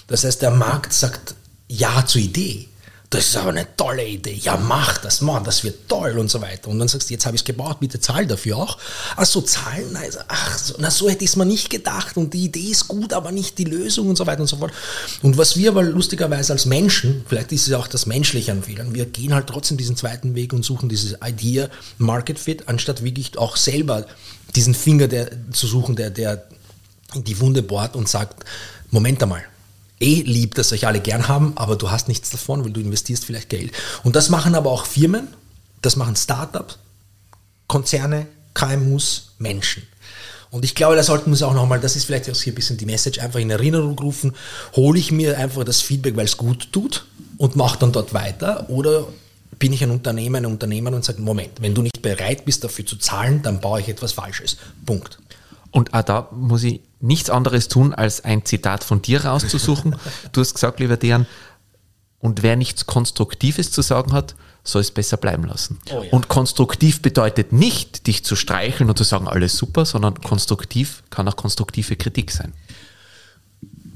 Das 0.09 0.25
heißt, 0.25 0.42
der 0.42 0.51
Markt 0.51 0.92
sagt 0.92 1.35
Ja 1.68 2.05
zur 2.05 2.21
Idee 2.21 2.68
das 3.12 3.27
ist 3.27 3.37
aber 3.37 3.51
eine 3.51 3.66
tolle 3.77 4.07
Idee. 4.07 4.38
Ja, 4.40 4.57
mach 4.57 4.96
das, 4.96 5.20
Mann, 5.20 5.44
das 5.44 5.64
wird 5.64 5.87
toll 5.87 6.18
und 6.18 6.31
so 6.31 6.40
weiter. 6.40 6.68
Und 6.68 6.79
dann 6.79 6.88
sagst 6.88 7.11
du, 7.11 7.12
jetzt 7.14 7.27
habe 7.27 7.37
ich 7.37 7.42
es 7.42 7.44
gebaut, 7.44 7.79
bitte 7.79 8.01
zahl 8.01 8.27
dafür 8.27 8.57
auch. 8.57 8.79
Ach 9.16 9.27
so, 9.27 9.42
zahlen? 9.42 9.94
Also, 9.94 10.20
ach, 10.29 10.59
so, 10.59 10.75
na, 10.79 10.90
so 10.90 11.11
hätte 11.11 11.22
ich 11.22 11.31
es 11.31 11.37
mir 11.37 11.44
nicht 11.44 11.68
gedacht. 11.68 12.16
Und 12.16 12.33
die 12.33 12.44
Idee 12.44 12.70
ist 12.70 12.88
gut, 12.88 13.12
aber 13.12 13.31
nicht 13.31 13.59
die 13.59 13.64
Lösung 13.64 14.09
und 14.09 14.16
so 14.16 14.27
weiter 14.27 14.40
und 14.40 14.46
so 14.46 14.57
fort. 14.57 14.72
Und 15.20 15.37
was 15.37 15.59
wir 15.59 15.70
aber 15.70 15.83
lustigerweise 15.83 16.55
als 16.55 16.64
Menschen, 16.64 17.22
vielleicht 17.29 17.53
ist 17.53 17.68
es 17.68 17.75
auch 17.75 17.87
das 17.87 18.07
Menschliche 18.07 18.51
an 18.51 18.62
Fehlern, 18.62 18.94
wir 18.94 19.05
gehen 19.05 19.35
halt 19.35 19.46
trotzdem 19.46 19.77
diesen 19.77 19.94
zweiten 19.94 20.35
Weg 20.35 20.55
und 20.55 20.64
suchen 20.64 20.88
dieses 20.88 21.18
Idea 21.22 21.68
Market 21.98 22.38
Fit, 22.38 22.66
anstatt 22.70 23.05
wirklich 23.05 23.37
auch 23.37 23.59
selber 23.59 24.07
diesen 24.57 24.75
Finger 24.75 25.07
der, 25.07 25.31
zu 25.53 25.66
suchen, 25.66 25.96
der, 25.96 26.09
der 26.09 26.46
in 27.14 27.25
die 27.25 27.38
Wunde 27.40 27.62
bohrt 27.62 27.94
und 27.94 28.09
sagt, 28.09 28.42
Moment 28.90 29.22
einmal, 29.22 29.44
eh 30.03 30.23
lieb, 30.23 30.55
dass 30.55 30.73
euch 30.73 30.87
alle 30.87 31.01
gern 31.01 31.29
haben, 31.29 31.53
aber 31.57 31.77
du 31.77 31.91
hast 31.91 32.09
nichts 32.09 32.31
davon, 32.31 32.65
weil 32.65 32.73
du 32.73 32.81
investierst 32.81 33.25
vielleicht 33.25 33.49
Geld. 33.49 33.73
Und 34.03 34.17
das 34.17 34.29
machen 34.29 34.55
aber 34.55 34.71
auch 34.71 34.87
Firmen, 34.87 35.29
das 35.81 35.97
machen 35.97 36.17
Startups, 36.17 36.79
Konzerne, 37.67 38.27
KMUs, 38.55 39.33
Menschen. 39.38 39.85
Und 40.51 40.67
ich 40.67 40.75
glaube, 40.75 40.97
da 40.97 41.03
sollten 41.03 41.27
wir 41.27 41.33
uns 41.33 41.43
auch 41.43 41.55
nochmal, 41.55 41.81
das 41.81 41.97
ist 41.97 42.05
vielleicht 42.05 42.31
auch 42.31 42.37
hier 42.37 42.53
ein 42.53 42.57
bisschen 42.57 42.77
die 42.77 42.85
Message, 42.85 43.21
einfach 43.21 43.41
in 43.41 43.49
Erinnerung 43.49 43.99
rufen, 43.99 44.35
hole 44.77 44.99
ich 44.99 45.11
mir 45.11 45.38
einfach 45.38 45.65
das 45.65 45.81
Feedback, 45.81 46.15
weil 46.17 46.27
es 46.27 46.37
gut 46.37 46.71
tut 46.73 47.07
und 47.38 47.57
mache 47.57 47.79
dann 47.79 47.93
dort 47.93 48.12
weiter 48.12 48.69
oder 48.69 49.09
bin 49.59 49.73
ich 49.73 49.83
ein 49.83 49.91
Unternehmer, 49.91 50.38
ein 50.38 50.47
Unternehmer 50.47 50.93
und 50.93 51.05
sage, 51.05 51.23
Moment, 51.23 51.62
wenn 51.62 51.75
du 51.75 51.83
nicht 51.83 52.03
bereit 52.03 52.45
bist 52.45 52.65
dafür 52.65 52.85
zu 52.85 52.97
zahlen, 52.97 53.43
dann 53.43 53.61
baue 53.61 53.81
ich 53.81 53.88
etwas 53.88 54.12
Falsches. 54.12 54.59
Punkt. 54.85 55.19
Und 55.73 55.95
auch 55.95 56.03
da 56.03 56.29
muss 56.31 56.63
ich 56.63 56.83
nichts 57.01 57.31
anderes 57.31 57.67
tun, 57.67 57.93
als 57.93 58.25
ein 58.25 58.45
Zitat 58.45 58.85
von 58.85 59.03
dir 59.03 59.25
rauszusuchen. 59.25 59.97
du 60.33 60.41
hast 60.41 60.55
gesagt, 60.55 60.79
lieber 60.79 60.97
Dejan, 60.97 61.27
und 62.21 62.45
wer 62.45 62.55
nichts 62.55 62.87
Konstruktives 62.87 63.73
zu 63.73 63.83
sagen 63.83 64.13
hat, 64.13 64.37
soll 64.63 64.81
es 64.81 64.93
besser 64.93 65.17
bleiben 65.17 65.45
lassen. 65.45 65.81
Oh 65.91 66.05
ja. 66.05 66.13
Und 66.13 66.29
konstruktiv 66.29 67.03
bedeutet 67.03 67.53
nicht, 67.53 68.07
dich 68.07 68.25
zu 68.25 68.37
streicheln 68.37 68.89
und 68.89 68.97
zu 68.97 69.03
sagen, 69.03 69.27
alles 69.27 69.57
super, 69.57 69.85
sondern 69.85 70.15
konstruktiv 70.21 71.03
kann 71.11 71.27
auch 71.27 71.35
konstruktive 71.35 71.97
Kritik 71.97 72.31
sein. 72.31 72.53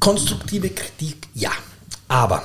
Konstruktive 0.00 0.70
Kritik, 0.70 1.28
ja. 1.34 1.52
Aber 2.08 2.42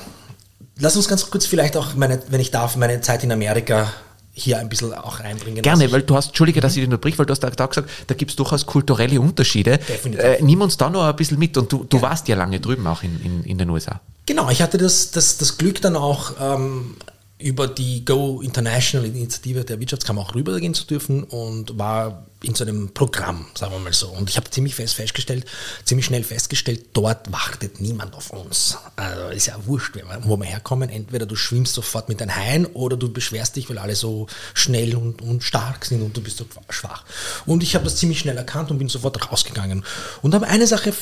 lass 0.78 0.96
uns 0.96 1.08
ganz 1.08 1.30
kurz 1.32 1.48
vielleicht 1.48 1.76
auch, 1.76 1.96
meine, 1.96 2.22
wenn 2.30 2.42
ich 2.42 2.52
darf, 2.52 2.76
meine 2.76 3.02
Zeit 3.02 3.24
in 3.24 3.32
Amerika 3.32 3.92
hier 4.34 4.60
ein 4.60 4.70
bisschen 4.70 4.94
auch 4.94 5.20
reinbringen. 5.20 5.62
Gerne, 5.62 5.92
weil 5.92 6.04
du 6.04 6.16
hast, 6.16 6.28
Entschuldige, 6.28 6.62
dass 6.62 6.74
ich 6.74 6.78
dich 6.78 6.86
unterbrich, 6.86 7.20
weil 7.20 7.26
du 7.26 7.32
hast 7.32 7.42
da, 7.42 7.50
da 7.50 7.66
gesagt, 7.66 7.90
da 8.08 8.16
gibt 8.16 8.32
es 8.32 8.38
durchaus 8.38 8.66
kulturelle 8.66 9.20
Unterschiede. 9.20 9.78
Definitiv. 9.78 10.24
Äh, 10.24 10.42
nimm 10.42 10.62
uns 10.62 10.78
da 10.78 10.90
noch 10.90 11.04
ein 11.04 11.16
bisschen 11.16 11.38
mit 11.38 11.58
und 11.58 11.72
du, 11.72 11.84
du 11.84 11.98
ja. 11.98 12.04
warst 12.04 12.28
ja 12.28 12.36
lange 12.36 12.60
drüben 12.60 12.88
auch 12.88 13.04
in, 13.04 13.22
in, 13.22 13.44
in 13.44 13.58
den 13.58 13.70
USA. 13.70 14.00
Genau, 14.26 14.50
ich 14.50 14.62
hatte 14.62 14.78
das, 14.78 15.12
das, 15.12 15.38
das 15.38 15.58
Glück 15.58 15.82
dann 15.82 15.96
auch 15.96 16.34
ähm, 16.40 16.96
über 17.42 17.68
die 17.68 18.06
Go 18.06 18.42
International 18.42 19.08
Initiative 19.08 19.66
der 19.66 19.80
Wirtschaftskammer 19.80 20.22
auch 20.22 20.36
rübergehen 20.36 20.74
zu 20.74 20.86
dürfen 20.86 21.24
und 21.24 21.78
war 21.78 22.26
in 22.44 22.56
so 22.56 22.64
einem 22.64 22.90
Programm, 22.94 23.46
sagen 23.54 23.72
wir 23.74 23.80
mal 23.80 23.94
so. 23.94 24.08
Und 24.08 24.30
ich 24.30 24.38
habe 24.38 24.50
ziemlich 24.50 24.74
fest 24.74 24.96
festgestellt, 24.96 25.46
ziemlich 25.86 26.08
schnell 26.08 26.24
festgestellt, 26.24 26.88
dort 26.94 27.32
wartet 27.32 27.80
niemand 27.80 28.16
auf 28.16 28.32
uns. 28.32 28.78
Also 28.96 29.28
ist 29.28 29.46
ja 29.46 29.56
wurscht, 29.66 29.96
wo 30.24 30.38
wir 30.38 30.46
herkommen. 30.46 30.90
Entweder 30.90 31.26
du 31.26 31.36
schwimmst 31.36 31.74
sofort 31.74 32.10
mit 32.10 32.20
den 32.20 32.36
Haien 32.36 32.66
oder 32.66 32.98
du 32.98 33.12
beschwerst 33.12 33.56
dich, 33.56 33.70
weil 33.70 33.78
alle 33.78 33.96
so 33.96 34.28
schnell 34.54 34.96
und, 34.96 35.22
und 35.22 35.44
stark 35.44 35.86
sind 35.86 36.02
und 36.02 36.18
du 36.18 36.22
bist 36.22 36.38
so 36.38 36.46
schwach. 36.70 37.06
Und 37.46 37.62
ich 37.62 37.76
habe 37.76 37.86
das 37.86 37.98
ziemlich 37.98 38.20
schnell 38.20 38.38
erkannt 38.38 38.72
und 38.72 38.80
bin 38.80 38.90
sofort 38.90 39.32
rausgegangen. 39.32 39.84
Und 40.22 40.34
habe 40.34 40.48
eine 40.48 40.66
Sache 40.66 40.94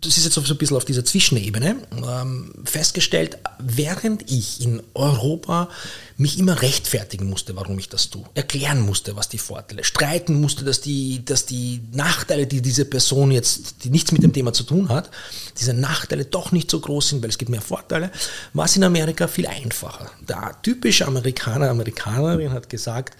das 0.00 0.16
ist 0.16 0.24
jetzt 0.24 0.34
so 0.34 0.40
ein 0.40 0.58
bisschen 0.58 0.76
auf 0.76 0.84
dieser 0.84 1.04
Zwischenebene, 1.04 1.76
ähm, 1.92 2.52
festgestellt, 2.64 3.38
während 3.58 4.30
ich 4.30 4.60
in 4.60 4.80
Europa 4.94 5.68
mich 6.16 6.38
immer 6.38 6.62
rechtfertigen 6.62 7.28
musste, 7.28 7.56
warum 7.56 7.78
ich 7.78 7.88
das 7.88 8.10
tue, 8.10 8.24
erklären 8.34 8.80
musste, 8.80 9.16
was 9.16 9.28
die 9.28 9.38
Vorteile, 9.38 9.82
streiten 9.82 10.40
musste, 10.40 10.64
dass 10.64 10.80
die, 10.80 11.24
dass 11.24 11.46
die 11.46 11.80
Nachteile, 11.92 12.46
die 12.46 12.62
diese 12.62 12.84
Person 12.84 13.32
jetzt, 13.32 13.84
die 13.84 13.90
nichts 13.90 14.12
mit 14.12 14.22
dem 14.22 14.32
Thema 14.32 14.52
zu 14.52 14.62
tun 14.62 14.88
hat, 14.88 15.10
diese 15.58 15.74
Nachteile 15.74 16.24
doch 16.24 16.52
nicht 16.52 16.70
so 16.70 16.78
groß 16.78 17.08
sind, 17.08 17.22
weil 17.22 17.30
es 17.30 17.38
gibt 17.38 17.50
mehr 17.50 17.60
Vorteile, 17.60 18.12
war 18.52 18.66
es 18.66 18.76
in 18.76 18.84
Amerika 18.84 19.26
viel 19.26 19.46
einfacher. 19.46 20.10
Der 20.28 20.56
typische 20.62 21.06
Amerikaner, 21.06 21.70
Amerikanerin 21.70 22.52
hat 22.52 22.68
gesagt, 22.68 23.16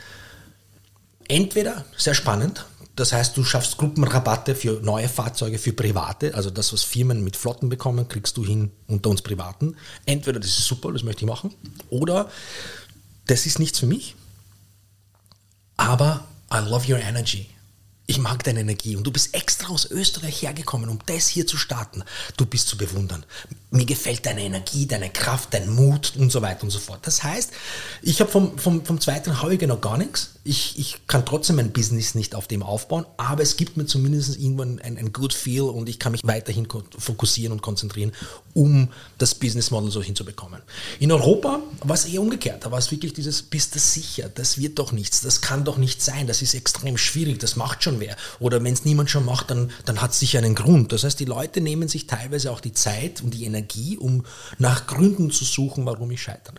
entweder 1.28 1.84
sehr 1.96 2.14
spannend, 2.14 2.66
das 2.98 3.12
heißt, 3.12 3.36
du 3.36 3.44
schaffst 3.44 3.76
Gruppenrabatte 3.76 4.56
für 4.56 4.80
neue 4.80 5.08
Fahrzeuge, 5.08 5.58
für 5.58 5.72
Private. 5.72 6.34
Also 6.34 6.50
das, 6.50 6.72
was 6.72 6.82
Firmen 6.82 7.22
mit 7.22 7.36
Flotten 7.36 7.68
bekommen, 7.68 8.08
kriegst 8.08 8.36
du 8.36 8.44
hin 8.44 8.72
unter 8.88 9.10
uns 9.10 9.22
Privaten. 9.22 9.76
Entweder 10.04 10.40
das 10.40 10.50
ist 10.50 10.64
super, 10.64 10.92
das 10.92 11.04
möchte 11.04 11.24
ich 11.24 11.30
machen, 11.30 11.54
oder 11.90 12.28
das 13.28 13.46
ist 13.46 13.60
nichts 13.60 13.78
für 13.78 13.86
mich. 13.86 14.16
Aber 15.76 16.24
I 16.52 16.58
love 16.58 16.92
your 16.92 16.98
energy 16.98 17.48
ich 18.10 18.18
mag 18.18 18.42
deine 18.42 18.60
Energie 18.60 18.96
und 18.96 19.06
du 19.06 19.12
bist 19.12 19.34
extra 19.34 19.68
aus 19.68 19.90
Österreich 19.90 20.40
hergekommen, 20.40 20.88
um 20.88 20.98
das 21.04 21.28
hier 21.28 21.46
zu 21.46 21.58
starten. 21.58 22.02
Du 22.38 22.46
bist 22.46 22.66
zu 22.66 22.78
bewundern. 22.78 23.22
Mir 23.70 23.84
gefällt 23.84 24.24
deine 24.24 24.44
Energie, 24.44 24.86
deine 24.86 25.10
Kraft, 25.10 25.52
dein 25.52 25.68
Mut 25.68 26.14
und 26.16 26.32
so 26.32 26.40
weiter 26.40 26.64
und 26.64 26.70
so 26.70 26.78
fort. 26.78 27.00
Das 27.06 27.22
heißt, 27.22 27.52
ich 28.00 28.18
habe 28.22 28.30
vom, 28.30 28.58
vom, 28.58 28.82
vom 28.82 28.98
zweiten 28.98 29.42
Hauige 29.42 29.66
noch 29.66 29.82
gar 29.82 29.98
nichts. 29.98 30.36
Ich, 30.48 30.78
ich 30.78 31.06
kann 31.06 31.26
trotzdem 31.26 31.56
mein 31.56 31.72
Business 31.72 32.14
nicht 32.14 32.34
auf 32.34 32.48
dem 32.48 32.62
aufbauen, 32.62 33.04
aber 33.18 33.42
es 33.42 33.58
gibt 33.58 33.76
mir 33.76 33.84
zumindest 33.84 34.40
irgendwann 34.40 34.78
ein, 34.78 34.96
ein 34.96 35.12
good 35.12 35.34
feel 35.34 35.64
und 35.64 35.90
ich 35.90 35.98
kann 35.98 36.12
mich 36.12 36.22
weiterhin 36.24 36.66
fokussieren 36.96 37.52
und 37.52 37.60
konzentrieren, 37.60 38.12
um 38.54 38.88
das 39.18 39.34
Business 39.34 39.70
Model 39.70 39.90
so 39.90 40.02
hinzubekommen. 40.02 40.62
In 41.00 41.12
Europa 41.12 41.60
war 41.84 41.94
es 41.94 42.06
eher 42.06 42.22
umgekehrt. 42.22 42.64
Da 42.64 42.70
war 42.70 42.78
es 42.78 42.90
wirklich 42.90 43.12
dieses, 43.12 43.42
bist 43.42 43.74
du 43.74 43.78
sicher, 43.78 44.30
das 44.30 44.56
wird 44.56 44.78
doch 44.78 44.92
nichts, 44.92 45.20
das 45.20 45.42
kann 45.42 45.64
doch 45.64 45.76
nicht 45.76 46.00
sein, 46.00 46.26
das 46.26 46.40
ist 46.40 46.54
extrem 46.54 46.96
schwierig, 46.96 47.38
das 47.40 47.56
macht 47.56 47.84
schon 47.84 48.00
wer. 48.00 48.16
Oder 48.40 48.64
wenn 48.64 48.72
es 48.72 48.86
niemand 48.86 49.10
schon 49.10 49.26
macht, 49.26 49.50
dann, 49.50 49.70
dann 49.84 50.00
hat 50.00 50.12
es 50.12 50.18
sicher 50.18 50.38
einen 50.38 50.54
Grund. 50.54 50.92
Das 50.92 51.04
heißt, 51.04 51.20
die 51.20 51.26
Leute 51.26 51.60
nehmen 51.60 51.88
sich 51.88 52.06
teilweise 52.06 52.52
auch 52.52 52.60
die 52.60 52.72
Zeit 52.72 53.20
und 53.20 53.34
die 53.34 53.44
Energie, 53.44 53.98
um 53.98 54.24
nach 54.56 54.86
Gründen 54.86 55.30
zu 55.30 55.44
suchen, 55.44 55.84
warum 55.84 56.10
ich 56.10 56.22
scheitern 56.22 56.54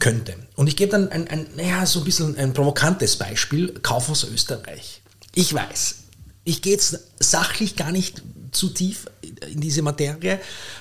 könnte. 0.00 0.34
Und 0.56 0.66
ich 0.66 0.76
gebe 0.76 0.92
dann 0.92 1.08
ein, 1.10 1.28
ein, 1.28 1.46
naja, 1.56 1.86
so 1.86 2.00
ein 2.00 2.04
bisschen 2.04 2.36
ein 2.36 2.52
provokantes 2.52 3.16
Beispiel, 3.16 3.72
Kaufhaus 3.80 4.24
Österreich. 4.24 5.02
Ich 5.34 5.54
weiß, 5.54 5.96
ich 6.44 6.62
gehe 6.62 6.72
jetzt 6.72 6.98
sachlich 7.20 7.76
gar 7.76 7.92
nicht 7.92 8.22
zu 8.52 8.70
tief 8.70 9.06
in 9.22 9.60
diese 9.60 9.82
Materie. 9.82 10.40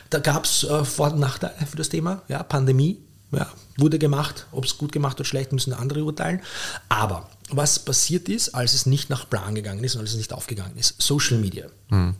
Da 0.09 0.19
gab 0.19 0.45
es 0.45 0.63
äh, 0.63 0.83
Vor- 0.85 1.13
und 1.13 1.19
Nachteile 1.19 1.53
für 1.69 1.77
das 1.77 1.89
Thema, 1.89 2.23
ja, 2.27 2.41
Pandemie, 2.41 2.97
ja, 3.31 3.51
wurde 3.77 3.99
gemacht. 3.99 4.47
Ob 4.51 4.65
es 4.65 4.77
gut 4.77 4.91
gemacht 4.91 5.19
oder 5.19 5.25
schlecht, 5.25 5.51
müssen 5.51 5.73
andere 5.73 6.03
urteilen. 6.03 6.41
Aber 6.87 7.29
was 7.51 7.79
passiert 7.79 8.29
ist, 8.29 8.55
als 8.55 8.73
es 8.73 8.85
nicht 8.85 9.09
nach 9.09 9.29
Plan 9.29 9.55
gegangen 9.55 9.83
ist 9.83 9.95
und 9.95 10.01
als 10.01 10.11
es 10.11 10.17
nicht 10.17 10.33
aufgegangen 10.33 10.77
ist, 10.77 10.95
Social 11.01 11.37
Media, 11.37 11.67
mhm. 11.89 12.15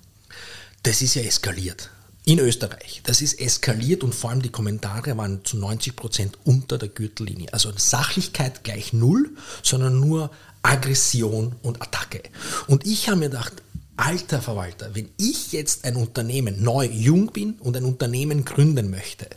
das 0.84 1.02
ist 1.02 1.16
ja 1.16 1.24
eskaliert. 1.24 1.90
In 2.30 2.38
Österreich. 2.38 3.02
Das 3.06 3.24
ist 3.24 3.42
eskaliert 3.42 4.04
und 4.04 4.13
vor 4.13 4.30
allem 4.30 4.44
die 4.44 4.52
Kommentare 4.52 5.18
waren 5.18 5.44
zu 5.44 5.58
90 5.58 5.96
Prozent 5.96 6.38
unter 6.44 6.78
der 6.78 6.89
Gürtellinie. 6.89 7.52
Also 7.54 7.74
Sachlichkeit 7.76 8.63
gleich 8.63 8.94
null, 8.94 9.32
sondern 9.63 10.00
nur 10.00 10.30
Aggression 10.62 11.56
und 11.63 11.82
Attacke. 11.82 12.22
Und 12.68 12.86
ich 12.86 13.10
habe 13.10 13.18
mir 13.18 13.30
gedacht, 13.30 13.63
alter 13.98 14.44
Verwalter, 14.44 14.94
wenn 14.94 15.10
ich 15.18 15.54
jetzt 15.54 15.86
ein 15.86 15.96
Unternehmen 15.96 16.62
neu 16.62 16.86
jung 16.86 17.32
bin 17.32 17.54
und 17.54 17.76
ein 17.76 17.84
Unternehmen 17.84 18.46
gründen 18.46 18.92
möchte, 18.92 19.28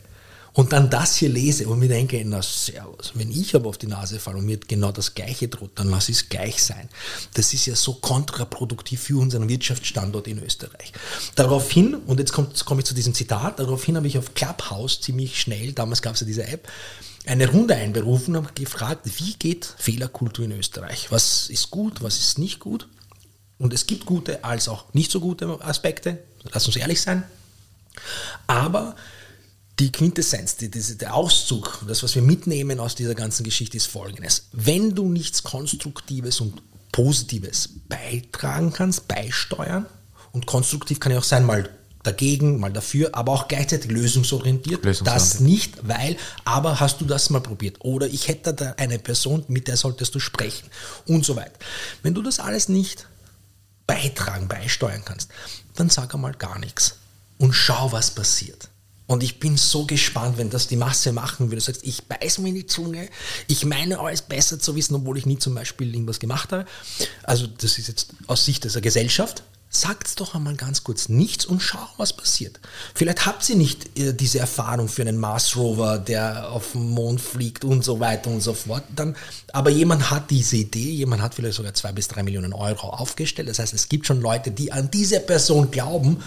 und 0.53 0.71
dann 0.71 0.89
das 0.89 1.15
hier 1.15 1.29
lese 1.29 1.67
und 1.67 1.79
mir 1.79 1.87
denke, 1.87 2.21
na 2.25 2.41
servus, 2.41 3.11
wenn 3.15 3.31
ich 3.31 3.55
aber 3.55 3.69
auf 3.69 3.79
die 3.79 3.87
Nase 3.87 4.19
falle 4.19 4.37
und 4.37 4.45
mir 4.45 4.57
genau 4.57 4.91
das 4.91 5.15
Gleiche 5.15 5.47
droht, 5.47 5.71
dann 5.75 5.89
lass 5.89 6.09
es 6.09 6.29
gleich 6.29 6.61
sein. 6.61 6.89
Das 7.33 7.53
ist 7.53 7.65
ja 7.65 7.75
so 7.75 7.95
kontraproduktiv 7.95 9.01
für 9.01 9.19
unseren 9.19 9.49
Wirtschaftsstandort 9.49 10.27
in 10.27 10.43
Österreich. 10.43 10.93
Daraufhin, 11.35 11.95
und 11.95 12.19
jetzt 12.19 12.33
komme 12.33 12.49
komm 12.65 12.79
ich 12.79 12.85
zu 12.85 12.93
diesem 12.93 13.15
Zitat, 13.15 13.59
daraufhin 13.59 13.97
habe 13.97 14.07
ich 14.07 14.17
auf 14.17 14.35
Clubhouse 14.35 15.01
ziemlich 15.01 15.39
schnell, 15.39 15.73
damals 15.73 16.03
gab 16.03 16.13
es 16.13 16.21
ja 16.21 16.27
diese 16.27 16.45
App, 16.45 16.67
eine 17.25 17.49
Runde 17.49 17.75
einberufen 17.75 18.35
und 18.35 18.43
habe 18.43 18.53
gefragt, 18.53 19.09
wie 19.17 19.33
geht 19.33 19.73
Fehlerkultur 19.77 20.45
in 20.45 20.51
Österreich? 20.51 21.07
Was 21.09 21.49
ist 21.49 21.71
gut, 21.71 22.03
was 22.03 22.19
ist 22.19 22.37
nicht 22.37 22.59
gut? 22.59 22.87
Und 23.57 23.73
es 23.73 23.87
gibt 23.87 24.05
gute 24.05 24.43
als 24.43 24.67
auch 24.67 24.93
nicht 24.93 25.09
so 25.09 25.19
gute 25.19 25.47
Aspekte, 25.61 26.19
lass 26.51 26.67
uns 26.67 26.75
ehrlich 26.75 27.01
sein. 27.01 27.23
Aber 28.45 28.95
die 29.79 29.91
Quintessenz, 29.91 30.55
die, 30.57 30.69
die, 30.69 30.97
der 30.97 31.15
Auszug, 31.15 31.83
das, 31.87 32.03
was 32.03 32.15
wir 32.15 32.21
mitnehmen 32.21 32.79
aus 32.79 32.95
dieser 32.95 33.15
ganzen 33.15 33.43
Geschichte, 33.43 33.77
ist 33.77 33.87
folgendes. 33.87 34.47
Wenn 34.51 34.93
du 34.93 35.09
nichts 35.09 35.43
Konstruktives 35.43 36.39
und 36.41 36.61
Positives 36.91 37.69
beitragen 37.89 38.71
kannst, 38.71 39.07
beisteuern, 39.07 39.85
und 40.31 40.47
konstruktiv 40.47 40.99
kann 40.99 41.11
ja 41.11 41.19
auch 41.19 41.23
sein, 41.23 41.45
mal 41.45 41.69
dagegen, 42.03 42.59
mal 42.59 42.73
dafür, 42.73 43.11
aber 43.13 43.31
auch 43.31 43.47
gleichzeitig 43.47 43.89
lösungsorientiert. 43.89 44.83
Lösungsorientiert. 44.83 45.33
Das 45.33 45.39
nicht, 45.39 45.87
weil, 45.87 46.17
aber 46.43 46.79
hast 46.79 46.99
du 47.01 47.05
das 47.05 47.29
mal 47.29 47.39
probiert? 47.39 47.77
Oder 47.79 48.07
ich 48.07 48.27
hätte 48.27 48.53
da 48.53 48.73
eine 48.77 48.99
Person, 48.99 49.45
mit 49.47 49.67
der 49.67 49.77
solltest 49.77 50.13
du 50.13 50.19
sprechen 50.19 50.67
und 51.07 51.23
so 51.23 51.35
weiter. 51.35 51.57
Wenn 52.01 52.13
du 52.13 52.21
das 52.21 52.39
alles 52.39 52.67
nicht 52.67 53.07
beitragen, 53.87 54.47
beisteuern 54.47 55.03
kannst, 55.05 55.29
dann 55.75 55.89
sag 55.89 56.13
einmal 56.13 56.33
gar 56.33 56.59
nichts 56.59 56.97
und 57.37 57.53
schau, 57.53 57.91
was 57.91 58.11
passiert. 58.11 58.69
Und 59.05 59.21
ich 59.21 59.39
bin 59.39 59.57
so 59.57 59.85
gespannt, 59.85 60.37
wenn 60.37 60.49
das 60.49 60.67
die 60.67 60.77
Masse 60.77 61.11
machen 61.11 61.47
würde. 61.47 61.57
Du 61.57 61.61
sagst, 61.61 61.83
ich 61.83 62.03
beiß 62.03 62.37
mir 62.37 62.49
in 62.49 62.55
die 62.55 62.65
Zunge, 62.65 63.09
ich 63.47 63.65
meine 63.65 63.99
alles 63.99 64.21
besser 64.21 64.59
zu 64.59 64.75
wissen, 64.75 64.95
obwohl 64.95 65.17
ich 65.17 65.25
nie 65.25 65.37
zum 65.37 65.55
Beispiel 65.55 65.93
irgendwas 65.93 66.19
gemacht 66.19 66.51
habe. 66.51 66.65
Also 67.23 67.47
das 67.47 67.77
ist 67.77 67.87
jetzt 67.87 68.13
aus 68.27 68.45
Sicht 68.45 68.63
dieser 68.63 68.81
Gesellschaft. 68.81 69.43
Sagt 69.75 70.19
doch 70.19 70.35
einmal 70.35 70.55
ganz 70.55 70.83
kurz 70.83 71.09
nichts 71.09 71.47
und 71.47 71.59
schau, 71.59 71.79
was 71.97 72.13
passiert. 72.13 72.59
Vielleicht 72.93 73.25
habt 73.25 73.49
ihr 73.49 73.55
nicht 73.55 73.97
äh, 73.97 74.13
diese 74.13 74.37
Erfahrung 74.37 74.87
für 74.87 75.01
einen 75.01 75.17
Mars 75.17 75.55
Rover, 75.55 75.97
der 75.97 76.51
auf 76.51 76.73
den 76.73 76.91
Mond 76.91 77.19
fliegt 77.19 77.65
und 77.65 77.83
so 77.83 77.99
weiter 77.99 78.29
und 78.29 78.41
so 78.41 78.53
fort. 78.53 78.83
Dann, 78.95 79.15
aber 79.51 79.71
jemand 79.71 80.11
hat 80.11 80.29
diese 80.29 80.57
Idee, 80.57 80.91
jemand 80.91 81.23
hat 81.23 81.33
vielleicht 81.33 81.55
sogar 81.55 81.73
zwei 81.73 81.91
bis 81.91 82.07
drei 82.07 82.21
Millionen 82.21 82.53
Euro 82.53 82.89
aufgestellt. 82.89 83.49
Das 83.49 83.57
heißt, 83.57 83.73
es 83.73 83.89
gibt 83.89 84.05
schon 84.05 84.21
Leute, 84.21 84.51
die 84.51 84.71
an 84.71 84.91
diese 84.91 85.19
Person 85.19 85.71
glauben. 85.71 86.21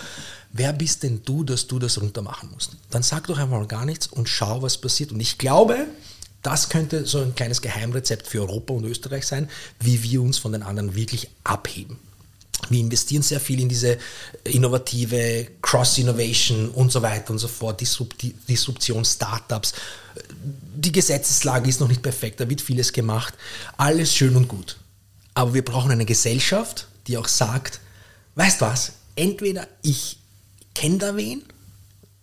Wer 0.56 0.72
bist 0.72 1.02
denn 1.02 1.22
du, 1.24 1.44
dass 1.44 1.66
du 1.66 1.78
das 1.78 2.00
runter 2.00 2.22
machen 2.22 2.50
musst? 2.52 2.76
Dann 2.90 3.02
sag 3.02 3.26
doch 3.26 3.38
einfach 3.38 3.68
gar 3.68 3.84
nichts 3.84 4.06
und 4.06 4.28
schau, 4.28 4.62
was 4.62 4.78
passiert. 4.78 5.12
Und 5.12 5.20
ich 5.20 5.36
glaube, 5.36 5.86
das 6.42 6.68
könnte 6.70 7.04
so 7.04 7.20
ein 7.20 7.34
kleines 7.34 7.60
Geheimrezept 7.60 8.26
für 8.26 8.40
Europa 8.40 8.72
und 8.72 8.84
Österreich 8.84 9.26
sein, 9.26 9.50
wie 9.80 10.02
wir 10.02 10.22
uns 10.22 10.38
von 10.38 10.52
den 10.52 10.62
anderen 10.62 10.94
wirklich 10.94 11.28
abheben. 11.44 11.98
Wir 12.70 12.80
investieren 12.80 13.22
sehr 13.22 13.40
viel 13.40 13.60
in 13.60 13.68
diese 13.68 13.98
innovative 14.44 15.48
Cross-Innovation 15.60 16.70
und 16.70 16.90
so 16.90 17.02
weiter 17.02 17.32
und 17.32 17.38
so 17.38 17.48
fort, 17.48 17.80
Disrupti 17.80 18.34
Disruption, 18.48 19.04
Startups. 19.04 19.74
Die 20.74 20.92
Gesetzeslage 20.92 21.68
ist 21.68 21.80
noch 21.80 21.88
nicht 21.88 22.02
perfekt, 22.02 22.40
da 22.40 22.48
wird 22.48 22.62
vieles 22.62 22.92
gemacht. 22.92 23.34
Alles 23.76 24.14
schön 24.14 24.36
und 24.36 24.48
gut. 24.48 24.78
Aber 25.34 25.52
wir 25.52 25.64
brauchen 25.64 25.90
eine 25.90 26.06
Gesellschaft, 26.06 26.88
die 27.08 27.18
auch 27.18 27.28
sagt, 27.28 27.80
weißt 28.36 28.62
was, 28.62 28.92
entweder 29.16 29.68
ich 29.82 30.18
kenne 30.76 30.98
da 30.98 31.16
wen 31.16 31.42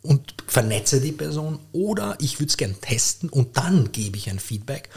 und 0.03 0.35
vernetze 0.45 1.01
die 1.01 1.11
Person 1.11 1.59
oder 1.71 2.15
ich 2.19 2.39
würde 2.39 2.49
es 2.49 2.57
gern 2.57 2.79
testen 2.81 3.29
und 3.29 3.57
dann 3.57 3.91
gebe 3.91 4.15
ich 4.15 4.29
ein 4.29 4.37
Feedback. 4.37 4.89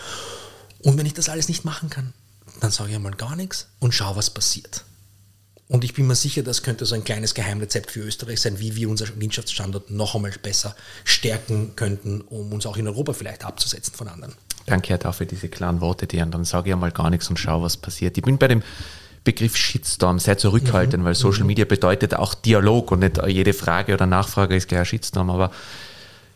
Und 0.82 0.98
wenn 0.98 1.07
ich 1.07 1.14
das 1.14 1.30
alles 1.30 1.48
nicht 1.48 1.64
machen 1.64 1.88
kann, 1.88 2.12
dann 2.61 2.70
sage 2.70 2.90
ich 2.90 2.96
einmal 2.96 3.14
gar 3.14 3.34
nichts 3.34 3.68
und 3.78 3.94
schaue, 3.94 4.16
was 4.16 4.28
passiert. 4.28 4.84
Und 5.68 5.84
ich 5.84 5.94
bin 5.94 6.07
mir 6.07 6.14
sicher, 6.14 6.42
das 6.42 6.62
könnte 6.62 6.84
so 6.84 6.94
ein 6.94 7.02
kleines 7.02 7.34
Geheimrezept 7.34 7.90
für 7.90 8.00
Österreich 8.00 8.40
sein, 8.40 8.59
wie 8.61 8.76
wir 8.76 8.90
unseren 8.90 9.18
Wirtschaftsstandort 9.18 9.90
noch 9.90 10.14
einmal 10.14 10.32
besser 10.42 10.76
stärken 11.04 11.74
könnten, 11.76 12.20
um 12.20 12.52
uns 12.52 12.66
auch 12.66 12.76
in 12.76 12.86
Europa 12.86 13.14
vielleicht 13.14 13.44
abzusetzen 13.44 13.94
von 13.94 14.09
anderen. 14.09 14.34
Danke 14.66 14.98
Herr 14.98 15.12
für 15.12 15.26
diese 15.26 15.48
klaren 15.48 15.80
Worte, 15.80 16.07
die 16.07 16.18
dann 16.18 16.44
sage 16.44 16.68
ich 16.68 16.74
einmal 16.74 16.92
gar 16.92 17.09
nichts 17.09 17.30
und 17.30 17.38
schaue, 17.38 17.62
was 17.62 17.78
passiert. 17.78 18.18
Ich 18.18 18.22
bin 18.22 18.36
bei 18.36 18.48
dem 18.48 18.62
Begriff 19.27 19.57
Shitstorm 19.57 20.18
sehr 20.18 20.39
zurückhaltend, 20.39 21.03
mhm. 21.03 21.07
weil 21.07 21.14
Social 21.14 21.45
Media 21.45 21.66
bedeutet 21.66 22.14
auch 22.14 22.33
Dialog 22.33 22.93
und 22.93 23.01
nicht 23.01 23.20
jede 23.27 23.53
Frage 23.53 23.93
oder 23.93 24.07
Nachfrage 24.07 24.57
ist 24.57 24.68
gleich 24.68 24.81
ein 24.81 24.87
Shitstorm, 24.87 25.29
aber 25.29 25.51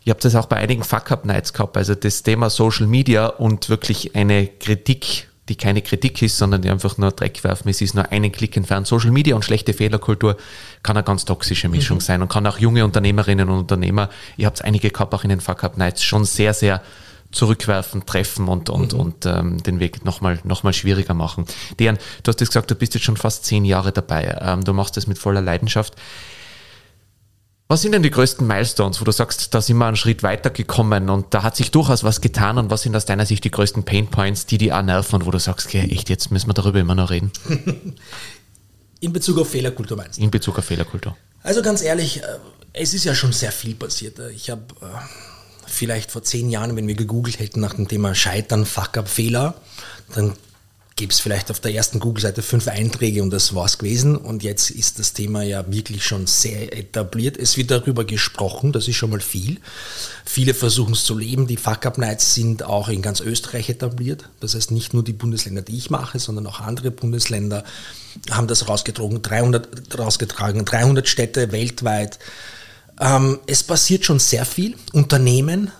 ich 0.03 0.09
habe 0.11 0.19
das 0.19 0.35
auch 0.35 0.45
bei 0.45 0.57
einigen 0.57 0.83
Fuck-Up-Nights 0.83 1.53
gehabt, 1.53 1.77
also 1.77 1.95
das 1.95 2.21
Thema 2.21 2.51
Social 2.51 2.85
Media 2.85 3.25
und 3.27 3.69
wirklich 3.69 4.15
eine 4.15 4.47
Kritik 4.47 5.27
die 5.49 5.57
keine 5.57 5.81
Kritik 5.81 6.21
ist, 6.21 6.37
sondern 6.37 6.61
die 6.61 6.69
einfach 6.69 6.97
nur 6.97 7.11
Dreck 7.11 7.43
werfen. 7.43 7.67
Es 7.67 7.81
ist 7.81 7.93
nur 7.93 8.09
einen 8.09 8.31
Klick 8.31 8.55
entfernt. 8.55 8.87
Social 8.87 9.11
Media 9.11 9.35
und 9.35 9.43
schlechte 9.43 9.73
Fehlerkultur 9.73 10.37
kann 10.81 10.95
eine 10.95 11.03
ganz 11.03 11.25
toxische 11.25 11.67
Mischung 11.67 11.97
mhm. 11.97 12.01
sein 12.01 12.21
und 12.21 12.29
kann 12.31 12.47
auch 12.47 12.57
junge 12.57 12.85
Unternehmerinnen 12.85 13.49
und 13.49 13.59
Unternehmer, 13.59 14.09
ihr 14.37 14.45
habt 14.45 14.63
einige 14.63 14.91
gehabt, 14.91 15.13
auch 15.13 15.23
in 15.23 15.29
den 15.29 15.41
Fuck 15.41 15.65
Up 15.65 15.77
Nights, 15.77 16.03
schon 16.03 16.23
sehr, 16.23 16.53
sehr 16.53 16.81
zurückwerfen, 17.31 18.05
treffen 18.05 18.47
und, 18.47 18.69
und, 18.69 18.93
mhm. 18.93 18.99
und 18.99 19.25
ähm, 19.25 19.63
den 19.63 19.79
Weg 19.79 20.05
nochmal 20.05 20.39
noch 20.43 20.63
mal 20.63 20.73
schwieriger 20.73 21.13
machen. 21.13 21.45
Dejan, 21.79 21.97
du 22.23 22.29
hast 22.29 22.39
jetzt 22.39 22.49
gesagt, 22.49 22.71
du 22.71 22.75
bist 22.75 22.93
jetzt 22.93 23.03
schon 23.03 23.17
fast 23.17 23.45
zehn 23.45 23.65
Jahre 23.65 23.91
dabei. 23.91 24.37
Ähm, 24.41 24.63
du 24.63 24.73
machst 24.73 24.97
das 24.97 25.07
mit 25.07 25.17
voller 25.17 25.41
Leidenschaft. 25.41 25.95
Was 27.71 27.83
sind 27.83 27.93
denn 27.93 28.03
die 28.03 28.11
größten 28.11 28.45
Milestones, 28.45 28.99
wo 28.99 29.05
du 29.05 29.13
sagst, 29.13 29.53
da 29.53 29.61
sind 29.61 29.77
wir 29.77 29.85
einen 29.85 29.95
Schritt 29.95 30.23
weiter 30.23 30.49
gekommen 30.49 31.09
und 31.09 31.33
da 31.33 31.41
hat 31.41 31.55
sich 31.55 31.71
durchaus 31.71 32.03
was 32.03 32.19
getan 32.19 32.57
und 32.57 32.69
was 32.69 32.81
sind 32.81 32.93
aus 32.97 33.05
deiner 33.05 33.25
Sicht 33.25 33.45
die 33.45 33.51
größten 33.51 33.83
Painpoints, 33.83 34.45
die 34.45 34.57
die 34.57 34.73
auch 34.73 34.81
nerven 34.81 35.15
und 35.15 35.25
wo 35.25 35.31
du 35.31 35.39
sagst, 35.39 35.67
okay, 35.67 35.87
echt, 35.89 36.09
jetzt 36.09 36.31
müssen 36.31 36.49
wir 36.49 36.53
darüber 36.53 36.81
immer 36.81 36.95
noch 36.95 37.11
reden? 37.11 37.31
In 38.99 39.13
Bezug 39.13 39.39
auf 39.39 39.49
Fehlerkultur 39.49 39.95
meinst 39.95 40.19
du? 40.19 40.21
In 40.21 40.29
Bezug 40.29 40.59
auf 40.59 40.65
Fehlerkultur. 40.65 41.15
Also 41.43 41.61
ganz 41.61 41.81
ehrlich, 41.81 42.21
äh, 42.21 42.25
es 42.73 42.93
ist 42.93 43.05
ja 43.05 43.15
schon 43.15 43.31
sehr 43.31 43.53
viel 43.53 43.75
passiert. 43.75 44.19
Ich 44.35 44.49
habe 44.49 44.63
äh, 44.81 44.85
vielleicht 45.71 46.11
vor 46.11 46.23
zehn 46.23 46.49
Jahren, 46.49 46.75
wenn 46.75 46.87
wir 46.87 46.95
gegoogelt 46.95 47.39
hätten 47.39 47.59
nach 47.59 47.73
dem 47.73 47.87
Thema 47.87 48.15
Scheitern, 48.15 48.65
Fuck-up, 48.65 49.07
Fehler, 49.07 49.55
dann 50.15 50.33
gäbe 51.01 51.13
es 51.13 51.19
vielleicht 51.19 51.49
auf 51.49 51.59
der 51.59 51.73
ersten 51.73 51.99
Google-Seite 51.99 52.43
fünf 52.43 52.67
Einträge 52.67 53.23
und 53.23 53.31
das 53.31 53.55
war 53.55 53.65
es 53.65 53.79
gewesen. 53.79 54.15
Und 54.15 54.43
jetzt 54.43 54.69
ist 54.69 54.99
das 54.99 55.13
Thema 55.13 55.41
ja 55.41 55.65
wirklich 55.71 56.05
schon 56.05 56.27
sehr 56.27 56.77
etabliert. 56.77 57.37
Es 57.37 57.57
wird 57.57 57.71
darüber 57.71 58.05
gesprochen, 58.05 58.71
das 58.71 58.87
ist 58.87 58.97
schon 58.97 59.09
mal 59.09 59.19
viel. 59.19 59.59
Viele 60.25 60.53
versuchen 60.53 60.93
es 60.93 61.03
zu 61.03 61.17
leben. 61.17 61.47
Die 61.47 61.57
Fuck-Up-Nights 61.57 62.35
sind 62.35 62.61
auch 62.61 62.87
in 62.87 63.01
ganz 63.01 63.19
Österreich 63.19 63.69
etabliert. 63.69 64.29
Das 64.41 64.53
heißt, 64.53 64.69
nicht 64.69 64.93
nur 64.93 65.03
die 65.03 65.13
Bundesländer, 65.13 65.63
die 65.63 65.77
ich 65.77 65.89
mache, 65.89 66.19
sondern 66.19 66.45
auch 66.45 66.59
andere 66.59 66.91
Bundesländer 66.91 67.63
haben 68.29 68.47
das 68.47 68.67
rausgetragen. 68.67 69.23
300, 69.23 69.97
rausgetragen, 69.97 70.65
300 70.65 71.07
Städte 71.07 71.51
weltweit. 71.51 72.19
Ähm, 73.01 73.39
es 73.47 73.63
passiert 73.63 74.05
schon 74.05 74.19
sehr 74.19 74.45
viel. 74.45 74.75
Unternehmen 74.93 75.71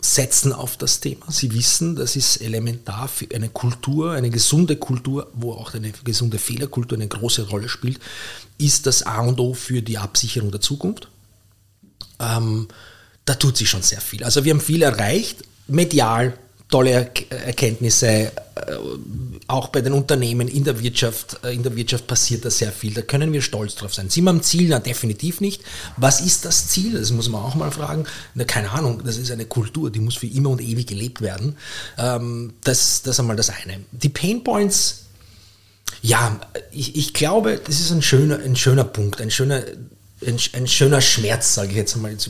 setzen 0.00 0.52
auf 0.52 0.76
das 0.76 0.98
Thema. 0.98 1.30
Sie 1.30 1.54
wissen, 1.54 1.94
das 1.94 2.16
ist 2.16 2.38
elementar 2.38 3.06
für 3.06 3.28
eine 3.32 3.48
Kultur, 3.48 4.12
eine 4.12 4.30
gesunde 4.30 4.74
Kultur, 4.76 5.30
wo 5.32 5.52
auch 5.52 5.74
eine 5.74 5.92
gesunde 6.02 6.38
Fehlerkultur 6.38 6.98
eine 6.98 7.06
große 7.06 7.48
Rolle 7.48 7.68
spielt, 7.68 8.00
ist 8.58 8.86
das 8.86 9.04
A 9.04 9.20
und 9.20 9.38
O 9.38 9.54
für 9.54 9.80
die 9.80 9.98
Absicherung 9.98 10.50
der 10.50 10.60
Zukunft. 10.60 11.08
Ähm, 12.18 12.66
da 13.24 13.34
tut 13.36 13.56
sich 13.56 13.70
schon 13.70 13.82
sehr 13.82 14.00
viel. 14.00 14.24
Also 14.24 14.44
wir 14.44 14.52
haben 14.52 14.60
viel 14.60 14.82
erreicht, 14.82 15.44
medial, 15.68 16.36
tolle 16.72 17.10
Erkenntnisse, 17.28 18.06
äh, 18.06 18.30
auch 19.46 19.68
bei 19.68 19.82
den 19.82 19.92
Unternehmen 19.92 20.48
in 20.48 20.64
der 20.64 20.82
Wirtschaft, 20.82 21.38
äh, 21.44 21.54
in 21.54 21.62
der 21.62 21.76
Wirtschaft 21.76 22.06
passiert 22.06 22.44
da 22.44 22.50
sehr 22.50 22.72
viel. 22.72 22.94
Da 22.94 23.02
können 23.02 23.32
wir 23.32 23.42
stolz 23.42 23.74
drauf 23.74 23.94
sein. 23.94 24.08
Sind 24.08 24.24
wir 24.24 24.30
am 24.30 24.42
Ziel? 24.42 24.68
Na, 24.68 24.80
definitiv 24.80 25.40
nicht. 25.40 25.62
Was 25.98 26.20
ist 26.20 26.46
das 26.46 26.68
Ziel? 26.68 26.98
Das 26.98 27.12
muss 27.12 27.28
man 27.28 27.42
auch 27.42 27.54
mal 27.54 27.70
fragen. 27.70 28.04
Na, 28.34 28.44
keine 28.44 28.70
Ahnung, 28.70 29.02
das 29.04 29.18
ist 29.18 29.30
eine 29.30 29.44
Kultur, 29.44 29.90
die 29.90 30.00
muss 30.00 30.16
für 30.16 30.26
immer 30.26 30.50
und 30.50 30.62
ewig 30.62 30.86
gelebt 30.86 31.20
werden. 31.20 31.56
Ähm, 31.98 32.54
das, 32.64 33.02
das 33.02 33.20
einmal 33.20 33.36
das 33.36 33.50
eine. 33.50 33.80
Die 33.92 34.08
Pain 34.08 34.42
Points, 34.42 35.04
ja, 36.00 36.40
ich, 36.72 36.96
ich 36.96 37.12
glaube, 37.12 37.60
das 37.64 37.80
ist 37.80 37.92
ein 37.92 38.02
schöner, 38.02 38.38
ein 38.38 38.56
schöner 38.56 38.84
Punkt, 38.84 39.20
ein 39.20 39.30
schöner 39.30 39.62
ein, 40.26 40.38
ein 40.54 40.66
schöner 40.66 41.00
Schmerz, 41.00 41.54
sage 41.54 41.70
ich 41.70 41.76
jetzt 41.76 41.96
mal 41.96 42.10
jetzt 42.10 42.28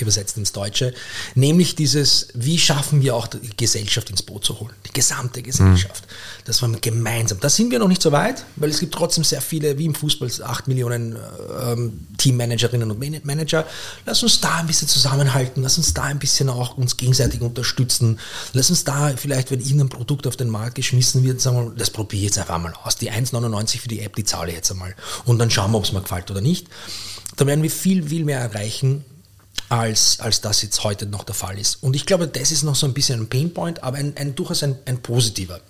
übersetzt 0.00 0.36
ins 0.36 0.52
Deutsche, 0.52 0.94
nämlich 1.34 1.74
dieses, 1.74 2.28
wie 2.34 2.58
schaffen 2.58 3.02
wir 3.02 3.14
auch 3.14 3.26
die 3.26 3.56
Gesellschaft 3.56 4.10
ins 4.10 4.22
Boot 4.22 4.44
zu 4.44 4.60
holen, 4.60 4.74
die 4.86 4.92
gesamte 4.92 5.42
Gesellschaft, 5.42 6.04
mhm. 6.06 6.44
dass 6.44 6.62
wir 6.62 6.68
gemeinsam, 6.80 7.40
da 7.40 7.48
sind 7.48 7.70
wir 7.70 7.78
noch 7.78 7.88
nicht 7.88 8.02
so 8.02 8.12
weit, 8.12 8.44
weil 8.56 8.70
es 8.70 8.80
gibt 8.80 8.94
trotzdem 8.94 9.24
sehr 9.24 9.40
viele, 9.40 9.78
wie 9.78 9.86
im 9.86 9.94
Fußball, 9.94 10.30
acht 10.44 10.68
Millionen 10.68 11.16
ähm, 11.62 12.06
Teammanagerinnen 12.18 12.90
und 12.90 13.24
Manager, 13.24 13.66
lass 14.06 14.22
uns 14.22 14.40
da 14.40 14.56
ein 14.56 14.66
bisschen 14.66 14.88
zusammenhalten, 14.88 15.62
lass 15.62 15.78
uns 15.78 15.94
da 15.94 16.02
ein 16.02 16.18
bisschen 16.18 16.48
auch 16.48 16.76
uns 16.76 16.96
gegenseitig 16.96 17.40
unterstützen, 17.40 18.18
lass 18.52 18.70
uns 18.70 18.84
da 18.84 19.14
vielleicht, 19.16 19.50
wenn 19.50 19.60
irgendein 19.60 19.88
Produkt 19.88 20.26
auf 20.26 20.36
den 20.36 20.48
Markt 20.48 20.74
geschmissen 20.74 21.24
wird, 21.24 21.40
sagen 21.40 21.56
wir, 21.56 21.74
das 21.76 21.90
probiere 21.90 22.20
ich 22.20 22.26
jetzt 22.26 22.38
einfach 22.38 22.58
mal 22.58 22.72
aus, 22.82 22.96
die 22.96 23.10
1,99 23.10 23.80
für 23.80 23.88
die 23.88 24.00
App, 24.00 24.16
die 24.16 24.24
zahle 24.24 24.50
ich 24.50 24.56
jetzt 24.56 24.70
einmal. 24.70 24.94
Und 25.24 25.38
dann 25.38 25.50
schauen 25.50 25.70
wir, 25.72 25.78
ob 25.78 25.84
es 25.84 25.92
mir 25.92 26.02
gefällt 26.02 26.30
oder 26.30 26.40
nicht 26.40 26.68
da 27.36 27.46
werden 27.46 27.62
wir 27.62 27.70
viel, 27.70 28.08
viel 28.08 28.24
mehr 28.24 28.40
erreichen, 28.40 29.04
als, 29.68 30.20
als 30.20 30.40
das 30.40 30.62
jetzt 30.62 30.84
heute 30.84 31.06
noch 31.06 31.24
der 31.24 31.34
Fall 31.34 31.58
ist. 31.58 31.82
Und 31.82 31.96
ich 31.96 32.06
glaube, 32.06 32.28
das 32.28 32.52
ist 32.52 32.62
noch 32.62 32.74
so 32.74 32.86
ein 32.86 32.94
bisschen 32.94 33.20
ein 33.20 33.28
Painpoint, 33.28 33.82
aber 33.82 33.96
ein, 33.96 34.16
ein 34.16 34.34
durchaus 34.34 34.62
ein, 34.62 34.76
ein 34.84 34.98
positiver. 34.98 35.60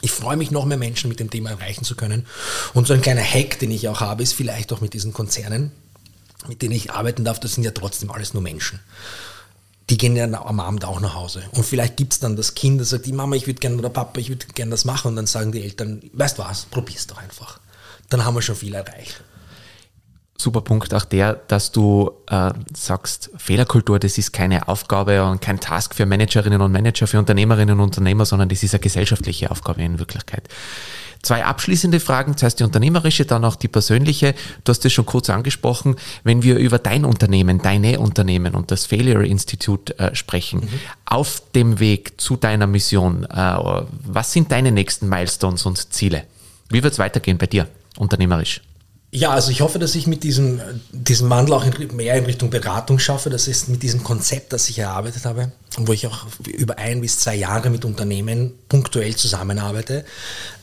Ich 0.00 0.12
freue 0.12 0.36
mich, 0.36 0.50
noch 0.50 0.64
mehr 0.64 0.76
Menschen 0.76 1.08
mit 1.08 1.20
dem 1.20 1.30
Thema 1.30 1.50
erreichen 1.50 1.84
zu 1.84 1.94
können. 1.94 2.26
Und 2.74 2.86
so 2.86 2.94
ein 2.94 3.00
kleiner 3.00 3.22
Hack, 3.22 3.58
den 3.58 3.70
ich 3.70 3.88
auch 3.88 4.00
habe, 4.00 4.22
ist 4.22 4.34
vielleicht 4.34 4.72
auch 4.72 4.80
mit 4.80 4.94
diesen 4.94 5.12
Konzernen, 5.12 5.72
mit 6.48 6.62
denen 6.62 6.74
ich 6.74 6.90
arbeiten 6.90 7.24
darf, 7.24 7.40
das 7.40 7.54
sind 7.54 7.64
ja 7.64 7.70
trotzdem 7.70 8.10
alles 8.10 8.34
nur 8.34 8.42
Menschen. 8.42 8.80
Die 9.90 9.98
gehen 9.98 10.16
ja 10.16 10.24
am 10.24 10.60
Abend 10.60 10.84
auch 10.84 11.00
nach 11.00 11.14
Hause. 11.14 11.42
Und 11.52 11.64
vielleicht 11.64 11.96
gibt 11.96 12.14
es 12.14 12.18
dann 12.18 12.36
das 12.36 12.54
Kind, 12.54 12.80
das 12.80 12.90
sagt, 12.90 13.06
die 13.06 13.12
Mama, 13.12 13.36
ich 13.36 13.46
würde 13.46 13.60
gerne, 13.60 13.76
oder 13.76 13.90
Papa, 13.90 14.18
ich 14.18 14.30
würde 14.30 14.46
gerne 14.54 14.70
das 14.70 14.84
machen. 14.84 15.08
Und 15.08 15.16
dann 15.16 15.26
sagen 15.26 15.52
die 15.52 15.62
Eltern, 15.62 16.02
weißt 16.12 16.38
was, 16.38 16.66
probier's 16.66 17.06
doch 17.06 17.18
einfach. 17.18 17.60
Dann 18.08 18.24
haben 18.24 18.34
wir 18.34 18.42
schon 18.42 18.56
viel 18.56 18.74
erreicht 18.74 19.22
super 20.36 20.60
Punkt 20.62 20.92
auch 20.94 21.04
der, 21.04 21.34
dass 21.48 21.72
du 21.72 22.10
äh, 22.28 22.52
sagst, 22.74 23.30
Fehlerkultur, 23.36 23.98
das 23.98 24.18
ist 24.18 24.32
keine 24.32 24.68
Aufgabe 24.68 25.24
und 25.24 25.40
kein 25.40 25.60
Task 25.60 25.94
für 25.94 26.06
Managerinnen 26.06 26.60
und 26.60 26.72
Manager, 26.72 27.06
für 27.06 27.18
Unternehmerinnen 27.18 27.78
und 27.78 27.84
Unternehmer, 27.84 28.24
sondern 28.24 28.48
das 28.48 28.62
ist 28.62 28.74
eine 28.74 28.80
gesellschaftliche 28.80 29.50
Aufgabe 29.50 29.82
in 29.82 29.98
Wirklichkeit. 29.98 30.48
Zwei 31.22 31.42
abschließende 31.42 32.00
Fragen, 32.00 32.36
zuerst 32.36 32.60
die 32.60 32.64
unternehmerische, 32.64 33.24
dann 33.24 33.46
auch 33.46 33.56
die 33.56 33.68
persönliche. 33.68 34.34
Du 34.64 34.70
hast 34.70 34.84
es 34.84 34.92
schon 34.92 35.06
kurz 35.06 35.30
angesprochen, 35.30 35.96
wenn 36.22 36.42
wir 36.42 36.58
über 36.58 36.78
dein 36.78 37.06
Unternehmen, 37.06 37.62
deine 37.62 37.98
Unternehmen 37.98 38.54
und 38.54 38.70
das 38.70 38.84
Failure 38.84 39.24
Institute 39.24 39.98
äh, 39.98 40.14
sprechen, 40.14 40.60
mhm. 40.60 40.68
auf 41.06 41.42
dem 41.54 41.80
Weg 41.80 42.20
zu 42.20 42.36
deiner 42.36 42.66
Mission, 42.66 43.24
äh, 43.24 43.56
was 44.04 44.32
sind 44.32 44.52
deine 44.52 44.70
nächsten 44.70 45.08
Milestones 45.08 45.64
und 45.64 45.94
Ziele? 45.94 46.24
Wie 46.68 46.82
wird 46.82 46.92
es 46.92 46.98
weitergehen 46.98 47.38
bei 47.38 47.46
dir, 47.46 47.68
unternehmerisch? 47.96 48.60
Ja, 49.16 49.30
also 49.30 49.52
ich 49.52 49.60
hoffe, 49.60 49.78
dass 49.78 49.94
ich 49.94 50.08
mit 50.08 50.24
diesem, 50.24 50.60
diesem 50.90 51.30
Wandel 51.30 51.54
auch 51.54 51.64
in, 51.64 51.94
mehr 51.94 52.16
in 52.16 52.24
Richtung 52.24 52.50
Beratung 52.50 52.98
schaffe. 52.98 53.30
Das 53.30 53.46
ist 53.46 53.68
mit 53.68 53.84
diesem 53.84 54.02
Konzept, 54.02 54.52
das 54.52 54.68
ich 54.68 54.80
erarbeitet 54.80 55.24
habe, 55.24 55.52
wo 55.76 55.92
ich 55.92 56.08
auch 56.08 56.26
über 56.44 56.78
ein 56.78 57.00
bis 57.00 57.20
zwei 57.20 57.36
Jahre 57.36 57.70
mit 57.70 57.84
Unternehmen 57.84 58.54
punktuell 58.68 59.14
zusammenarbeite, 59.14 60.04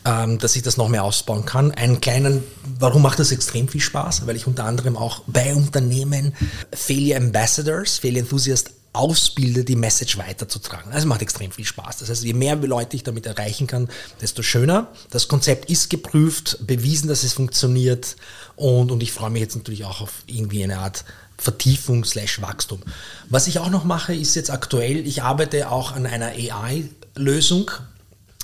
ähm, 0.03 0.37
dass 0.37 0.57
ich 0.57 0.63
das 0.63 0.75
noch 0.75 0.89
mehr 0.89 1.05
ausbauen 1.05 1.45
kann. 1.45 1.71
Einen 1.71 2.01
kleinen, 2.01 2.43
warum 2.77 3.03
macht 3.03 3.19
das 3.19 3.31
extrem 3.31 3.69
viel 3.69 3.79
Spaß? 3.79 4.27
Weil 4.27 4.35
ich 4.35 4.45
unter 4.47 4.65
anderem 4.65 4.97
auch 4.97 5.21
bei 5.27 5.55
Unternehmen 5.55 6.33
Failure 6.73 7.19
Ambassadors, 7.19 7.99
Failure 7.99 8.19
Enthusiasts 8.19 8.71
ausbilde, 8.93 9.63
die 9.63 9.75
Message 9.75 10.17
weiterzutragen. 10.17 10.91
Also 10.91 11.07
macht 11.07 11.21
extrem 11.21 11.51
viel 11.51 11.65
Spaß. 11.65 11.99
Das 11.99 12.09
heißt, 12.09 12.23
je 12.23 12.33
mehr 12.33 12.57
Leute 12.57 12.97
ich 12.97 13.03
damit 13.03 13.25
erreichen 13.25 13.67
kann, 13.67 13.89
desto 14.19 14.41
schöner. 14.41 14.89
Das 15.09 15.27
Konzept 15.27 15.69
ist 15.69 15.89
geprüft, 15.89 16.57
bewiesen, 16.67 17.07
dass 17.07 17.23
es 17.23 17.33
funktioniert 17.33 18.17
und, 18.55 18.91
und 18.91 19.01
ich 19.03 19.11
freue 19.11 19.29
mich 19.29 19.41
jetzt 19.41 19.55
natürlich 19.55 19.85
auch 19.85 20.01
auf 20.01 20.23
irgendwie 20.27 20.63
eine 20.63 20.79
Art 20.79 21.05
Vertiefung 21.37 22.05
slash 22.05 22.41
Wachstum. 22.41 22.81
Was 23.29 23.47
ich 23.47 23.59
auch 23.59 23.69
noch 23.69 23.83
mache, 23.83 24.13
ist 24.13 24.35
jetzt 24.35 24.51
aktuell, 24.51 25.07
ich 25.07 25.23
arbeite 25.23 25.71
auch 25.71 25.93
an 25.93 26.05
einer 26.05 26.27
AI-Lösung, 26.27 27.71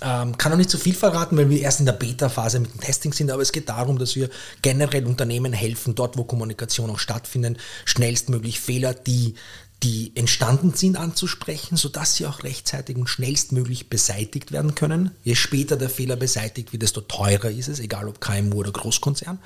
ähm, 0.02 0.38
kann 0.38 0.52
noch 0.52 0.58
nicht 0.58 0.70
so 0.70 0.78
viel 0.78 0.94
verraten, 0.94 1.38
weil 1.38 1.50
wir 1.50 1.60
erst 1.60 1.80
in 1.80 1.86
der 1.86 1.94
Beta-Phase 1.94 2.60
mit 2.60 2.74
dem 2.74 2.80
Testing 2.80 3.14
sind, 3.14 3.32
aber 3.32 3.42
es 3.42 3.52
geht 3.52 3.70
darum, 3.70 3.98
dass 3.98 4.16
wir 4.16 4.30
generell 4.62 5.06
Unternehmen 5.06 5.54
helfen, 5.54 5.96
dort 5.96 6.18
wo 6.18 6.24
Kommunikation 6.24 6.90
auch 6.90 7.00
stattfindet, 7.00 7.58
schnellstmöglich 7.86 8.60
Fehler, 8.60 8.94
die 8.94 9.36
die 9.84 10.12
entstanden 10.16 10.74
sind, 10.74 10.98
anzusprechen, 10.98 11.78
sodass 11.78 12.16
sie 12.16 12.26
auch 12.26 12.44
rechtzeitig 12.44 12.98
und 12.98 13.08
schnellstmöglich 13.08 13.90
beseitigt 13.90 14.52
werden 14.52 14.74
können. 14.74 15.12
Je 15.24 15.36
später 15.36 15.78
der 15.78 15.90
Fehler 15.90 16.16
beseitigt 16.16 16.72
wird, 16.72 16.82
desto 16.82 17.02
teurer 17.02 17.52
ist 17.52 17.68
es, 17.68 17.80
egal 17.80 18.08
ob 18.08 18.20
KMU 18.20 18.58
oder 18.58 18.72
Großkonzern. 18.72 19.40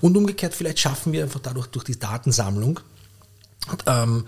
Und 0.00 0.16
umgekehrt, 0.16 0.54
vielleicht 0.54 0.80
schaffen 0.80 1.12
wir 1.12 1.22
einfach 1.22 1.40
dadurch 1.40 1.68
durch 1.68 1.84
die 1.84 1.98
Datensammlung 1.98 2.80
ähm, 3.86 4.26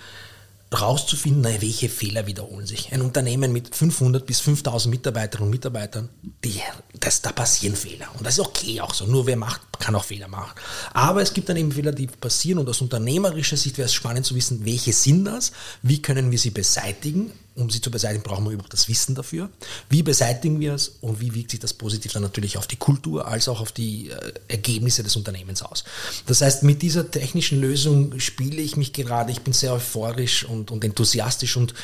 rauszufinden, 0.72 1.42
naja, 1.42 1.62
welche 1.62 1.88
Fehler 1.88 2.26
wiederholen 2.26 2.66
sich. 2.66 2.92
Ein 2.92 3.02
Unternehmen 3.02 3.52
mit 3.52 3.74
500 3.74 4.26
bis 4.26 4.40
5000 4.40 4.90
Mitarbeiterinnen 4.90 5.48
und 5.48 5.50
Mitarbeitern, 5.50 6.08
die, 6.44 6.60
das, 7.00 7.22
da 7.22 7.32
passieren 7.32 7.74
Fehler. 7.74 8.08
Und 8.18 8.26
das 8.26 8.34
ist 8.34 8.40
okay 8.44 8.80
auch 8.80 8.92
so. 8.92 9.06
Nur 9.06 9.26
wer 9.26 9.36
macht, 9.36 9.60
kann 9.78 9.94
auch 9.94 10.04
Fehler 10.04 10.28
machen. 10.28 10.52
Aber 10.92 11.22
es 11.22 11.32
gibt 11.32 11.48
dann 11.48 11.56
eben 11.56 11.72
Fehler, 11.72 11.92
die 11.92 12.06
passieren 12.06 12.58
und 12.58 12.68
aus 12.68 12.80
unternehmerischer 12.82 13.56
Sicht 13.56 13.78
wäre 13.78 13.86
es 13.86 13.94
spannend 13.94 14.26
zu 14.26 14.34
wissen, 14.34 14.64
welche 14.64 14.92
sind 14.92 15.24
das, 15.24 15.52
wie 15.82 16.02
können 16.02 16.30
wir 16.30 16.38
sie 16.38 16.50
beseitigen. 16.50 17.32
Um 17.58 17.70
sie 17.70 17.80
zu 17.80 17.90
beseitigen, 17.90 18.22
brauchen 18.22 18.44
wir 18.44 18.52
überhaupt 18.52 18.72
das 18.72 18.88
Wissen 18.88 19.14
dafür. 19.14 19.50
Wie 19.90 20.02
beseitigen 20.02 20.60
wir 20.60 20.74
es 20.74 20.88
und 21.00 21.20
wie 21.20 21.34
wirkt 21.34 21.50
sich 21.50 21.60
das 21.60 21.74
positiv 21.74 22.12
dann 22.12 22.22
natürlich 22.22 22.56
auf 22.56 22.66
die 22.66 22.76
Kultur 22.76 23.26
als 23.26 23.48
auch 23.48 23.60
auf 23.60 23.72
die 23.72 24.10
äh, 24.10 24.32
Ergebnisse 24.48 25.02
des 25.02 25.16
Unternehmens 25.16 25.62
aus. 25.62 25.84
Das 26.26 26.40
heißt, 26.40 26.62
mit 26.62 26.82
dieser 26.82 27.10
technischen 27.10 27.60
Lösung 27.60 28.18
spiele 28.20 28.62
ich 28.62 28.76
mich 28.76 28.92
gerade, 28.92 29.32
ich 29.32 29.42
bin 29.42 29.52
sehr 29.52 29.72
euphorisch 29.72 30.44
und, 30.44 30.70
und 30.70 30.84
enthusiastisch 30.84 31.56
und 31.56 31.74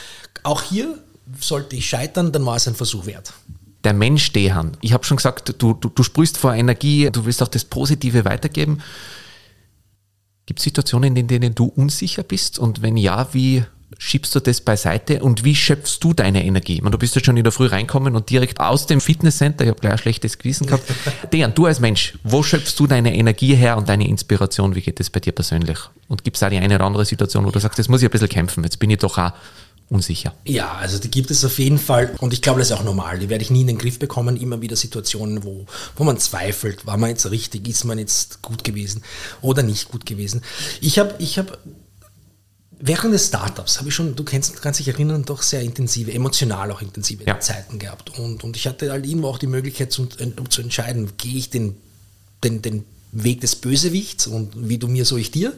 auch 0.43 0.63
hier 0.63 0.99
sollte 1.41 1.77
ich 1.77 1.89
scheitern, 1.89 2.33
dann 2.33 2.47
war 2.47 2.57
es 2.57 2.69
ein 2.69 2.75
Versuch 2.75 3.07
wert 3.07 3.33
der 3.85 3.93
Mensch 3.93 4.33
Dehan. 4.33 4.77
Ich 4.81 4.95
habe 4.95 5.05
schon 5.05 5.19
gesagt, 5.19 5.55
du, 5.59 5.75
du, 5.75 5.91
du 5.91 6.03
sprühst 6.03 6.39
vor 6.39 6.55
Energie, 6.55 7.11
du 7.13 7.27
willst 7.27 7.43
auch 7.43 7.49
das 7.49 7.65
Positive 7.67 8.25
weitergeben. 8.25 8.81
Gibt 10.47 10.61
es 10.61 10.65
Situationen, 10.65 11.17
in 11.17 11.27
denen 11.27 11.55
du 11.55 11.67
unsicher 11.67 12.23
bist? 12.23 12.59
Und 12.59 12.83
wenn 12.83 12.97
ja, 12.97 13.29
wie 13.33 13.65
schiebst 13.99 14.35
du 14.35 14.41
das 14.41 14.61
beiseite 14.61 15.23
und 15.23 15.45
wie 15.45 15.55
schöpfst 15.55 15.99
du 16.01 16.13
deine 16.13 16.45
Energie? 16.45 16.81
meine, 16.81 16.93
du 16.93 16.99
bist 16.99 17.15
ja 17.17 17.25
schon 17.25 17.37
in 17.37 17.45
der 17.45 17.53
Früh 17.53 17.67
reinkommen 17.67 18.15
und 18.15 18.31
direkt 18.31 18.61
aus 18.61 18.87
dem 18.87 19.01
Fitnesscenter, 19.01 19.65
ich 19.65 19.71
habe 19.71 19.81
gleich 19.81 19.93
ein 19.93 19.99
schlechtes 19.99 20.39
Gewissen 20.39 20.67
gehabt. 20.67 20.85
Dejan, 21.33 21.55
du 21.55 21.67
als 21.67 21.81
Mensch, 21.81 22.19
wo 22.23 22.43
schöpfst 22.43 22.79
du 22.79 22.87
deine 22.87 23.17
Energie 23.17 23.55
her 23.55 23.77
und 23.77 23.89
deine 23.89 24.07
Inspiration? 24.07 24.75
Wie 24.75 24.83
geht 24.83 25.01
das 25.01 25.11
bei 25.11 25.21
dir 25.21 25.33
persönlich? 25.33 25.79
Und 26.09 26.23
gibt 26.23 26.37
es 26.37 26.41
da 26.41 26.51
die 26.51 26.59
eine 26.59 26.77
oder 26.77 26.85
andere 26.85 27.05
Situation, 27.05 27.45
wo 27.45 27.51
du 27.51 27.59
sagst, 27.59 27.79
jetzt 27.79 27.89
muss 27.89 28.03
ich 28.03 28.09
ein 28.09 28.13
bisschen 28.13 28.29
kämpfen, 28.29 28.63
jetzt 28.63 28.79
bin 28.79 28.91
ich 28.91 28.99
doch 28.99 29.19
auch 29.19 29.33
unsicher. 29.91 30.35
Ja, 30.45 30.73
also 30.75 30.99
die 30.99 31.11
gibt 31.11 31.31
es 31.31 31.45
auf 31.45 31.59
jeden 31.59 31.79
Fall 31.79 32.15
und 32.19 32.33
ich 32.33 32.43
glaube, 32.43 32.59
das 32.59 32.71
ist 32.71 32.77
auch 32.77 32.85
normal. 32.85 33.19
Die 33.19 33.29
werde 33.29 33.43
ich 33.43 33.51
nie 33.51 33.63
in 33.63 33.67
den 33.67 33.79
Griff 33.79 33.99
bekommen. 33.99 34.37
Immer 34.37 34.63
wieder 34.63 34.77
Situationen, 34.77 35.45
wo, 35.45 35.67
wo 35.97 36.05
man 36.05 36.19
zweifelt, 36.19 36.87
war 36.87 36.97
man 36.97 37.11
jetzt 37.11 37.31
richtig, 37.31 37.69
ist 37.69 37.85
man 37.85 37.99
jetzt 37.99 38.41
gut 38.43 38.65
gewesen 38.65 39.03
oder 39.43 39.63
nicht 39.63 39.91
gut 39.91 40.07
gewesen. 40.07 40.43
Ich 40.81 40.99
habe 40.99 41.15
ich 41.19 41.39
hab, 41.39 41.59
während 42.87 43.15
des 43.15 43.29
Startups 43.29 43.79
habe 43.79 43.89
ich 43.89 43.95
schon, 43.95 44.15
du 44.15 44.25
kennst, 44.25 44.61
kannst 44.61 44.79
dich 44.79 44.89
erinnern, 44.89 45.25
doch 45.25 45.41
sehr 45.41 45.63
intensive, 45.63 46.13
emotional 46.13 46.71
auch 46.71 46.83
intensive 46.83 47.25
ja. 47.25 47.41
Zeiten 47.41 47.79
gehabt. 47.79 48.19
Und, 48.19 48.45
und 48.45 48.57
ich 48.57 48.67
hatte 48.67 48.91
halt 48.91 49.07
immer 49.07 49.29
auch 49.29 49.39
die 49.39 49.47
Möglichkeit 49.47 49.91
zu, 49.91 50.07
zu 50.07 50.61
entscheiden, 50.61 51.13
gehe 51.17 51.37
ich 51.37 51.49
den, 51.49 51.77
den, 52.45 52.61
den 52.61 52.85
Weg 53.11 53.41
des 53.41 53.57
Bösewichts 53.57 54.27
und 54.27 54.69
wie 54.69 54.77
du 54.77 54.89
mir, 54.89 55.07
so 55.07 55.17
ich 55.17 55.31
dir. 55.31 55.55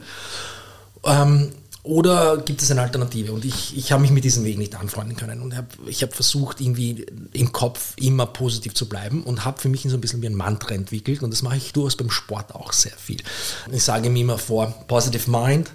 Ähm, 1.04 1.50
oder 1.82 2.38
gibt 2.38 2.62
es 2.62 2.70
eine 2.70 2.82
Alternative? 2.82 3.32
Und 3.32 3.44
ich, 3.44 3.76
ich 3.76 3.90
habe 3.90 4.02
mich 4.02 4.12
mit 4.12 4.22
diesem 4.22 4.44
Weg 4.44 4.58
nicht 4.58 4.76
anfreunden 4.76 5.16
können. 5.16 5.40
Und 5.40 5.56
hab, 5.56 5.66
ich 5.86 6.02
habe 6.02 6.12
versucht, 6.12 6.60
irgendwie 6.60 7.06
im 7.32 7.50
Kopf 7.50 7.94
immer 7.96 8.26
positiv 8.26 8.74
zu 8.74 8.88
bleiben 8.88 9.24
und 9.24 9.44
habe 9.44 9.60
für 9.60 9.68
mich 9.68 9.82
so 9.82 9.96
ein 9.96 10.00
bisschen 10.00 10.22
wie 10.22 10.26
ein 10.26 10.34
Mantra 10.34 10.74
entwickelt. 10.74 11.22
Und 11.22 11.32
das 11.32 11.42
mache 11.42 11.56
ich 11.56 11.72
durchaus 11.72 11.96
beim 11.96 12.10
Sport 12.10 12.54
auch 12.54 12.72
sehr 12.72 12.96
viel. 12.96 13.18
Ich 13.72 13.82
sage 13.82 14.10
mir 14.10 14.20
immer 14.20 14.38
vor, 14.38 14.66
positive 14.86 15.28
mind 15.28 15.70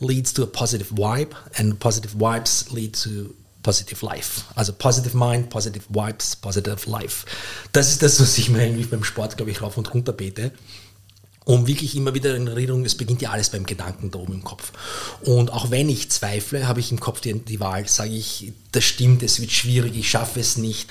leads 0.00 0.32
to 0.34 0.42
a 0.42 0.46
positive 0.46 0.90
vibe 0.90 1.34
and 1.56 1.78
positive 1.78 2.14
vibes 2.14 2.70
lead 2.72 2.94
to 3.02 3.34
positive 3.62 4.02
life. 4.02 4.44
Also 4.56 4.72
positive 4.72 5.14
mind, 5.16 5.48
positive 5.48 5.84
vibes, 5.88 6.36
positive 6.36 6.88
life. 6.90 7.26
Das 7.72 7.90
ist 7.90 8.02
das, 8.02 8.20
was 8.20 8.36
ich 8.38 8.50
mir 8.50 8.62
eigentlich 8.62 8.90
beim 8.90 9.04
Sport, 9.04 9.36
glaube 9.36 9.50
ich, 9.50 9.62
rauf 9.62 9.78
und 9.78 9.92
runter 9.94 10.12
bete 10.12 10.52
um 11.44 11.66
wirklich 11.66 11.94
immer 11.94 12.14
wieder 12.14 12.34
in 12.34 12.46
Erinnerung, 12.46 12.84
es 12.84 12.94
beginnt 12.94 13.20
ja 13.22 13.30
alles 13.30 13.50
beim 13.50 13.66
Gedanken 13.66 14.10
da 14.10 14.18
oben 14.18 14.34
im 14.34 14.44
Kopf. 14.44 14.72
Und 15.22 15.52
auch 15.52 15.70
wenn 15.70 15.88
ich 15.88 16.10
zweifle, 16.10 16.66
habe 16.66 16.80
ich 16.80 16.90
im 16.90 17.00
Kopf 17.00 17.20
die, 17.20 17.34
die 17.34 17.60
Wahl, 17.60 17.86
sage 17.86 18.14
ich, 18.14 18.52
das 18.72 18.84
stimmt, 18.84 19.22
es 19.22 19.40
wird 19.40 19.52
schwierig, 19.52 19.96
ich 19.96 20.08
schaffe 20.08 20.40
es 20.40 20.56
nicht, 20.56 20.88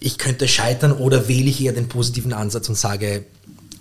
ich 0.00 0.18
könnte 0.18 0.48
scheitern 0.48 0.92
oder 0.92 1.28
wähle 1.28 1.48
ich 1.48 1.62
eher 1.62 1.72
den 1.72 1.88
positiven 1.88 2.32
Ansatz 2.32 2.68
und 2.68 2.74
sage, 2.74 3.24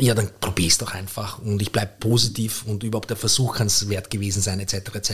ja, 0.01 0.15
dann 0.15 0.29
probier 0.39 0.67
es 0.67 0.77
doch 0.77 0.93
einfach 0.93 1.39
und 1.39 1.61
ich 1.61 1.71
bleibe 1.71 1.91
positiv 1.99 2.63
und 2.65 2.83
überhaupt 2.83 3.09
der 3.09 3.17
Versuch 3.17 3.55
kann 3.55 3.67
es 3.67 3.87
wert 3.87 4.09
gewesen 4.09 4.41
sein, 4.41 4.59
etc., 4.59 4.95
etc. 4.95 5.11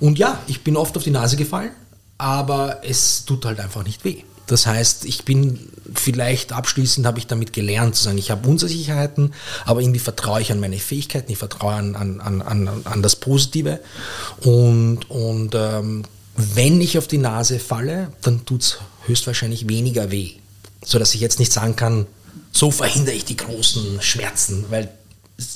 Und 0.00 0.18
ja, 0.18 0.40
ich 0.46 0.62
bin 0.62 0.76
oft 0.76 0.96
auf 0.96 1.04
die 1.04 1.10
Nase 1.10 1.36
gefallen, 1.36 1.70
aber 2.18 2.80
es 2.82 3.24
tut 3.26 3.44
halt 3.44 3.60
einfach 3.60 3.84
nicht 3.84 4.04
weh. 4.04 4.22
Das 4.46 4.66
heißt, 4.66 5.04
ich 5.04 5.24
bin 5.24 5.70
vielleicht 5.94 6.52
abschließend 6.52 7.04
habe 7.04 7.18
ich 7.18 7.26
damit 7.26 7.52
gelernt 7.52 7.96
zu 7.96 8.04
sagen, 8.04 8.16
ich 8.16 8.30
habe 8.30 8.48
Unsicherheiten, 8.48 9.34
aber 9.64 9.80
irgendwie 9.80 9.98
vertraue 9.98 10.40
ich 10.40 10.52
an 10.52 10.60
meine 10.60 10.78
Fähigkeiten, 10.78 11.30
ich 11.30 11.38
vertraue 11.38 11.74
an, 11.74 11.96
an, 11.96 12.20
an, 12.20 12.68
an 12.84 13.02
das 13.02 13.16
Positive. 13.16 13.80
Und, 14.42 15.10
und 15.10 15.54
ähm, 15.54 16.04
wenn 16.36 16.80
ich 16.80 16.96
auf 16.96 17.08
die 17.08 17.18
Nase 17.18 17.58
falle, 17.58 18.12
dann 18.22 18.46
tut 18.46 18.62
es 18.62 18.78
höchstwahrscheinlich 19.06 19.68
weniger 19.68 20.10
weh. 20.10 20.32
Sodass 20.84 21.14
ich 21.14 21.20
jetzt 21.20 21.40
nicht 21.40 21.52
sagen 21.52 21.74
kann, 21.74 22.06
so 22.56 22.70
verhindere 22.70 23.14
ich 23.14 23.24
die 23.24 23.36
großen 23.36 24.00
Schmerzen, 24.00 24.64
weil 24.70 24.88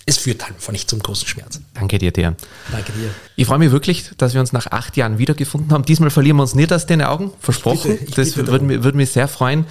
es 0.04 0.18
führt 0.18 0.42
halt 0.42 0.56
einfach 0.56 0.72
nicht 0.72 0.90
zum 0.90 0.98
großen 0.98 1.26
Schmerz. 1.26 1.58
Danke 1.72 1.96
dir, 1.96 2.12
Dejan. 2.12 2.36
Danke 2.70 2.92
dir. 2.92 3.08
Ich 3.36 3.46
freue 3.46 3.58
mich 3.58 3.70
wirklich, 3.70 4.10
dass 4.18 4.34
wir 4.34 4.40
uns 4.40 4.52
nach 4.52 4.66
acht 4.66 4.98
Jahren 4.98 5.16
wiedergefunden 5.16 5.72
haben. 5.72 5.86
Diesmal 5.86 6.10
verlieren 6.10 6.36
wir 6.36 6.42
uns 6.42 6.54
nicht 6.54 6.70
aus 6.72 6.84
den 6.84 7.00
Augen, 7.00 7.30
versprochen. 7.40 7.92
Ich 7.94 8.00
bitte, 8.00 8.22
ich 8.22 8.34
das 8.34 8.36
würde 8.36 8.64
mich, 8.64 8.82
würd 8.82 8.94
mich 8.94 9.10
sehr 9.10 9.28
freuen. 9.28 9.64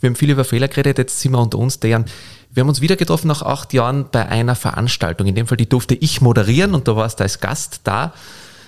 Wir 0.00 0.10
haben 0.10 0.16
viel 0.16 0.30
über 0.30 0.44
Fehler 0.44 0.66
geredet, 0.66 0.98
jetzt 0.98 1.20
sind 1.20 1.32
wir 1.32 1.38
unter 1.38 1.58
uns, 1.58 1.78
Dejan. 1.78 2.06
Wir 2.52 2.62
haben 2.62 2.68
uns 2.68 2.80
wieder 2.80 2.96
getroffen 2.96 3.28
nach 3.28 3.42
acht 3.42 3.72
Jahren 3.72 4.06
bei 4.10 4.28
einer 4.28 4.56
Veranstaltung. 4.56 5.28
In 5.28 5.36
dem 5.36 5.46
Fall, 5.46 5.56
die 5.56 5.68
durfte 5.68 5.94
ich 5.94 6.20
moderieren 6.20 6.74
und 6.74 6.88
da 6.88 6.96
warst 6.96 7.20
du 7.20 7.22
als 7.22 7.38
Gast 7.38 7.82
da. 7.84 8.12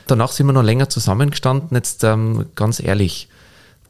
Danach 0.06 0.30
sind 0.30 0.46
wir 0.46 0.52
noch 0.52 0.62
länger 0.62 0.88
zusammengestanden. 0.88 1.76
Jetzt 1.76 2.04
ähm, 2.04 2.46
ganz 2.54 2.78
ehrlich, 2.80 3.28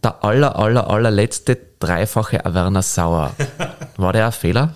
der 0.07 0.25
aller, 0.25 0.57
aller, 0.57 0.89
allerletzte 0.89 1.59
dreifache 1.81 2.45
Averna 2.45 2.83
Sauer. 2.83 3.35
War 3.97 4.13
der 4.13 4.27
ein 4.27 4.33
Fehler? 4.33 4.75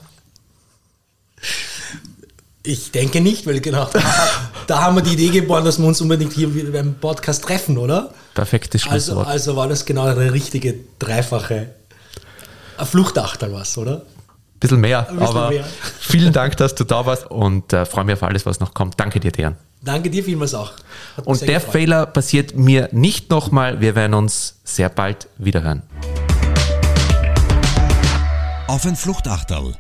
Ich 2.62 2.90
denke 2.90 3.20
nicht, 3.20 3.46
weil 3.46 3.60
genau 3.60 3.86
da, 3.90 4.02
da, 4.66 4.82
haben 4.82 4.96
wir 4.96 5.02
die 5.02 5.14
Idee 5.14 5.30
geboren, 5.30 5.64
dass 5.64 5.78
wir 5.78 5.86
uns 5.86 6.00
unbedingt 6.00 6.32
hier 6.32 6.72
beim 6.72 6.94
Podcast 6.94 7.44
treffen, 7.44 7.78
oder? 7.78 8.12
Perfektes 8.34 8.82
also, 8.82 9.12
Schlusswort. 9.12 9.26
Also, 9.28 9.50
also 9.50 9.56
war 9.56 9.68
das 9.68 9.86
genau 9.86 10.04
eine 10.04 10.32
richtige 10.32 10.74
dreifache 10.98 11.70
Fluchtachtel 12.84 13.52
was, 13.52 13.78
oder? 13.78 14.02
Bisschen 14.58 14.80
mehr, 14.80 15.08
Ein 15.08 15.16
bisschen 15.16 15.36
aber 15.36 15.48
mehr. 15.48 15.64
vielen 16.00 16.34
Dank, 16.34 16.56
dass 16.58 16.74
du 16.74 16.84
da 16.84 17.06
warst 17.06 17.30
und 17.30 17.72
äh, 17.72 17.86
freue 17.86 18.04
mich 18.04 18.14
auf 18.14 18.22
alles, 18.22 18.44
was 18.44 18.60
noch 18.60 18.74
kommt. 18.74 19.00
Danke 19.00 19.20
dir, 19.20 19.32
Dejan. 19.32 19.56
Danke 19.82 20.10
dir 20.10 20.22
vielmals 20.22 20.54
auch. 20.54 20.72
Und 21.24 21.40
der 21.40 21.54
gefreut. 21.54 21.72
Fehler 21.72 22.06
passiert 22.06 22.56
mir 22.56 22.88
nicht 22.92 23.30
nochmal. 23.30 23.80
Wir 23.80 23.94
werden 23.94 24.14
uns 24.14 24.60
sehr 24.64 24.90
bald 24.90 25.28
wiederhören. 25.38 25.82
Auf 28.66 28.86
ein 28.86 28.96
Fluchtachterl 28.96 29.74